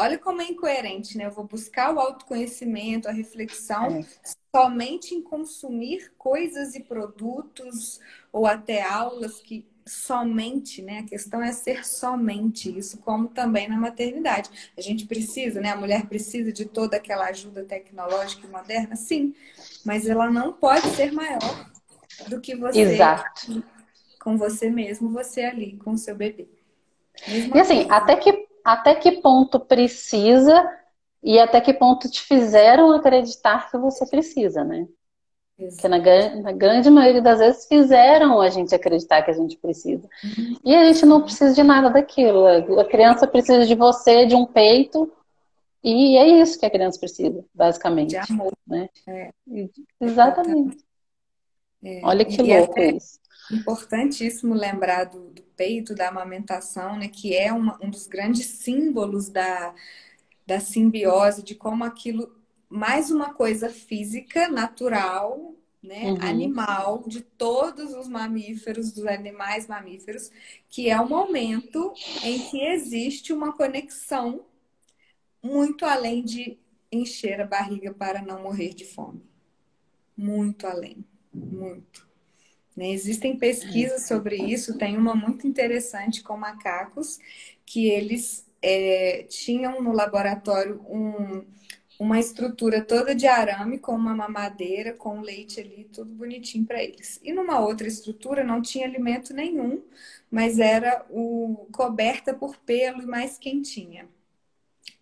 Olha 0.00 0.16
como 0.16 0.40
é 0.40 0.46
incoerente, 0.46 1.18
né? 1.18 1.26
Eu 1.26 1.30
vou 1.30 1.44
buscar 1.44 1.94
o 1.94 2.00
autoconhecimento, 2.00 3.06
a 3.06 3.12
reflexão, 3.12 3.98
é. 3.98 4.04
somente 4.56 5.14
em 5.14 5.20
consumir 5.20 6.10
coisas 6.16 6.74
e 6.74 6.80
produtos 6.80 8.00
ou 8.32 8.46
até 8.46 8.82
aulas 8.82 9.40
que 9.40 9.66
somente, 9.86 10.80
né? 10.80 11.00
A 11.00 11.04
questão 11.04 11.42
é 11.42 11.52
ser 11.52 11.84
somente 11.84 12.74
isso, 12.78 12.96
como 12.98 13.28
também 13.28 13.68
na 13.68 13.76
maternidade. 13.76 14.72
A 14.74 14.80
gente 14.80 15.04
precisa, 15.06 15.60
né? 15.60 15.68
A 15.68 15.76
mulher 15.76 16.06
precisa 16.06 16.50
de 16.50 16.64
toda 16.64 16.96
aquela 16.96 17.26
ajuda 17.26 17.62
tecnológica 17.62 18.46
e 18.46 18.50
moderna, 18.50 18.96
sim, 18.96 19.34
mas 19.84 20.08
ela 20.08 20.30
não 20.30 20.50
pode 20.50 20.88
ser 20.96 21.12
maior 21.12 21.70
do 22.26 22.40
que 22.40 22.56
você 22.56 22.80
Exato. 22.80 23.62
com 24.18 24.38
você 24.38 24.70
mesmo, 24.70 25.10
você 25.10 25.42
ali 25.42 25.76
com 25.76 25.90
o 25.90 25.98
seu 25.98 26.14
bebê. 26.14 26.48
Mesma 27.28 27.54
e 27.54 27.60
assim, 27.60 27.86
até 27.90 28.16
que, 28.16 28.48
até 28.64 28.94
que 28.94 29.20
ponto 29.20 29.60
precisa 29.60 30.68
e 31.22 31.38
até 31.38 31.60
que 31.60 31.74
ponto 31.74 32.10
te 32.10 32.22
fizeram 32.22 32.92
acreditar 32.92 33.70
que 33.70 33.78
você 33.78 34.06
precisa, 34.06 34.64
né? 34.64 34.86
Que 35.78 35.88
na, 35.88 35.98
na, 36.42 36.52
grande 36.52 36.88
maioria 36.88 37.20
das 37.20 37.38
vezes 37.38 37.66
fizeram 37.66 38.40
a 38.40 38.48
gente 38.48 38.74
acreditar 38.74 39.22
que 39.22 39.30
a 39.30 39.34
gente 39.34 39.58
precisa. 39.58 40.08
Uhum. 40.24 40.56
E 40.64 40.74
a 40.74 40.84
gente 40.86 41.04
não 41.04 41.20
precisa 41.20 41.54
de 41.54 41.62
nada 41.62 41.90
daquilo. 41.90 42.46
A 42.46 42.84
criança 42.86 43.26
precisa 43.26 43.66
de 43.66 43.74
você, 43.74 44.24
de 44.24 44.34
um 44.34 44.46
peito, 44.46 45.12
e 45.82 46.16
é 46.16 46.40
isso 46.40 46.58
que 46.58 46.66
a 46.66 46.70
criança 46.70 46.98
precisa, 46.98 47.44
basicamente. 47.54 48.10
De 48.10 48.16
amor. 48.16 48.52
Né? 48.66 48.88
É. 49.06 49.30
Exatamente. 50.00 50.78
É. 51.82 52.00
Olha 52.04 52.24
que 52.24 52.40
e 52.40 52.52
é 52.52 52.58
louco 52.60 52.78
é 52.78 52.92
isso. 52.92 53.18
Importantíssimo 53.50 54.54
lembrar 54.54 55.04
do, 55.04 55.30
do, 55.30 55.42
peito, 55.60 55.94
da 55.94 56.08
amamentação, 56.08 56.96
né? 56.96 57.06
Que 57.06 57.36
é 57.36 57.52
uma, 57.52 57.78
um 57.84 57.90
dos 57.90 58.06
grandes 58.06 58.46
símbolos 58.46 59.28
da, 59.28 59.74
da 60.46 60.58
simbiose, 60.58 61.42
de 61.42 61.54
como 61.54 61.84
aquilo 61.84 62.34
mais 62.66 63.10
uma 63.10 63.34
coisa 63.34 63.68
física, 63.68 64.48
natural, 64.48 65.54
né, 65.82 66.12
uhum. 66.12 66.18
animal 66.22 67.04
de 67.06 67.20
todos 67.20 67.92
os 67.94 68.08
mamíferos, 68.08 68.92
dos 68.92 69.04
animais 69.04 69.66
mamíferos, 69.66 70.30
que 70.70 70.88
é 70.88 70.98
o 70.98 71.08
momento 71.08 71.92
em 72.22 72.38
que 72.48 72.64
existe 72.64 73.32
uma 73.32 73.52
conexão 73.52 74.46
muito 75.42 75.84
além 75.84 76.24
de 76.24 76.58
encher 76.90 77.40
a 77.40 77.46
barriga 77.46 77.92
para 77.92 78.22
não 78.22 78.42
morrer 78.42 78.72
de 78.72 78.86
fome. 78.86 79.22
Muito 80.16 80.66
além, 80.66 81.04
muito. 81.34 82.09
Né? 82.80 82.90
Existem 82.92 83.36
pesquisas 83.36 84.06
sobre 84.06 84.36
isso, 84.36 84.78
tem 84.78 84.96
uma 84.96 85.14
muito 85.14 85.46
interessante 85.46 86.22
com 86.22 86.34
macacos, 86.34 87.18
que 87.66 87.90
eles 87.90 88.46
é, 88.62 89.24
tinham 89.28 89.82
no 89.82 89.92
laboratório 89.92 90.80
um 90.88 91.44
uma 91.98 92.18
estrutura 92.18 92.82
toda 92.82 93.14
de 93.14 93.26
arame 93.26 93.78
com 93.78 93.92
uma 93.92 94.14
mamadeira, 94.14 94.94
com 94.94 95.20
leite 95.20 95.60
ali, 95.60 95.84
tudo 95.92 96.10
bonitinho 96.14 96.64
para 96.64 96.82
eles. 96.82 97.20
E 97.22 97.30
numa 97.30 97.60
outra 97.60 97.86
estrutura 97.86 98.42
não 98.42 98.62
tinha 98.62 98.86
alimento 98.86 99.34
nenhum, 99.34 99.82
mas 100.30 100.58
era 100.58 101.04
o 101.10 101.66
coberta 101.70 102.32
por 102.32 102.56
pelo 102.56 103.02
e 103.02 103.06
mais 103.06 103.38
quentinha. 103.38 104.08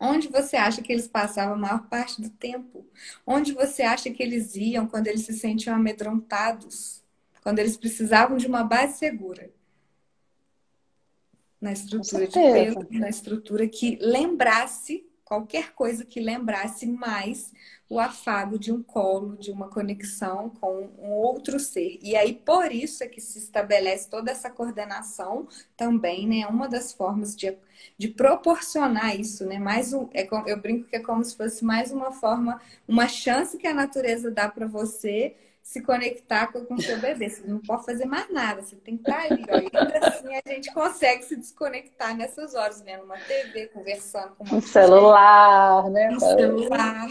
Onde 0.01 0.29
você 0.29 0.57
acha 0.57 0.83
que 0.83 0.93
eles 0.93 1.07
passavam 1.09 1.55
a 1.55 1.59
maior 1.59 1.89
parte 1.89 2.20
do 2.20 2.31
tempo? 2.31 2.85
Onde 3.26 3.53
você 3.53 3.83
acha 3.83 4.11
que 4.11 4.22
eles 4.22 4.57
iam 4.57 4.87
quando 4.89 5.07
eles 5.07 5.22
se 5.22 5.35
sentiam 5.35 5.76
amedrontados? 5.76 7.03
Quando 7.49 7.61
eles 7.61 7.78
precisavam 7.78 8.36
de 8.36 8.46
uma 8.46 8.62
base 8.62 8.99
segura? 8.99 9.51
Na 11.59 11.72
estrutura 11.72 12.26
de 12.26 12.34
pelo, 12.34 12.86
na 12.90 13.09
estrutura 13.09 13.66
que 13.66 13.96
lembrasse 14.03 15.09
qualquer 15.24 15.72
coisa 15.72 16.05
que 16.05 16.20
lembrasse 16.20 16.84
mais 16.84 17.51
o 17.88 17.99
afago 17.99 18.59
de 18.59 18.70
um 18.70 18.82
colo, 18.82 19.34
de 19.38 19.51
uma 19.51 19.68
conexão 19.68 20.51
com 20.61 20.90
um 20.99 21.11
outro 21.11 21.59
ser. 21.59 21.99
E 22.03 22.14
aí, 22.14 22.34
por 22.34 22.70
isso 22.70 23.03
é 23.03 23.07
que 23.07 23.18
se 23.18 23.38
estabelece 23.38 24.11
toda 24.11 24.30
essa 24.30 24.51
coordenação 24.51 25.49
também, 25.74 26.28
né? 26.28 26.46
Uma 26.46 26.68
das 26.68 26.92
formas 26.92 27.34
de, 27.34 27.57
de 27.96 28.09
proporcionar 28.09 29.18
isso, 29.18 29.46
né? 29.46 29.59
Mais 29.59 29.94
um, 29.94 30.07
é, 30.12 30.28
eu 30.46 30.61
brinco 30.61 30.86
que 30.86 30.96
é 30.96 31.01
como 31.01 31.24
se 31.24 31.34
fosse 31.34 31.64
mais 31.64 31.92
uma 31.92 32.12
forma, 32.12 32.61
uma 32.86 33.09
chance 33.09 33.57
que 33.57 33.66
a 33.66 33.72
natureza 33.72 34.30
dá 34.30 34.51
para 34.51 34.66
você 34.66 35.34
se 35.69 35.83
conectar 35.83 36.51
com 36.51 36.75
o 36.75 36.81
seu 36.81 36.99
bebê. 36.99 37.29
Você 37.29 37.47
não 37.47 37.59
pode 37.59 37.85
fazer 37.85 38.07
mais 38.07 38.33
nada, 38.33 38.62
você 38.62 38.75
tem 38.77 38.97
que 38.97 39.03
estar 39.03 39.31
ali. 39.31 39.45
Ó. 39.51 39.59
E 39.59 39.69
ainda 39.77 40.09
assim 40.09 40.35
a 40.35 40.41
gente 40.47 40.73
consegue 40.73 41.23
se 41.25 41.37
desconectar 41.37 42.16
nessas 42.16 42.55
horas, 42.55 42.81
vendo 42.81 43.05
uma 43.05 43.19
TV, 43.19 43.66
conversando 43.66 44.35
com 44.35 44.45
uma 44.45 44.57
um 44.57 44.62
celular, 44.62 45.91
né? 45.91 46.09
Um 46.11 46.21
celular. 46.21 47.07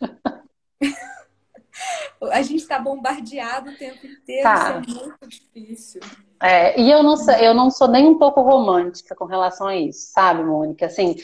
a 2.32 2.40
gente 2.40 2.62
está 2.62 2.78
bombardeado 2.78 3.70
o 3.70 3.76
tempo 3.76 4.06
inteiro, 4.06 4.44
tá. 4.44 4.82
isso 4.86 4.98
é 4.98 5.02
muito 5.02 5.28
difícil. 5.28 6.00
É, 6.42 6.80
e 6.80 6.90
eu 6.90 7.02
não, 7.02 7.18
sou, 7.18 7.34
eu 7.34 7.52
não 7.52 7.70
sou 7.70 7.86
nem 7.86 8.06
um 8.06 8.18
pouco 8.18 8.40
romântica 8.40 9.14
com 9.14 9.26
relação 9.26 9.66
a 9.66 9.76
isso, 9.76 10.10
sabe, 10.10 10.42
Mônica? 10.42 10.86
Assim, 10.86 11.16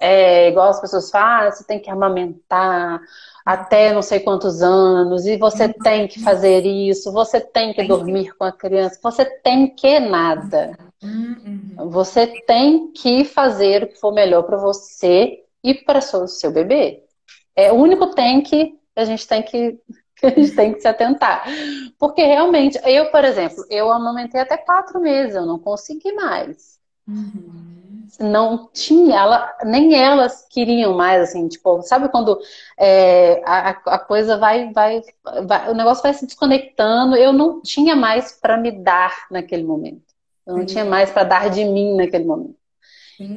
é, 0.00 0.48
igual 0.48 0.70
as 0.70 0.80
pessoas 0.80 1.12
falam, 1.12 1.46
ah, 1.46 1.52
você 1.52 1.64
tem 1.64 1.78
que 1.78 1.88
amamentar, 1.88 3.00
até 3.44 3.92
não 3.92 4.00
sei 4.00 4.20
quantos 4.20 4.62
anos, 4.62 5.26
e 5.26 5.36
você 5.36 5.68
tem 5.72 6.08
que 6.08 6.20
fazer 6.22 6.64
isso, 6.64 7.12
você 7.12 7.40
tem 7.40 7.74
que 7.74 7.82
dormir 7.84 8.34
com 8.36 8.44
a 8.44 8.52
criança, 8.52 8.98
você 9.02 9.24
tem 9.24 9.74
que 9.74 10.00
nada. 10.00 10.78
Uhum. 11.02 11.90
Você 11.90 12.26
tem 12.26 12.90
que 12.92 13.24
fazer 13.24 13.82
o 13.82 13.88
que 13.88 14.00
for 14.00 14.12
melhor 14.12 14.44
para 14.44 14.56
você 14.56 15.44
e 15.62 15.74
para 15.74 15.98
o 15.98 16.26
seu 16.26 16.50
bebê. 16.50 17.02
É 17.54 17.70
o 17.70 17.76
único 17.76 18.14
tem 18.14 18.40
que 18.40 18.78
a 18.96 19.04
gente 19.04 19.26
tem 19.26 19.42
que 19.42 19.78
que 20.16 20.26
a 20.26 20.30
gente 20.30 20.54
tem 20.54 20.72
que 20.72 20.80
se 20.80 20.88
atentar. 20.88 21.44
Porque 21.98 22.22
realmente, 22.24 22.78
eu, 22.84 23.10
por 23.10 23.24
exemplo, 23.24 23.64
eu 23.68 23.90
amamentei 23.92 24.40
até 24.40 24.56
quatro 24.56 25.00
meses, 25.00 25.34
eu 25.34 25.46
não 25.46 25.58
consegui 25.58 26.12
mais. 26.12 26.78
Uhum. 27.06 27.93
Não 28.20 28.68
tinha, 28.72 29.16
ela, 29.16 29.56
nem 29.64 29.94
elas 29.94 30.46
queriam 30.48 30.94
mais, 30.94 31.22
assim, 31.30 31.48
tipo, 31.48 31.82
sabe 31.82 32.08
quando 32.08 32.38
é, 32.78 33.42
a, 33.44 33.70
a 33.70 33.98
coisa 33.98 34.36
vai, 34.36 34.72
vai, 34.72 35.02
vai, 35.46 35.70
o 35.70 35.74
negócio 35.74 36.02
vai 36.02 36.14
se 36.14 36.26
desconectando, 36.26 37.16
eu 37.16 37.32
não 37.32 37.60
tinha 37.62 37.96
mais 37.96 38.32
para 38.32 38.56
me 38.56 38.70
dar 38.70 39.26
naquele 39.30 39.64
momento. 39.64 40.02
Eu 40.46 40.56
não 40.58 40.66
tinha 40.66 40.84
mais 40.84 41.10
para 41.10 41.24
dar 41.24 41.50
de 41.50 41.64
mim 41.64 41.96
naquele 41.96 42.24
momento. 42.24 42.56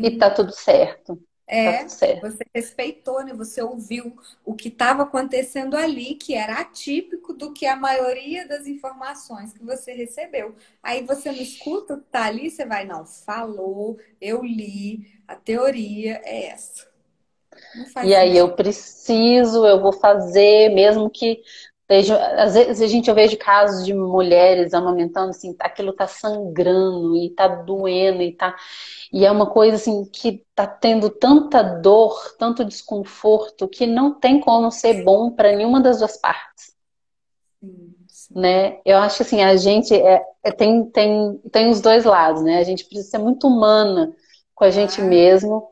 E 0.02 0.12
tá 0.12 0.30
tudo 0.30 0.52
certo. 0.52 1.20
É, 1.48 1.86
tá 1.86 2.08
você 2.20 2.44
respeitou, 2.54 3.24
né? 3.24 3.34
Você 3.34 3.62
ouviu 3.62 4.18
o 4.44 4.54
que 4.54 4.68
estava 4.68 5.04
acontecendo 5.04 5.76
ali, 5.78 6.16
que 6.16 6.34
era 6.36 6.60
atípico 6.60 7.34
do 7.34 7.54
que 7.54 7.66
a 7.66 7.76
maioria 7.76 8.46
das 8.48 8.68
informações 8.68 9.54
que 9.54 9.64
você 9.64 9.94
recebeu. 9.94 10.56
Aí 10.84 11.04
você 11.06 11.32
não 11.32 11.40
escuta 11.40 11.94
o 11.96 12.02
que 12.02 12.08
tá 12.12 12.26
ali, 12.26 12.50
você 12.52 12.66
vai, 12.66 12.86
não, 12.86 13.06
falou, 13.06 13.98
eu 14.20 14.44
li, 14.44 15.10
a 15.28 15.36
teoria 15.36 16.22
é 16.26 16.48
essa. 16.48 16.88
E 18.04 18.14
aí 18.16 18.38
eu 18.38 18.56
preciso, 18.56 19.66
eu 19.66 19.82
vou 19.82 19.92
fazer, 19.94 20.70
mesmo 20.70 21.10
que 21.10 21.42
Vejo, 21.90 22.14
às 22.14 22.54
vezes 22.54 22.82
a 22.82 22.88
gente 22.88 23.08
eu 23.08 23.16
vejo 23.16 23.38
casos 23.38 23.86
de 23.86 23.94
mulheres 23.94 24.74
amamentando 24.74 25.30
assim, 25.30 25.56
aquilo 25.58 25.94
tá 25.94 26.06
sangrando 26.06 27.16
e 27.16 27.30
tá 27.30 27.48
doendo 27.48 28.22
e 28.22 28.34
tá 28.34 28.58
e 29.12 29.26
é 29.26 29.32
uma 29.32 29.50
coisa 29.50 29.78
assim 29.78 30.04
que 30.06 30.44
tá 30.54 30.68
tendo 30.68 31.10
tanta 31.10 31.64
dor, 31.64 32.36
tanto 32.38 32.66
desconforto 32.66 33.70
que 33.70 33.86
não 33.86 34.14
tem 34.14 34.40
como 34.42 34.70
ser 34.70 35.02
bom 35.06 35.32
para 35.32 35.56
nenhuma 35.56 35.80
das 35.80 36.00
duas 36.00 36.18
partes. 36.18 36.76
Sim, 37.64 37.96
sim. 38.08 38.34
Né? 38.38 38.82
Eu 38.84 38.98
acho 38.98 39.18
que 39.18 39.24
assim, 39.24 39.42
a 39.42 39.56
gente 39.56 39.94
é, 39.94 40.22
é, 40.44 40.52
tem, 40.52 40.84
tem, 40.90 41.38
tem 41.52 41.70
os 41.70 41.80
dois 41.80 42.04
lados, 42.04 42.42
né? 42.44 42.58
A 42.58 42.64
gente 42.64 42.84
precisa 42.84 43.12
ser 43.12 43.18
muito 43.18 43.48
humana 43.48 44.14
com 44.54 44.66
a 44.66 44.70
gente 44.70 45.00
ah. 45.00 45.06
mesmo, 45.06 45.72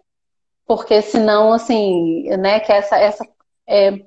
porque 0.66 1.02
senão, 1.02 1.52
assim, 1.52 2.30
né, 2.38 2.60
que 2.62 2.72
essa, 2.72 2.98
essa 2.98 3.26
é, 3.68 4.00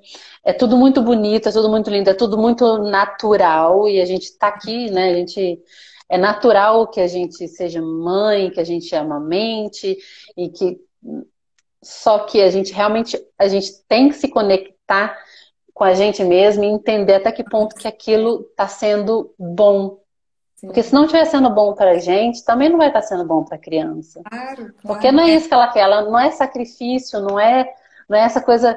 é 0.45 0.53
tudo 0.53 0.77
muito 0.77 1.03
bonito, 1.03 1.49
é 1.49 1.53
tudo 1.53 1.69
muito 1.69 1.91
lindo, 1.91 2.11
é 2.11 2.15
tudo 2.15 2.39
muito 2.39 2.79
natural 2.79 3.89
e 3.89 4.01
a 4.01 4.05
gente 4.05 4.25
está 4.25 4.49
aqui, 4.49 4.91
né? 4.91 5.11
A 5.11 5.15
gente 5.15 5.63
é 6.09 6.17
natural 6.17 6.87
que 6.89 7.01
a 7.01 7.07
gente 7.07 7.47
seja 7.49 7.83
mãe, 7.83 8.51
que 8.51 8.61
a 8.61 8.65
gente 8.65 8.95
amamente 8.95 9.99
e 10.37 10.49
que 10.49 10.81
só 11.83 12.21
que 12.21 12.41
a 12.41 12.51
gente 12.51 12.73
realmente 12.73 13.19
a 13.39 13.47
gente 13.49 13.73
tem 13.87 14.09
que 14.09 14.17
se 14.17 14.29
conectar 14.29 15.17
com 15.75 15.85
a 15.85 15.95
gente 15.95 16.25
mesmo 16.25 16.65
e 16.65 16.69
entender 16.69 17.15
até 17.15 17.31
que 17.31 17.45
ponto 17.45 17.77
que 17.77 17.87
aquilo 17.87 18.47
está 18.51 18.67
sendo 18.67 19.33
bom. 19.39 20.01
Sim. 20.57 20.67
Porque 20.67 20.83
se 20.83 20.93
não 20.93 21.05
estiver 21.05 21.25
sendo 21.25 21.51
bom 21.51 21.73
para 21.73 21.93
a 21.93 21.99
gente, 21.99 22.45
também 22.45 22.69
não 22.69 22.79
vai 22.79 22.89
estar 22.89 23.01
tá 23.01 23.07
sendo 23.07 23.25
bom 23.25 23.45
para 23.45 23.55
a 23.55 23.61
criança. 23.61 24.21
Claro, 24.29 24.57
claro. 24.57 24.75
Porque 24.83 25.13
não 25.13 25.23
é 25.23 25.31
isso 25.37 25.47
que 25.47 25.55
ela 25.55 25.69
quer, 25.69 25.81
ela 25.81 26.03
não 26.03 26.19
é 26.19 26.33
sacrifício, 26.33 27.21
não 27.21 27.39
é, 27.39 27.73
não 28.09 28.19
é 28.19 28.23
essa 28.23 28.41
coisa 28.41 28.77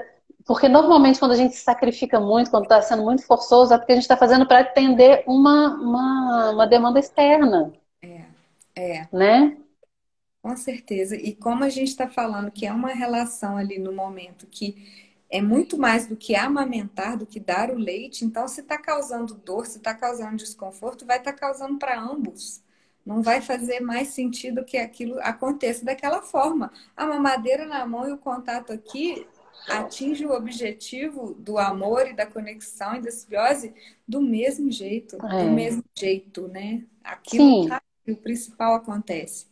porque 0.52 0.68
normalmente 0.68 1.18
quando 1.18 1.32
a 1.32 1.38
gente 1.38 1.56
se 1.56 1.64
sacrifica 1.64 2.20
muito, 2.20 2.52
quando 2.52 2.64
está 2.64 2.82
sendo 2.82 3.04
muito 3.04 3.26
forçoso, 3.26 3.74
é 3.74 3.78
porque 3.78 3.93
a 3.93 3.95
gente 3.95 4.04
está 4.04 4.18
fazendo 4.18 4.45
para 4.45 4.60
atender 4.60 5.24
uma, 5.26 5.76
uma, 5.76 6.52
uma 6.52 6.68
demanda 6.68 6.99
externa. 6.99 7.72
É, 8.02 8.26
é. 8.76 9.08
Né? 9.14 9.56
Com 10.41 10.58
certeza. 10.58 11.16
E 11.16 11.34
como 11.34 11.64
a 11.64 11.70
gente 11.70 11.88
está 11.88 12.06
falando 12.06 12.52
que 12.52 12.66
é 12.66 12.74
uma 12.74 12.89
relação 12.89 13.56
ali 13.56 13.80
no 13.80 13.93
momento 13.93 14.45
que 14.45 15.10
é 15.30 15.41
muito 15.41 15.78
mais 15.78 16.06
do 16.06 16.18
que 16.18 16.36
amamentar, 16.36 17.18
do 17.18 17.26
que 17.26 17.39
dar 17.39 17.72
o 17.72 17.78
leite, 17.78 18.26
então 18.26 18.45
se 18.45 18.60
está 18.60 18.78
causando 18.78 19.34
dor, 19.34 19.66
se 19.66 19.78
está 19.78 19.95
causando 19.95 20.36
desconforto, 20.36 21.06
vai 21.06 21.18
estar 21.18 21.32
tá 21.32 21.39
causando 21.39 21.80
para 21.80 21.97
ambos. 21.97 22.62
Não 23.06 23.22
vai 23.22 23.39
fazer 23.39 23.80
mais 23.80 24.10
sentido 24.10 24.66
que 24.66 24.78
aquilo 24.78 25.18
aconteça 25.22 25.86
daquela 25.86 26.22
forma. 26.22 26.74
A 26.97 27.06
mamadeira 27.08 27.66
na 27.66 27.86
mão 27.86 28.10
e 28.10 28.12
o 28.12 28.18
contato 28.18 28.74
aqui 28.74 29.26
atinge 29.68 30.26
o 30.26 30.32
objetivo 30.32 31.34
do 31.36 31.58
amor 31.58 32.08
e 32.08 32.14
da 32.14 32.26
conexão 32.26 32.95
e 32.95 33.02
da 33.02 33.12
simbiose 33.12 33.74
do 34.08 34.22
mesmo 34.22 34.72
jeito, 34.72 35.16
é. 35.26 35.43
do 35.43 35.52
mesmo 35.52 35.84
jeito, 35.97 36.47
né? 36.47 36.84
Aquilo 37.04 37.68
tá, 37.68 37.82
o 38.08 38.16
principal 38.16 38.76
acontece. 38.76 39.47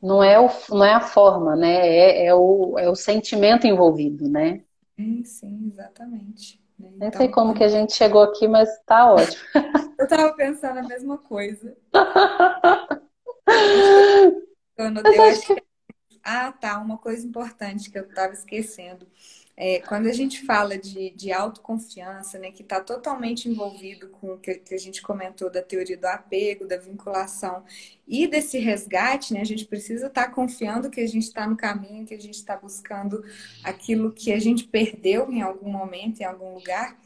Não 0.00 0.22
é, 0.22 0.38
o, 0.38 0.48
não 0.70 0.84
é 0.84 0.92
a 0.92 1.00
forma, 1.00 1.56
né? 1.56 1.88
É, 1.88 2.26
é, 2.26 2.34
o, 2.34 2.78
é 2.78 2.88
o 2.88 2.94
sentimento 2.94 3.66
envolvido, 3.66 4.28
né? 4.28 4.62
Sim, 4.96 5.24
sim, 5.24 5.72
exatamente. 5.72 6.60
Né? 6.78 6.88
Então, 6.96 7.08
Nem 7.08 7.12
sei 7.12 7.28
como 7.28 7.54
que 7.54 7.64
a 7.64 7.68
gente 7.68 7.94
chegou 7.94 8.22
aqui, 8.22 8.46
mas 8.46 8.68
tá 8.84 9.12
ótimo. 9.12 9.42
Eu 9.98 10.08
tava 10.08 10.32
pensando 10.34 10.78
a 10.78 10.82
mesma 10.82 11.18
coisa. 11.18 11.76
Eu, 14.76 14.86
eu 14.86 15.22
acho 15.22 15.46
que 15.46 15.62
ah, 16.24 16.52
tá, 16.52 16.78
uma 16.78 16.98
coisa 16.98 17.26
importante 17.26 17.90
que 17.90 17.98
eu 17.98 18.04
estava 18.04 18.32
esquecendo. 18.32 19.06
É, 19.56 19.78
quando 19.80 20.06
a 20.08 20.12
gente 20.12 20.44
fala 20.44 20.76
de, 20.76 21.10
de 21.10 21.30
autoconfiança, 21.32 22.38
né, 22.40 22.50
que 22.50 22.62
está 22.62 22.80
totalmente 22.80 23.48
envolvido 23.48 24.08
com 24.08 24.32
o 24.32 24.38
que, 24.38 24.54
que, 24.54 24.74
a 24.74 24.78
gente 24.78 25.00
comentou 25.00 25.48
da 25.48 25.62
teoria 25.62 25.96
do 25.96 26.06
apego, 26.06 26.66
da 26.66 26.76
vinculação 26.76 27.64
e 28.08 28.26
desse 28.26 28.58
resgate, 28.58 29.32
né, 29.32 29.40
a 29.40 29.44
gente 29.44 29.64
precisa 29.64 30.08
estar 30.08 30.24
tá 30.24 30.30
confiando 30.30 30.90
que 30.90 31.00
a 31.00 31.06
gente 31.06 31.22
está 31.22 31.46
no 31.46 31.56
caminho, 31.56 32.04
que 32.04 32.14
a 32.14 32.20
gente 32.20 32.34
está 32.34 32.56
buscando 32.56 33.24
aquilo 33.62 34.12
que 34.12 34.32
a 34.32 34.40
gente 34.40 34.64
perdeu 34.64 35.30
em 35.30 35.40
algum 35.40 35.70
momento, 35.70 36.20
em 36.20 36.24
algum 36.24 36.54
lugar 36.54 36.98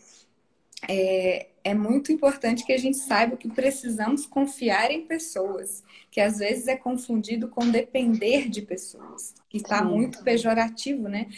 é, 0.88 1.48
é 1.68 1.74
muito 1.74 2.10
importante 2.10 2.64
que 2.64 2.72
a 2.72 2.78
gente 2.78 2.96
saiba 2.96 3.36
que 3.36 3.48
precisamos 3.48 4.24
confiar 4.24 4.90
em 4.90 5.06
pessoas, 5.06 5.82
que 6.10 6.20
às 6.20 6.38
vezes 6.38 6.66
é 6.66 6.76
confundido 6.76 7.48
com 7.48 7.70
depender 7.70 8.48
de 8.48 8.62
pessoas, 8.62 9.34
que 9.48 9.58
está 9.58 9.82
muito 9.84 10.22
pejorativo, 10.24 11.08
né? 11.08 11.28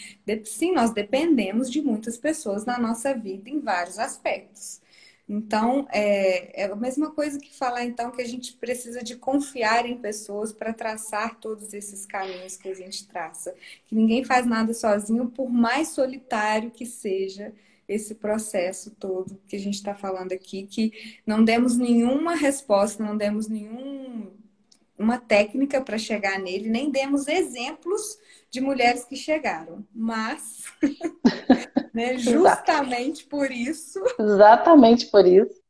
Sim, 0.45 0.73
nós 0.73 0.91
dependemos 0.91 1.69
de 1.69 1.81
muitas 1.81 2.17
pessoas 2.17 2.65
na 2.65 2.79
nossa 2.79 3.13
vida 3.13 3.49
em 3.49 3.59
vários 3.59 3.99
aspectos. 3.99 4.79
Então, 5.27 5.87
é, 5.91 6.63
é 6.63 6.65
a 6.65 6.75
mesma 6.75 7.11
coisa 7.11 7.39
que 7.39 7.55
falar, 7.55 7.85
então, 7.85 8.11
que 8.11 8.21
a 8.21 8.27
gente 8.27 8.53
precisa 8.53 9.01
de 9.03 9.15
confiar 9.15 9.85
em 9.85 9.97
pessoas 9.97 10.51
para 10.51 10.73
traçar 10.73 11.39
todos 11.39 11.73
esses 11.73 12.05
caminhos 12.05 12.57
que 12.57 12.67
a 12.67 12.73
gente 12.73 13.07
traça. 13.07 13.53
Que 13.85 13.95
ninguém 13.95 14.23
faz 14.23 14.45
nada 14.45 14.73
sozinho, 14.73 15.29
por 15.29 15.49
mais 15.49 15.89
solitário 15.89 16.71
que 16.71 16.85
seja 16.85 17.53
esse 17.91 18.15
processo 18.15 18.91
todo 18.91 19.39
que 19.47 19.55
a 19.55 19.59
gente 19.59 19.75
está 19.75 19.93
falando 19.93 20.31
aqui, 20.31 20.63
que 20.63 21.19
não 21.25 21.43
demos 21.43 21.77
nenhuma 21.77 22.35
resposta, 22.35 23.03
não 23.03 23.17
demos 23.17 23.47
nenhuma 23.47 25.17
técnica 25.27 25.81
para 25.81 25.97
chegar 25.97 26.39
nele, 26.39 26.69
nem 26.69 26.89
demos 26.89 27.27
exemplos 27.27 28.17
de 28.49 28.61
mulheres 28.61 29.03
que 29.03 29.15
chegaram. 29.15 29.85
Mas, 29.93 30.63
né, 31.93 32.17
justamente 32.17 33.25
por 33.25 33.51
isso. 33.51 34.01
Exatamente 34.19 35.07
por 35.07 35.25
isso. 35.25 35.61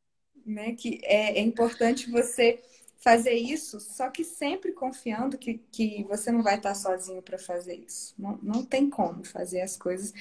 Né, 0.46 0.74
que 0.74 1.00
é, 1.04 1.40
é 1.40 1.42
importante 1.42 2.10
você 2.10 2.62
fazer 3.02 3.34
isso, 3.34 3.80
só 3.80 4.10
que 4.10 4.24
sempre 4.24 4.72
confiando 4.72 5.38
que, 5.38 5.60
que 5.72 6.04
você 6.04 6.32
não 6.32 6.44
vai 6.44 6.58
estar 6.58 6.76
sozinho 6.76 7.22
para 7.22 7.38
fazer 7.38 7.76
isso. 7.76 8.14
Não, 8.18 8.40
não 8.44 8.64
tem 8.64 8.90
como 8.90 9.24
fazer 9.26 9.62
as 9.62 9.76
coisas. 9.76 10.14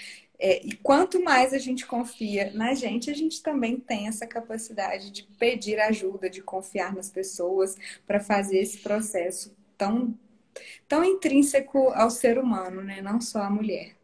É, 0.42 0.66
e 0.66 0.72
quanto 0.76 1.22
mais 1.22 1.52
a 1.52 1.58
gente 1.58 1.86
confia 1.86 2.50
na 2.54 2.72
gente, 2.72 3.10
a 3.10 3.14
gente 3.14 3.42
também 3.42 3.78
tem 3.78 4.08
essa 4.08 4.26
capacidade 4.26 5.10
de 5.10 5.22
pedir 5.38 5.78
ajuda, 5.78 6.30
de 6.30 6.40
confiar 6.40 6.94
nas 6.94 7.10
pessoas 7.10 7.76
para 8.06 8.18
fazer 8.18 8.58
esse 8.58 8.78
processo 8.78 9.54
tão, 9.76 10.14
tão 10.88 11.04
intrínseco 11.04 11.90
ao 11.90 12.08
ser 12.08 12.38
humano, 12.38 12.82
né? 12.82 13.02
não 13.02 13.20
só 13.20 13.40
à 13.42 13.50
mulher. 13.50 13.94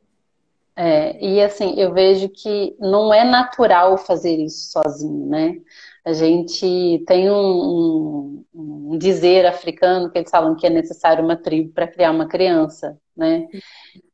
É, 0.78 1.18
e 1.24 1.40
assim, 1.40 1.80
eu 1.80 1.94
vejo 1.94 2.28
que 2.28 2.76
não 2.78 3.12
é 3.14 3.24
natural 3.24 3.96
fazer 3.96 4.36
isso 4.36 4.72
sozinho, 4.72 5.24
né? 5.26 5.58
A 6.04 6.12
gente 6.12 7.02
tem 7.06 7.30
um, 7.30 7.34
um, 7.34 8.44
um, 8.92 8.98
dizer 8.98 9.46
africano 9.46 10.10
que 10.10 10.18
eles 10.18 10.30
falam 10.30 10.54
que 10.54 10.66
é 10.66 10.70
necessário 10.70 11.24
uma 11.24 11.34
tribo 11.34 11.72
para 11.72 11.88
criar 11.88 12.10
uma 12.10 12.28
criança, 12.28 13.00
né? 13.16 13.48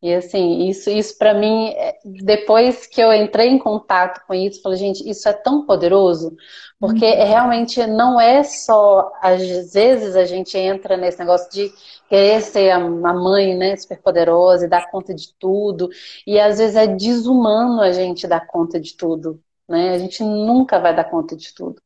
E 0.03 0.13
assim, 0.15 0.69
isso, 0.69 0.91
isso 0.91 1.17
para 1.17 1.33
mim, 1.33 1.69
é, 1.71 1.99
depois 2.05 2.87
que 2.87 3.01
eu 3.01 3.13
entrei 3.13 3.49
em 3.49 3.59
contato 3.59 4.25
com 4.27 4.35
isso, 4.35 4.61
falei, 4.61 4.79
gente, 4.79 5.09
isso 5.09 5.29
é 5.29 5.33
tão 5.33 5.65
poderoso, 5.65 6.37
porque 6.81 7.05
uhum. 7.05 7.27
realmente 7.27 7.87
não 7.87 8.21
é 8.21 8.43
só, 8.43 9.13
às 9.21 9.73
vezes 9.73 10.17
a 10.17 10.25
gente 10.25 10.59
entra 10.59 10.97
nesse 10.97 11.19
negócio 11.19 11.51
de 11.53 11.73
querer 12.09 12.41
ser 12.43 12.71
a 12.71 12.81
mãe, 12.81 13.57
né, 13.57 13.77
super 13.77 14.01
poderosa 14.03 14.67
e 14.67 14.69
dar 14.69 14.91
conta 14.91 15.15
de 15.15 15.33
tudo, 15.39 15.89
e 16.27 16.39
às 16.41 16.59
vezes 16.59 16.77
é 16.77 16.87
desumano 16.87 17.81
a 17.81 17.93
gente 17.93 18.27
dar 18.27 18.47
conta 18.47 18.81
de 18.81 18.97
tudo, 18.97 19.41
né? 19.69 19.95
A 19.95 19.99
gente 19.99 20.23
nunca 20.23 20.79
vai 20.79 20.95
dar 20.95 21.05
conta 21.05 21.37
de 21.37 21.55
tudo. 21.55 21.81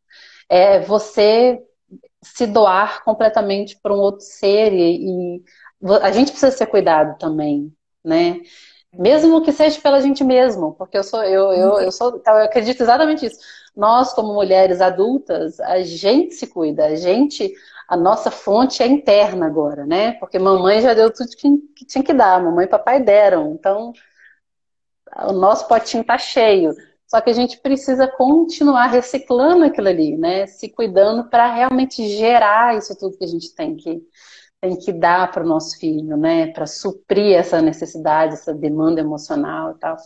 É 0.49 0.81
você 0.81 1.63
se 2.23 2.47
doar 2.47 3.05
completamente 3.05 3.79
para 3.81 3.95
um 3.95 3.99
outro 3.99 4.25
ser 4.25 4.73
e, 4.73 5.37
e, 5.39 5.43
a 6.03 6.11
gente 6.11 6.31
precisa 6.31 6.51
ser 6.51 6.67
cuidado 6.67 7.17
também, 7.19 7.73
né? 8.07 8.41
Mesmo 8.93 9.43
que 9.43 9.53
seja 9.53 9.81
pela 9.81 10.01
gente 10.01 10.25
mesmo, 10.25 10.75
porque 10.75 10.97
eu 10.97 11.05
sou, 11.05 11.23
eu, 11.25 11.53
eu, 11.53 11.81
eu 11.81 11.93
sou, 11.93 12.23
eu 12.25 12.37
acredito 12.39 12.83
exatamente 12.83 13.27
isso. 13.27 13.39
Nós, 13.77 14.15
como 14.15 14.33
mulheres 14.33 14.81
adultas, 14.81 15.61
a 15.61 15.83
gente 15.83 16.35
se 16.35 16.47
cuida, 16.47 16.87
a 16.87 16.95
gente, 16.95 17.53
a 17.89 17.97
nossa 17.97 18.31
fonte 18.31 18.83
é 18.83 18.87
interna 18.87 19.47
agora, 19.47 19.85
né? 19.85 20.13
Porque 20.13 20.39
mamãe 20.39 20.81
já 20.81 20.95
deu 20.95 21.13
tudo 21.13 21.29
que, 21.37 21.59
que 21.77 21.85
tinha 21.85 22.03
que 22.03 22.15
dar, 22.15 22.43
mamãe 22.43 22.65
e 22.65 22.69
papai 22.69 23.03
deram. 23.03 23.53
Então, 23.53 23.93
o 25.25 25.33
nosso 25.33 25.69
potinho 25.69 26.05
tá 26.05 26.17
cheio. 26.17 26.73
Só 27.07 27.21
que 27.21 27.31
a 27.31 27.33
gente 27.33 27.59
precisa 27.59 28.09
continuar 28.09 28.87
reciclando 28.87 29.65
aquilo 29.65 29.89
ali, 29.89 30.17
né? 30.17 30.47
Se 30.47 30.69
cuidando 30.69 31.29
para 31.29 31.53
realmente 31.55 32.09
gerar 32.09 32.77
isso 32.77 32.99
tudo 32.99 33.17
que 33.17 33.25
a 33.25 33.29
gente 33.29 33.55
tem 33.55 33.77
que, 33.77 34.03
tem 34.61 34.77
que 34.77 34.93
dar 34.93 35.31
para 35.31 35.45
o 35.45 35.49
nosso 35.49 35.79
filho, 35.79 36.17
né? 36.17 36.49
Para 36.53 36.67
suprir 36.67 37.37
essa 37.37 37.61
necessidade, 37.61 38.35
essa 38.35 38.55
demanda 38.55 39.01
emocional 39.01 39.73
e 39.73 39.79
tal. 39.79 39.97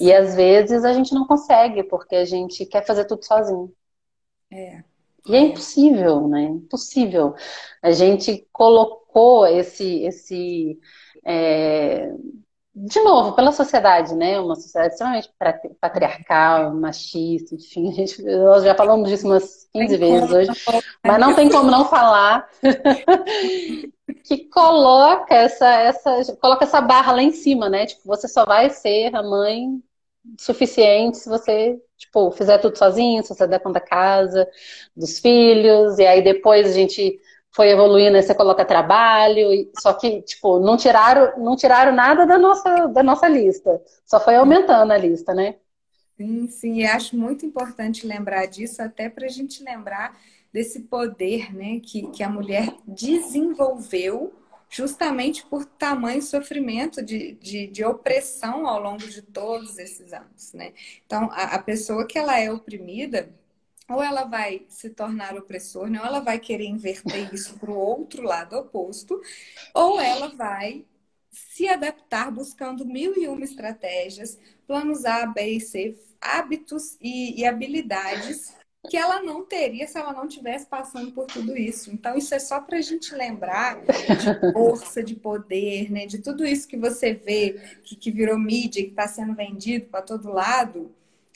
E 0.00 0.12
às 0.12 0.34
vezes 0.34 0.84
a 0.84 0.92
gente 0.92 1.14
não 1.14 1.26
consegue, 1.26 1.84
porque 1.84 2.16
a 2.16 2.24
gente 2.24 2.66
quer 2.66 2.84
fazer 2.84 3.04
tudo 3.06 3.24
sozinho. 3.24 3.72
É. 4.52 4.82
E 5.26 5.34
é 5.34 5.40
impossível, 5.40 6.28
né? 6.28 6.42
Impossível. 6.42 7.34
A 7.82 7.92
gente 7.92 8.46
colocou 8.52 9.46
esse, 9.46 10.02
esse 10.02 10.78
é, 11.24 12.12
de 12.74 13.00
novo, 13.02 13.32
pela 13.36 13.52
sociedade, 13.52 14.14
né? 14.16 14.40
Uma 14.40 14.56
sociedade 14.56 14.94
extremamente 14.94 15.30
patriarcal, 15.80 16.74
machista, 16.74 17.54
enfim, 17.54 17.88
a 17.88 17.92
gente, 17.92 18.20
nós 18.22 18.64
já 18.64 18.74
falamos 18.74 19.08
disso 19.08 19.26
umas 19.26 19.68
15 19.72 19.96
vezes 19.96 20.30
hoje, 20.30 20.50
mas 21.04 21.20
não 21.20 21.34
tem 21.36 21.48
como 21.48 21.70
não 21.70 21.84
falar 21.84 22.48
que 24.24 24.48
coloca 24.48 25.34
essa, 25.34 25.68
essa, 25.68 26.36
coloca 26.40 26.64
essa 26.64 26.80
barra 26.80 27.12
lá 27.12 27.22
em 27.22 27.30
cima, 27.30 27.68
né? 27.68 27.86
Tipo, 27.86 28.02
você 28.06 28.26
só 28.26 28.44
vai 28.44 28.68
ser 28.70 29.14
a 29.14 29.22
mãe 29.22 29.80
suficiente 30.38 31.18
se 31.18 31.28
você, 31.28 31.80
tipo, 31.96 32.32
fizer 32.32 32.58
tudo 32.58 32.76
sozinho, 32.76 33.22
se 33.22 33.28
você 33.28 33.46
der 33.46 33.60
conta 33.60 33.78
da 33.78 33.86
casa, 33.86 34.48
dos 34.96 35.20
filhos, 35.20 35.98
e 35.98 36.06
aí 36.06 36.22
depois 36.22 36.66
a 36.66 36.72
gente 36.72 37.20
foi 37.54 37.70
evoluindo, 37.70 38.16
aí 38.16 38.22
você 38.22 38.34
coloca 38.34 38.64
trabalho, 38.64 39.70
só 39.78 39.92
que, 39.92 40.20
tipo, 40.22 40.58
não 40.58 40.76
tiraram, 40.76 41.38
não 41.38 41.54
tiraram 41.54 41.94
nada 41.94 42.26
da 42.26 42.36
nossa, 42.36 42.86
da 42.88 43.02
nossa 43.02 43.28
lista. 43.28 43.80
Só 44.04 44.18
foi 44.18 44.34
aumentando 44.34 44.92
a 44.92 44.98
lista, 44.98 45.32
né? 45.32 45.54
Sim, 46.16 46.48
sim, 46.48 46.74
e 46.80 46.86
acho 46.86 47.16
muito 47.16 47.46
importante 47.46 48.06
lembrar 48.06 48.46
disso, 48.46 48.82
até 48.82 49.08
para 49.08 49.26
a 49.26 49.28
gente 49.28 49.62
lembrar 49.62 50.16
desse 50.52 50.80
poder 50.80 51.54
né, 51.54 51.80
que, 51.80 52.08
que 52.08 52.22
a 52.22 52.28
mulher 52.28 52.74
desenvolveu 52.86 54.32
justamente 54.68 55.46
por 55.46 55.64
tamanho 55.64 56.22
sofrimento 56.22 57.00
de, 57.02 57.34
de, 57.34 57.68
de, 57.68 57.84
opressão 57.84 58.66
ao 58.66 58.82
longo 58.82 59.06
de 59.08 59.22
todos 59.22 59.78
esses 59.78 60.12
anos. 60.12 60.52
Né? 60.52 60.72
Então, 61.06 61.28
a, 61.30 61.54
a 61.54 61.58
pessoa 61.60 62.06
que 62.06 62.18
ela 62.18 62.38
é 62.38 62.50
oprimida, 62.50 63.28
ou 63.88 64.02
ela 64.02 64.24
vai 64.24 64.64
se 64.68 64.90
tornar 64.90 65.36
opressor, 65.36 65.88
né? 65.88 66.00
ou 66.00 66.06
ela 66.06 66.20
vai 66.20 66.38
querer 66.38 66.66
inverter 66.66 67.32
isso 67.34 67.58
para 67.58 67.70
o 67.70 67.76
outro 67.76 68.22
lado 68.22 68.56
oposto, 68.56 69.20
ou 69.74 70.00
ela 70.00 70.28
vai 70.28 70.84
se 71.30 71.68
adaptar 71.68 72.30
buscando 72.30 72.84
mil 72.84 73.14
e 73.16 73.26
uma 73.26 73.44
estratégias, 73.44 74.38
planos 74.66 75.04
A, 75.04 75.26
B 75.26 75.56
e 75.56 75.60
C, 75.60 75.98
hábitos 76.20 76.96
e, 77.00 77.40
e 77.40 77.44
habilidades 77.44 78.54
que 78.88 78.96
ela 78.96 79.22
não 79.22 79.44
teria 79.44 79.86
se 79.86 79.98
ela 79.98 80.12
não 80.12 80.28
tivesse 80.28 80.66
passando 80.66 81.10
por 81.12 81.26
tudo 81.26 81.56
isso. 81.56 81.90
Então, 81.90 82.16
isso 82.16 82.34
é 82.34 82.38
só 82.38 82.60
para 82.60 82.78
a 82.78 82.82
gente 82.82 83.14
lembrar 83.14 83.80
de 83.82 84.52
força, 84.52 85.02
de 85.02 85.14
poder, 85.14 85.90
né? 85.90 86.06
de 86.06 86.18
tudo 86.18 86.44
isso 86.44 86.68
que 86.68 86.76
você 86.76 87.14
vê, 87.14 87.78
que, 87.82 87.96
que 87.96 88.10
virou 88.10 88.38
mídia, 88.38 88.82
que 88.82 88.90
está 88.90 89.08
sendo 89.08 89.34
vendido 89.34 89.86
para 89.86 90.02
todo 90.02 90.30
lado 90.30 90.94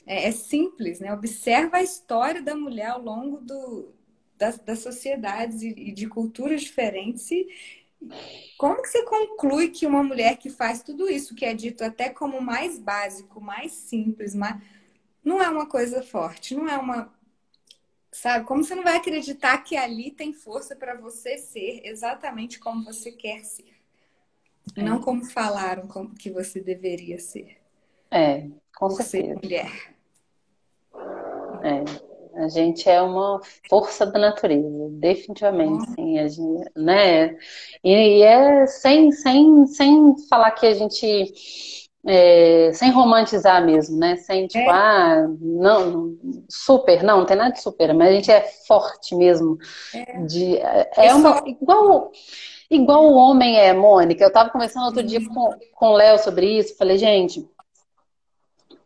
é, 0.09 0.27
é 0.27 0.31
simples, 0.31 0.99
né? 0.99 1.13
Observa 1.13 1.77
a 1.77 1.83
história 1.83 2.41
da 2.41 2.55
mulher 2.55 2.89
ao 2.89 3.01
longo 3.01 3.37
do, 3.37 3.93
das, 4.35 4.57
das 4.57 4.79
sociedades 4.79 5.61
e, 5.61 5.91
de 5.91 6.07
culturas 6.07 6.63
diferentes 6.63 7.29
e, 7.29 7.47
como 8.57 8.81
que 8.81 8.87
você 8.87 9.03
conclui 9.03 9.69
que 9.69 9.85
uma 9.85 10.01
mulher 10.01 10.37
que 10.37 10.49
faz 10.49 10.81
tudo 10.81 11.07
isso, 11.09 11.35
que 11.35 11.45
é 11.45 11.53
dito 11.53 11.83
até 11.83 12.09
como 12.09 12.41
mais 12.41 12.79
básico, 12.79 13.39
mais 13.39 13.73
simples, 13.73 14.33
mas 14.33 14.59
não 15.23 15.43
é 15.43 15.47
uma 15.49 15.67
coisa 15.67 16.01
forte, 16.01 16.55
não 16.55 16.67
é 16.67 16.77
uma. 16.77 17.13
Sabe? 18.11 18.45
Como 18.45 18.63
você 18.63 18.73
não 18.73 18.83
vai 18.83 18.97
acreditar 18.97 19.59
que 19.59 19.77
ali 19.77 20.09
tem 20.09 20.33
força 20.33 20.75
para 20.75 20.95
você 20.95 21.37
ser 21.37 21.81
exatamente 21.83 22.57
como 22.57 22.83
você 22.83 23.11
quer 23.11 23.43
ser? 23.43 23.75
É. 24.75 24.81
Não 24.81 24.99
como 25.01 25.23
falaram 25.25 25.87
como 25.87 26.15
que 26.15 26.31
você 26.31 26.59
deveria 26.59 27.19
ser. 27.19 27.57
É, 28.09 28.47
com 28.75 28.87
por 28.87 29.03
certeza. 29.03 29.27
ser 29.27 29.35
mulher. 29.35 29.98
É. 31.63 32.09
A 32.35 32.47
gente 32.47 32.87
é 32.89 33.01
uma 33.01 33.41
força 33.69 34.05
da 34.05 34.17
natureza, 34.17 34.87
definitivamente, 34.91 35.89
uhum. 35.89 35.95
sim, 35.95 36.19
a 36.19 36.27
gente, 36.27 36.71
né? 36.75 37.35
E, 37.83 37.91
e, 37.91 38.21
é 38.21 38.65
sem, 38.65 39.11
sem, 39.11 39.65
sem 39.67 40.15
falar 40.29 40.51
que 40.51 40.65
a 40.65 40.73
gente 40.73 41.33
é, 42.07 42.71
sem 42.73 42.91
romantizar 42.91 43.65
mesmo, 43.65 43.97
né? 43.97 44.15
Sem 44.15 44.47
tipo, 44.47 44.69
é. 44.69 44.69
ah, 44.69 45.27
não, 45.41 46.15
super, 46.47 47.03
não, 47.03 47.19
não 47.19 47.25
tem 47.25 47.35
nada 47.35 47.51
de 47.51 47.61
super, 47.61 47.93
mas 47.93 48.09
a 48.09 48.13
gente 48.13 48.31
é 48.31 48.41
forte 48.65 49.15
mesmo. 49.15 49.57
É, 49.93 50.21
de, 50.21 50.57
é, 50.57 51.13
uma, 51.13 51.43
igual, 51.45 52.11
igual 52.69 53.05
o 53.05 53.15
homem 53.15 53.59
é, 53.59 53.73
Mônica. 53.73 54.23
Eu 54.23 54.31
tava 54.31 54.49
conversando 54.49 54.85
outro 54.85 55.03
dia 55.03 55.19
uhum. 55.19 55.33
com, 55.33 55.55
com 55.73 55.87
o 55.87 55.95
Léo 55.95 56.17
sobre 56.19 56.57
isso, 56.57 56.77
falei, 56.77 56.97
gente, 56.97 57.45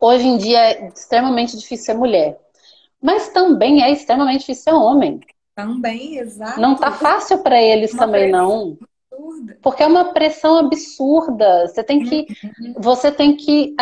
hoje 0.00 0.26
em 0.26 0.38
dia 0.38 0.72
é 0.72 0.88
extremamente 0.88 1.56
difícil 1.56 1.86
ser 1.86 1.94
mulher 1.94 2.43
mas 3.04 3.28
também 3.28 3.82
é 3.82 3.92
extremamente 3.92 4.40
difícil 4.40 4.64
ser 4.64 4.72
homem. 4.72 5.20
Também, 5.54 6.16
exato. 6.16 6.58
Não 6.58 6.74
tá 6.74 6.90
fácil 6.90 7.42
para 7.42 7.60
eles 7.60 7.92
uma 7.92 8.06
também, 8.06 8.32
não. 8.32 8.78
Absurda. 9.12 9.58
Porque 9.60 9.82
é 9.82 9.86
uma 9.86 10.14
pressão 10.14 10.56
absurda. 10.56 11.68
Você 11.68 11.84
tem 11.84 12.02
que. 12.02 12.26
Uhum. 12.42 12.74
Você 12.78 13.12
tem 13.12 13.36
que. 13.36 13.76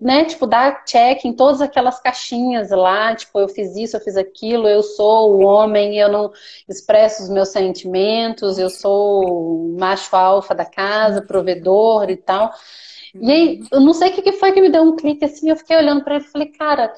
Né, 0.00 0.24
tipo, 0.26 0.46
dar 0.46 0.84
check 0.84 1.24
em 1.24 1.32
todas 1.32 1.60
aquelas 1.60 1.98
caixinhas 1.98 2.70
lá, 2.70 3.12
tipo, 3.16 3.40
eu 3.40 3.48
fiz 3.48 3.74
isso, 3.74 3.96
eu 3.96 4.00
fiz 4.00 4.14
aquilo, 4.14 4.68
eu 4.68 4.82
sou 4.82 5.32
o 5.32 5.40
homem, 5.42 5.98
eu 5.98 6.08
não 6.08 6.30
expresso 6.68 7.24
os 7.24 7.30
meus 7.30 7.48
sentimentos, 7.48 8.58
eu 8.58 8.70
sou 8.70 9.24
o 9.24 9.76
macho 9.80 10.14
alfa 10.14 10.54
da 10.54 10.66
casa, 10.66 11.22
provedor 11.22 12.08
e 12.08 12.16
tal. 12.16 12.52
E 13.14 13.32
aí, 13.32 13.62
eu 13.72 13.80
não 13.80 13.94
sei 13.94 14.10
o 14.10 14.12
que 14.12 14.32
foi 14.32 14.52
que 14.52 14.60
me 14.60 14.68
deu 14.68 14.82
um 14.82 14.94
clique 14.94 15.24
assim, 15.24 15.48
eu 15.48 15.56
fiquei 15.56 15.76
olhando 15.76 16.04
para 16.04 16.16
ele 16.16 16.24
e 16.24 16.28
falei, 16.28 16.48
cara, 16.48 16.92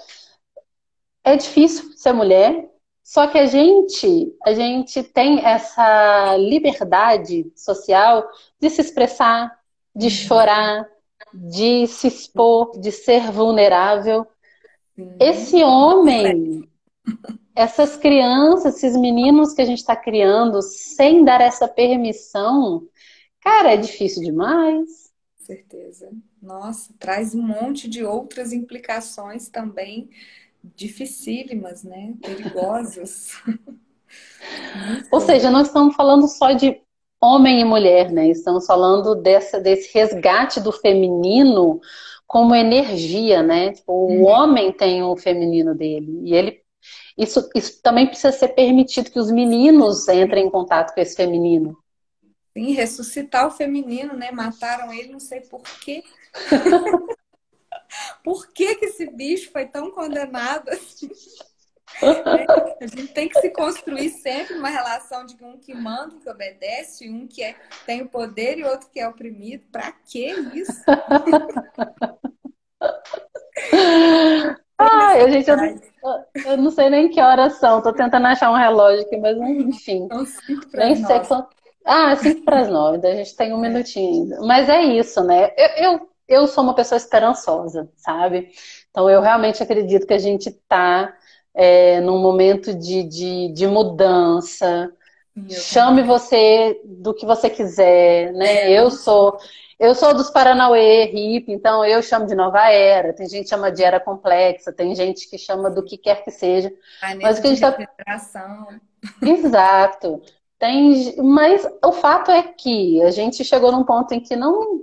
é 1.26 1.36
difícil 1.36 1.92
ser 1.96 2.12
mulher, 2.12 2.70
só 3.02 3.26
que 3.26 3.36
a 3.36 3.46
gente, 3.46 4.32
a 4.44 4.54
gente 4.54 5.02
tem 5.02 5.44
essa 5.44 6.36
liberdade 6.36 7.50
social 7.56 8.24
de 8.60 8.70
se 8.70 8.80
expressar, 8.80 9.52
de 9.94 10.08
chorar, 10.08 10.88
de 11.34 11.88
se 11.88 12.06
expor, 12.06 12.80
de 12.80 12.92
ser 12.92 13.32
vulnerável. 13.32 14.24
Esse 15.20 15.64
homem, 15.64 16.68
essas 17.56 17.96
crianças, 17.96 18.76
esses 18.76 18.96
meninos 18.96 19.52
que 19.52 19.62
a 19.62 19.66
gente 19.66 19.78
está 19.78 19.96
criando 19.96 20.62
sem 20.62 21.24
dar 21.24 21.40
essa 21.40 21.66
permissão, 21.66 22.86
cara, 23.40 23.72
é 23.72 23.76
difícil 23.76 24.22
demais. 24.22 25.10
Certeza. 25.38 26.08
Nossa, 26.40 26.94
traz 27.00 27.34
um 27.34 27.42
monte 27.42 27.88
de 27.88 28.04
outras 28.04 28.52
implicações 28.52 29.48
também 29.48 30.08
dificílimas, 30.74 31.82
né? 31.82 32.14
Perigosas. 32.22 33.32
Ou 35.10 35.20
seja, 35.20 35.50
não 35.50 35.60
estamos 35.60 35.94
falando 35.94 36.26
só 36.28 36.52
de 36.52 36.80
homem 37.20 37.60
e 37.60 37.64
mulher, 37.64 38.10
né? 38.10 38.28
Estamos 38.28 38.66
falando 38.66 39.14
dessa, 39.14 39.60
desse 39.60 39.92
resgate 39.92 40.60
do 40.60 40.72
feminino 40.72 41.80
como 42.26 42.54
energia, 42.54 43.42
né? 43.42 43.72
Tipo, 43.72 43.92
o 43.92 44.22
hum. 44.22 44.24
homem 44.24 44.72
tem 44.72 45.02
o 45.02 45.16
feminino 45.16 45.74
dele 45.74 46.20
e 46.24 46.34
ele 46.34 46.66
isso, 47.16 47.48
isso 47.54 47.80
também 47.82 48.06
precisa 48.06 48.30
ser 48.30 48.48
permitido 48.48 49.10
que 49.10 49.18
os 49.18 49.30
meninos 49.30 50.06
entrem 50.08 50.46
em 50.46 50.50
contato 50.50 50.94
com 50.94 51.00
esse 51.00 51.16
feminino. 51.16 51.76
Sim, 52.52 52.72
ressuscitar 52.72 53.46
o 53.46 53.50
feminino, 53.50 54.14
né? 54.14 54.30
Mataram 54.30 54.92
ele, 54.92 55.12
não 55.12 55.20
sei 55.20 55.40
por 55.40 55.62
quê. 55.80 56.02
Por 58.22 58.48
que, 58.52 58.74
que 58.76 58.86
esse 58.86 59.06
bicho 59.10 59.50
foi 59.50 59.66
tão 59.66 59.90
condenado 59.90 60.68
assim? 60.70 61.10
A 62.80 62.86
gente 62.86 63.08
tem 63.08 63.28
que 63.28 63.40
se 63.40 63.50
construir 63.50 64.10
sempre 64.10 64.58
uma 64.58 64.68
relação 64.68 65.24
de 65.24 65.36
um 65.42 65.58
que 65.58 65.72
manda, 65.74 66.14
um 66.14 66.18
que 66.18 66.28
obedece, 66.28 67.08
um 67.08 67.26
que 67.26 67.42
é, 67.42 67.54
tem 67.86 68.02
o 68.02 68.08
poder 68.08 68.58
e 68.58 68.64
outro 68.64 68.90
que 68.90 69.00
é 69.00 69.08
oprimido. 69.08 69.64
Pra 69.70 69.92
que 69.92 70.26
isso? 70.54 70.82
Ai, 74.78 75.22
a 75.22 75.30
gente, 75.30 75.48
eu, 75.48 75.56
eu, 76.44 76.56
não 76.58 76.70
sei 76.70 76.90
nem 76.90 77.08
que 77.08 77.20
horas 77.20 77.54
são. 77.54 77.80
Tô 77.80 77.92
tentando 77.94 78.26
achar 78.26 78.50
um 78.50 78.56
relógio 78.56 79.06
aqui, 79.06 79.16
mas 79.16 79.36
enfim. 79.38 80.06
Nem 80.74 80.96
sei 80.96 81.20
quanto. 81.20 81.56
Ah, 81.84 82.14
cinco 82.16 82.44
para 82.44 82.60
as 82.60 82.68
nove. 82.68 83.06
A 83.06 83.14
gente 83.14 83.36
tem 83.36 83.54
um 83.54 83.60
minutinho 83.60 84.24
ainda. 84.24 84.40
Mas 84.44 84.68
é 84.68 84.82
isso, 84.82 85.22
né? 85.22 85.50
Eu, 85.56 85.92
eu 85.92 86.10
eu 86.28 86.46
sou 86.46 86.64
uma 86.64 86.74
pessoa 86.74 86.96
esperançosa, 86.96 87.88
sabe? 87.96 88.50
Então 88.90 89.08
eu 89.08 89.20
realmente 89.20 89.62
acredito 89.62 90.06
que 90.06 90.14
a 90.14 90.18
gente 90.18 90.48
está 90.48 91.14
é, 91.54 92.00
num 92.00 92.18
momento 92.18 92.74
de, 92.74 93.02
de, 93.02 93.52
de 93.52 93.66
mudança. 93.66 94.92
Chame 95.50 96.02
você 96.02 96.80
do 96.84 97.12
que 97.12 97.26
você 97.26 97.50
quiser, 97.50 98.32
né? 98.32 98.72
É, 98.72 98.72
eu 98.72 98.90
sou 98.90 99.38
eu 99.78 99.94
sou 99.94 100.14
dos 100.14 100.30
Paranauê, 100.30 101.04
hip, 101.12 101.52
então 101.52 101.84
eu 101.84 102.02
chamo 102.02 102.26
de 102.26 102.34
nova 102.34 102.70
era. 102.70 103.12
Tem 103.12 103.28
gente 103.28 103.44
que 103.44 103.50
chama 103.50 103.70
de 103.70 103.84
era 103.84 104.00
complexa, 104.00 104.72
tem 104.72 104.94
gente 104.94 105.28
que 105.28 105.36
chama 105.36 105.70
do 105.70 105.84
que 105.84 105.98
quer 105.98 106.24
que 106.24 106.30
seja. 106.30 106.72
A 107.02 107.14
mas 107.16 107.38
o 107.38 107.42
que 107.42 107.48
a 107.48 107.50
gente 107.50 107.60
tá... 107.60 107.76
Exato. 109.20 110.22
Tem, 110.58 111.14
mas 111.18 111.68
o 111.84 111.92
fato 111.92 112.30
é 112.30 112.42
que 112.42 113.02
a 113.02 113.10
gente 113.10 113.44
chegou 113.44 113.70
num 113.70 113.84
ponto 113.84 114.14
em 114.14 114.20
que 114.20 114.34
não 114.34 114.80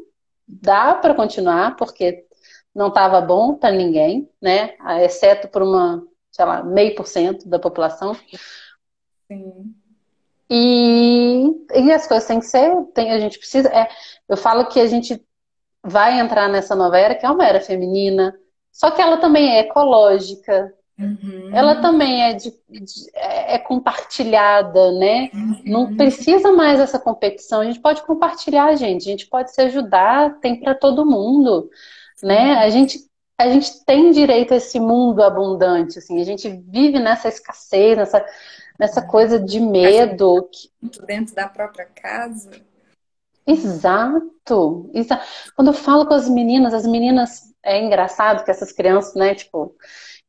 dá 0.61 0.95
para 0.95 1.13
continuar, 1.13 1.75
porque 1.75 2.25
não 2.73 2.87
estava 2.87 3.21
bom 3.21 3.55
para 3.55 3.71
ninguém, 3.71 4.29
né? 4.41 4.75
Exceto 5.03 5.47
por 5.47 5.61
uma, 5.61 6.03
sei 6.31 6.45
lá, 6.45 6.63
meio 6.63 6.95
por 6.95 7.07
cento 7.07 7.47
da 7.47 7.59
população. 7.59 8.15
Sim. 9.27 9.75
E, 10.49 11.45
e 11.73 11.91
as 11.91 12.07
coisas 12.07 12.27
têm 12.27 12.39
que 12.39 12.45
ser, 12.45 12.75
tem, 12.93 13.11
a 13.11 13.19
gente 13.19 13.39
precisa. 13.39 13.69
É, 13.69 13.89
eu 14.27 14.37
falo 14.37 14.67
que 14.67 14.79
a 14.79 14.87
gente 14.87 15.23
vai 15.83 16.19
entrar 16.19 16.47
nessa 16.47 16.75
nova 16.75 16.97
era, 16.97 17.15
que 17.15 17.25
é 17.25 17.29
uma 17.29 17.45
era 17.45 17.59
feminina, 17.59 18.37
só 18.71 18.91
que 18.91 19.01
ela 19.01 19.17
também 19.17 19.55
é 19.55 19.59
ecológica, 19.59 20.73
uhum. 20.99 21.49
ela 21.53 21.81
também 21.81 22.23
é, 22.23 22.33
de, 22.33 22.51
de, 22.69 23.09
é, 23.13 23.55
é 23.55 23.59
compartilhada, 23.59 24.91
né? 24.93 25.29
Uhum. 25.33 25.61
Não 25.65 25.95
precisa 25.95 26.51
mais 26.51 26.79
essa 26.79 26.99
competição, 26.99 27.61
a 27.61 27.65
gente 27.65 27.79
pode 27.79 28.01
compartilhar, 28.03 28.75
gente, 28.75 29.07
a 29.07 29.11
gente 29.11 29.27
pode 29.27 29.53
se 29.53 29.61
ajudar, 29.61 30.39
tem 30.39 30.59
para 30.59 30.75
todo 30.75 31.05
mundo, 31.05 31.69
né? 32.21 32.55
A 32.55 32.69
gente 32.69 32.99
a 33.37 33.49
gente 33.49 33.83
tem 33.83 34.11
direito 34.11 34.53
a 34.53 34.57
esse 34.57 34.79
mundo 34.79 35.21
abundante, 35.23 35.97
assim, 35.97 36.21
a 36.21 36.23
gente 36.23 36.47
vive 36.49 36.99
nessa 36.99 37.27
escassez, 37.27 37.97
nessa, 37.97 38.25
nessa 38.79 39.01
coisa 39.01 39.39
de 39.39 39.59
medo. 39.59 40.49
Dentro 41.05 41.35
da 41.35 41.49
própria 41.49 41.85
casa. 41.85 42.51
Exato, 43.45 44.89
exato. 44.93 45.25
Quando 45.55 45.67
eu 45.69 45.73
falo 45.73 46.05
com 46.05 46.13
as 46.13 46.29
meninas, 46.29 46.73
as 46.73 46.85
meninas, 46.85 47.53
é 47.61 47.83
engraçado 47.83 48.43
que 48.45 48.51
essas 48.51 48.71
crianças, 48.71 49.15
né, 49.15 49.35
tipo, 49.35 49.75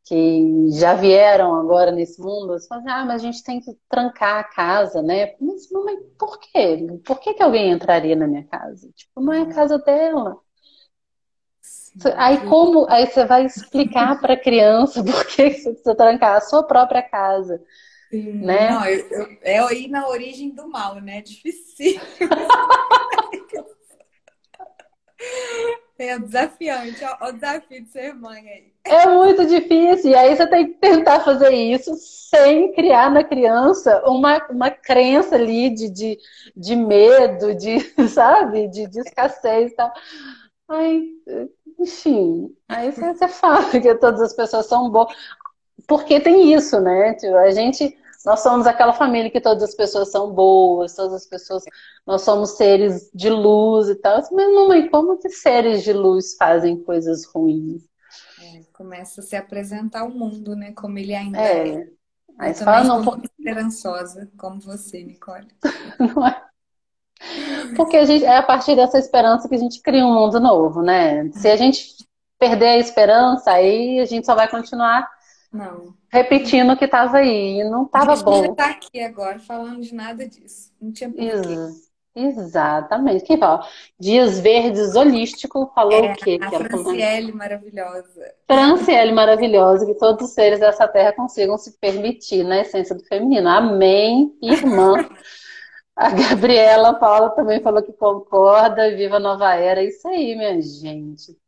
que 0.05 0.71
já 0.73 0.95
vieram 0.95 1.55
agora 1.55 1.91
nesse 1.91 2.21
mundo, 2.21 2.51
elas 2.51 2.67
falam, 2.67 2.85
ah, 2.89 3.05
mas 3.07 3.23
a 3.23 3.25
gente 3.25 3.43
tem 3.43 3.59
que 3.59 3.73
trancar 3.89 4.39
a 4.39 4.45
casa, 4.45 5.01
né? 5.01 5.35
Mas, 5.41 5.71
mamãe, 5.71 5.97
por 6.19 6.39
quê? 6.39 6.87
Por 7.05 7.19
que, 7.21 7.33
que 7.33 7.43
alguém 7.43 7.71
entraria 7.71 8.15
na 8.15 8.27
minha 8.27 8.45
casa? 8.45 8.91
Tipo, 8.95 9.21
não 9.21 9.33
é 9.33 9.41
a 9.43 9.47
casa 9.47 9.79
dela. 9.79 10.37
Aí 12.17 12.47
como 12.49 12.87
aí 12.91 13.07
você 13.07 13.25
vai 13.25 13.47
explicar 13.47 14.21
para 14.21 14.35
a 14.35 14.41
criança 14.41 15.03
por 15.05 15.27
que 15.27 15.51
você 15.53 15.71
precisa 15.71 15.95
trancar 15.95 16.37
a 16.37 16.41
sua 16.41 16.63
própria 16.65 17.03
casa, 17.03 17.63
Sim. 18.11 18.45
né? 18.45 18.71
Não, 18.71 18.85
eu, 18.85 19.09
eu, 19.09 19.39
é 19.41 19.59
aí 19.59 19.89
na 19.89 20.07
origem 20.09 20.51
do 20.51 20.69
mal, 20.69 21.01
né? 21.01 21.23
Difícil. 21.23 22.01
É 25.97 26.19
desafiante, 26.19 27.03
ó, 27.05 27.29
o 27.29 27.33
desafio 27.33 27.83
de 27.83 27.89
ser 27.89 28.13
mãe 28.15 28.47
aí. 28.49 28.74
É 28.87 29.07
muito 29.09 29.47
difícil, 29.47 30.11
e 30.11 30.15
aí 30.15 30.37
você 30.37 30.47
tem 30.47 30.67
que 30.67 30.75
tentar 30.79 31.21
fazer 31.21 31.51
isso 31.53 31.95
sem 31.97 32.71
criar 32.75 33.11
na 33.11 33.25
criança 33.25 34.03
uma, 34.07 34.47
uma 34.51 34.71
crença 34.71 35.37
ali 35.37 35.71
de, 35.71 35.89
de, 35.89 36.19
de 36.55 36.77
medo, 36.77 37.55
de, 37.55 37.79
sabe, 38.09 38.69
de, 38.69 38.87
de 38.87 39.01
escassez 39.01 39.73
e 39.73 39.75
tal. 39.75 39.91
Ai, 40.69 41.03
enfim, 41.81 42.55
aí 42.69 42.91
você 42.93 43.29
fala 43.29 43.71
que 43.71 43.95
todas 43.97 44.21
as 44.21 44.35
pessoas 44.35 44.67
são 44.67 44.91
boas. 44.91 45.15
Porque 45.89 46.21
tem 46.21 46.53
isso, 46.55 46.81
né? 46.81 47.15
Tipo, 47.15 47.37
a 47.37 47.51
gente, 47.53 47.97
nós 48.27 48.41
somos 48.41 48.67
aquela 48.67 48.93
família 48.93 49.31
que 49.31 49.41
todas 49.41 49.63
as 49.63 49.75
pessoas 49.75 50.11
são 50.11 50.33
boas, 50.33 50.95
todas 50.95 51.15
as 51.15 51.27
pessoas, 51.27 51.65
nós 52.07 52.23
somos 52.23 52.53
seres 52.53 53.11
de 53.15 53.31
luz 53.31 53.89
e 53.89 53.95
tal. 53.97 54.19
Mas, 54.33 54.55
mamãe, 54.55 54.89
como 54.91 55.19
que 55.19 55.31
seres 55.31 55.83
de 55.85 55.93
luz 55.93 56.37
fazem 56.37 56.83
coisas 56.83 57.25
ruins? 57.27 57.83
Começa 58.73 59.21
a 59.21 59.25
se 59.25 59.37
apresentar 59.37 60.01
ao 60.01 60.11
mundo, 60.11 60.55
né? 60.55 60.73
Como 60.73 60.99
ele 60.99 61.15
ainda 61.15 61.39
é. 61.39 61.69
é. 61.69 61.89
Aí 62.39 62.51
Eu 62.51 62.57
fala, 62.57 62.85
não, 62.85 63.05
porque... 63.05 63.29
esperançosa, 63.39 64.31
como 64.37 64.61
você, 64.61 65.03
Nicole. 65.03 65.49
não 65.99 66.27
é? 66.27 66.45
Porque 67.77 67.97
a 67.97 68.05
gente, 68.05 68.25
é 68.25 68.37
a 68.37 68.43
partir 68.43 68.75
dessa 68.77 68.99
esperança 68.99 69.49
que 69.49 69.55
a 69.55 69.59
gente 69.59 69.81
cria 69.81 70.05
um 70.05 70.13
mundo 70.13 70.41
novo, 70.41 70.83
né? 70.83 71.31
Se 71.33 71.49
a 71.49 71.57
gente 71.57 71.97
perder 72.39 72.69
a 72.69 72.79
esperança, 72.79 73.53
aí 73.53 74.01
a 74.01 74.05
gente 74.05 74.27
só 74.27 74.35
vai 74.35 74.49
continuar 74.51 75.09
não. 75.53 75.95
repetindo 76.09 76.73
o 76.73 76.77
que 76.77 76.85
estava 76.85 77.19
aí. 77.19 77.61
E 77.61 77.65
não 77.65 77.85
estava 77.85 78.17
bom. 78.17 78.33
A 78.33 78.43
gente 78.43 78.51
está 78.51 78.71
aqui 78.71 79.01
agora 79.01 79.39
falando 79.39 79.81
de 79.81 79.95
nada 79.95 80.29
disso. 80.29 80.73
Não 80.81 80.93
tinha 80.93 81.09
porquê. 81.09 81.33
Exatamente. 82.15 83.25
Quem 83.25 83.37
fala? 83.37 83.67
Dias 83.99 84.39
Verdes 84.39 84.95
Holístico 84.95 85.71
falou 85.75 86.05
é, 86.05 86.13
o 86.13 86.15
quê? 86.15 86.39
A 86.41 86.49
que 86.49 86.57
Franciele 86.57 87.33
maravilhosa. 87.33 88.35
Franciele 88.47 89.13
maravilhosa, 89.13 89.85
que 89.85 89.95
todos 89.95 90.29
os 90.29 90.35
seres 90.35 90.61
dessa 90.61 90.87
terra 90.87 91.13
consigam 91.13 91.59
se 91.59 91.77
permitir 91.79 92.45
na 92.45 92.61
essência 92.61 92.95
do 92.95 93.05
feminino. 93.05 93.49
Amém, 93.49 94.33
irmã. 94.41 94.95
A 95.97 96.11
Gabriela 96.11 96.95
Paula 96.95 97.31
também 97.31 97.63
falou 97.63 97.81
que 97.81 97.93
concorda, 97.93 98.97
viva 98.97 99.17
a 99.17 99.21
nova 99.21 99.55
era. 99.55 99.81
Isso 99.81 100.09
aí, 100.09 100.35
minha 100.35 100.61
gente. 100.61 101.39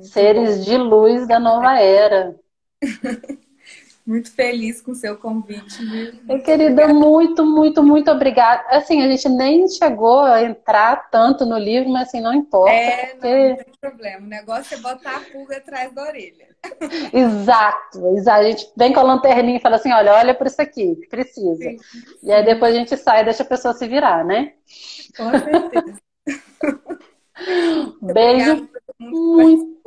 Seres 0.00 0.64
de 0.64 0.76
luz 0.76 1.26
da 1.26 1.40
nova 1.40 1.80
era. 1.80 2.36
Muito 4.06 4.30
feliz 4.30 4.82
com 4.82 4.92
o 4.92 4.94
seu 4.94 5.16
convite, 5.16 5.82
viu? 5.82 6.42
Querida, 6.42 6.88
muito, 6.88 7.42
muito, 7.44 7.82
muito 7.82 8.10
obrigada. 8.10 8.62
Assim, 8.68 9.02
a 9.02 9.08
gente 9.08 9.26
nem 9.30 9.66
chegou 9.66 10.20
a 10.20 10.42
entrar 10.42 11.08
tanto 11.10 11.46
no 11.46 11.56
livro, 11.56 11.88
mas 11.88 12.08
assim, 12.08 12.20
não 12.20 12.34
importa. 12.34 12.70
É, 12.70 13.06
porque... 13.06 13.48
não, 13.48 13.56
tem 13.56 13.74
problema. 13.80 14.26
O 14.26 14.28
negócio 14.28 14.76
é 14.76 14.80
botar 14.80 15.16
a 15.16 15.20
pulga 15.20 15.56
atrás 15.56 15.90
da 15.94 16.02
orelha. 16.02 16.54
Exato, 17.12 18.06
exato. 18.16 18.40
A 18.40 18.50
gente 18.50 18.72
vem 18.76 18.92
com 18.92 19.00
a 19.00 19.02
lanterninha 19.02 19.58
e 19.58 19.60
fala 19.60 19.76
assim, 19.76 19.92
olha, 19.92 20.14
olha 20.14 20.34
por 20.34 20.46
isso 20.46 20.60
aqui, 20.60 20.96
precisa. 21.10 21.62
Sim, 21.62 21.78
sim. 21.78 22.02
E 22.22 22.32
aí 22.32 22.42
depois 22.44 22.74
a 22.74 22.78
gente 22.78 22.96
sai 22.96 23.20
e 23.20 23.24
deixa 23.24 23.42
a 23.42 23.46
pessoa 23.46 23.74
se 23.74 23.86
virar, 23.86 24.24
né? 24.24 24.52
Com 25.14 25.30
certeza. 25.30 26.00
Beijo. 28.00 28.68
Muito, 28.98 29.78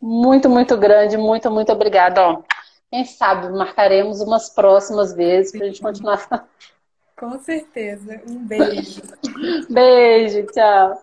muito, 0.00 0.48
muito 0.48 0.76
grande. 0.76 1.16
Muito, 1.16 1.50
muito 1.50 1.72
obrigada. 1.72 2.22
Ó, 2.22 2.42
quem 2.90 3.04
sabe 3.04 3.48
marcaremos 3.50 4.20
umas 4.20 4.50
próximas 4.50 5.14
vezes 5.14 5.52
para 5.52 5.64
a 5.64 5.68
gente 5.68 5.80
continuar. 5.80 6.28
Com 7.16 7.38
certeza. 7.38 8.20
Um 8.28 8.46
beijo. 8.46 9.00
Beijo, 9.70 10.46
tchau. 10.52 11.02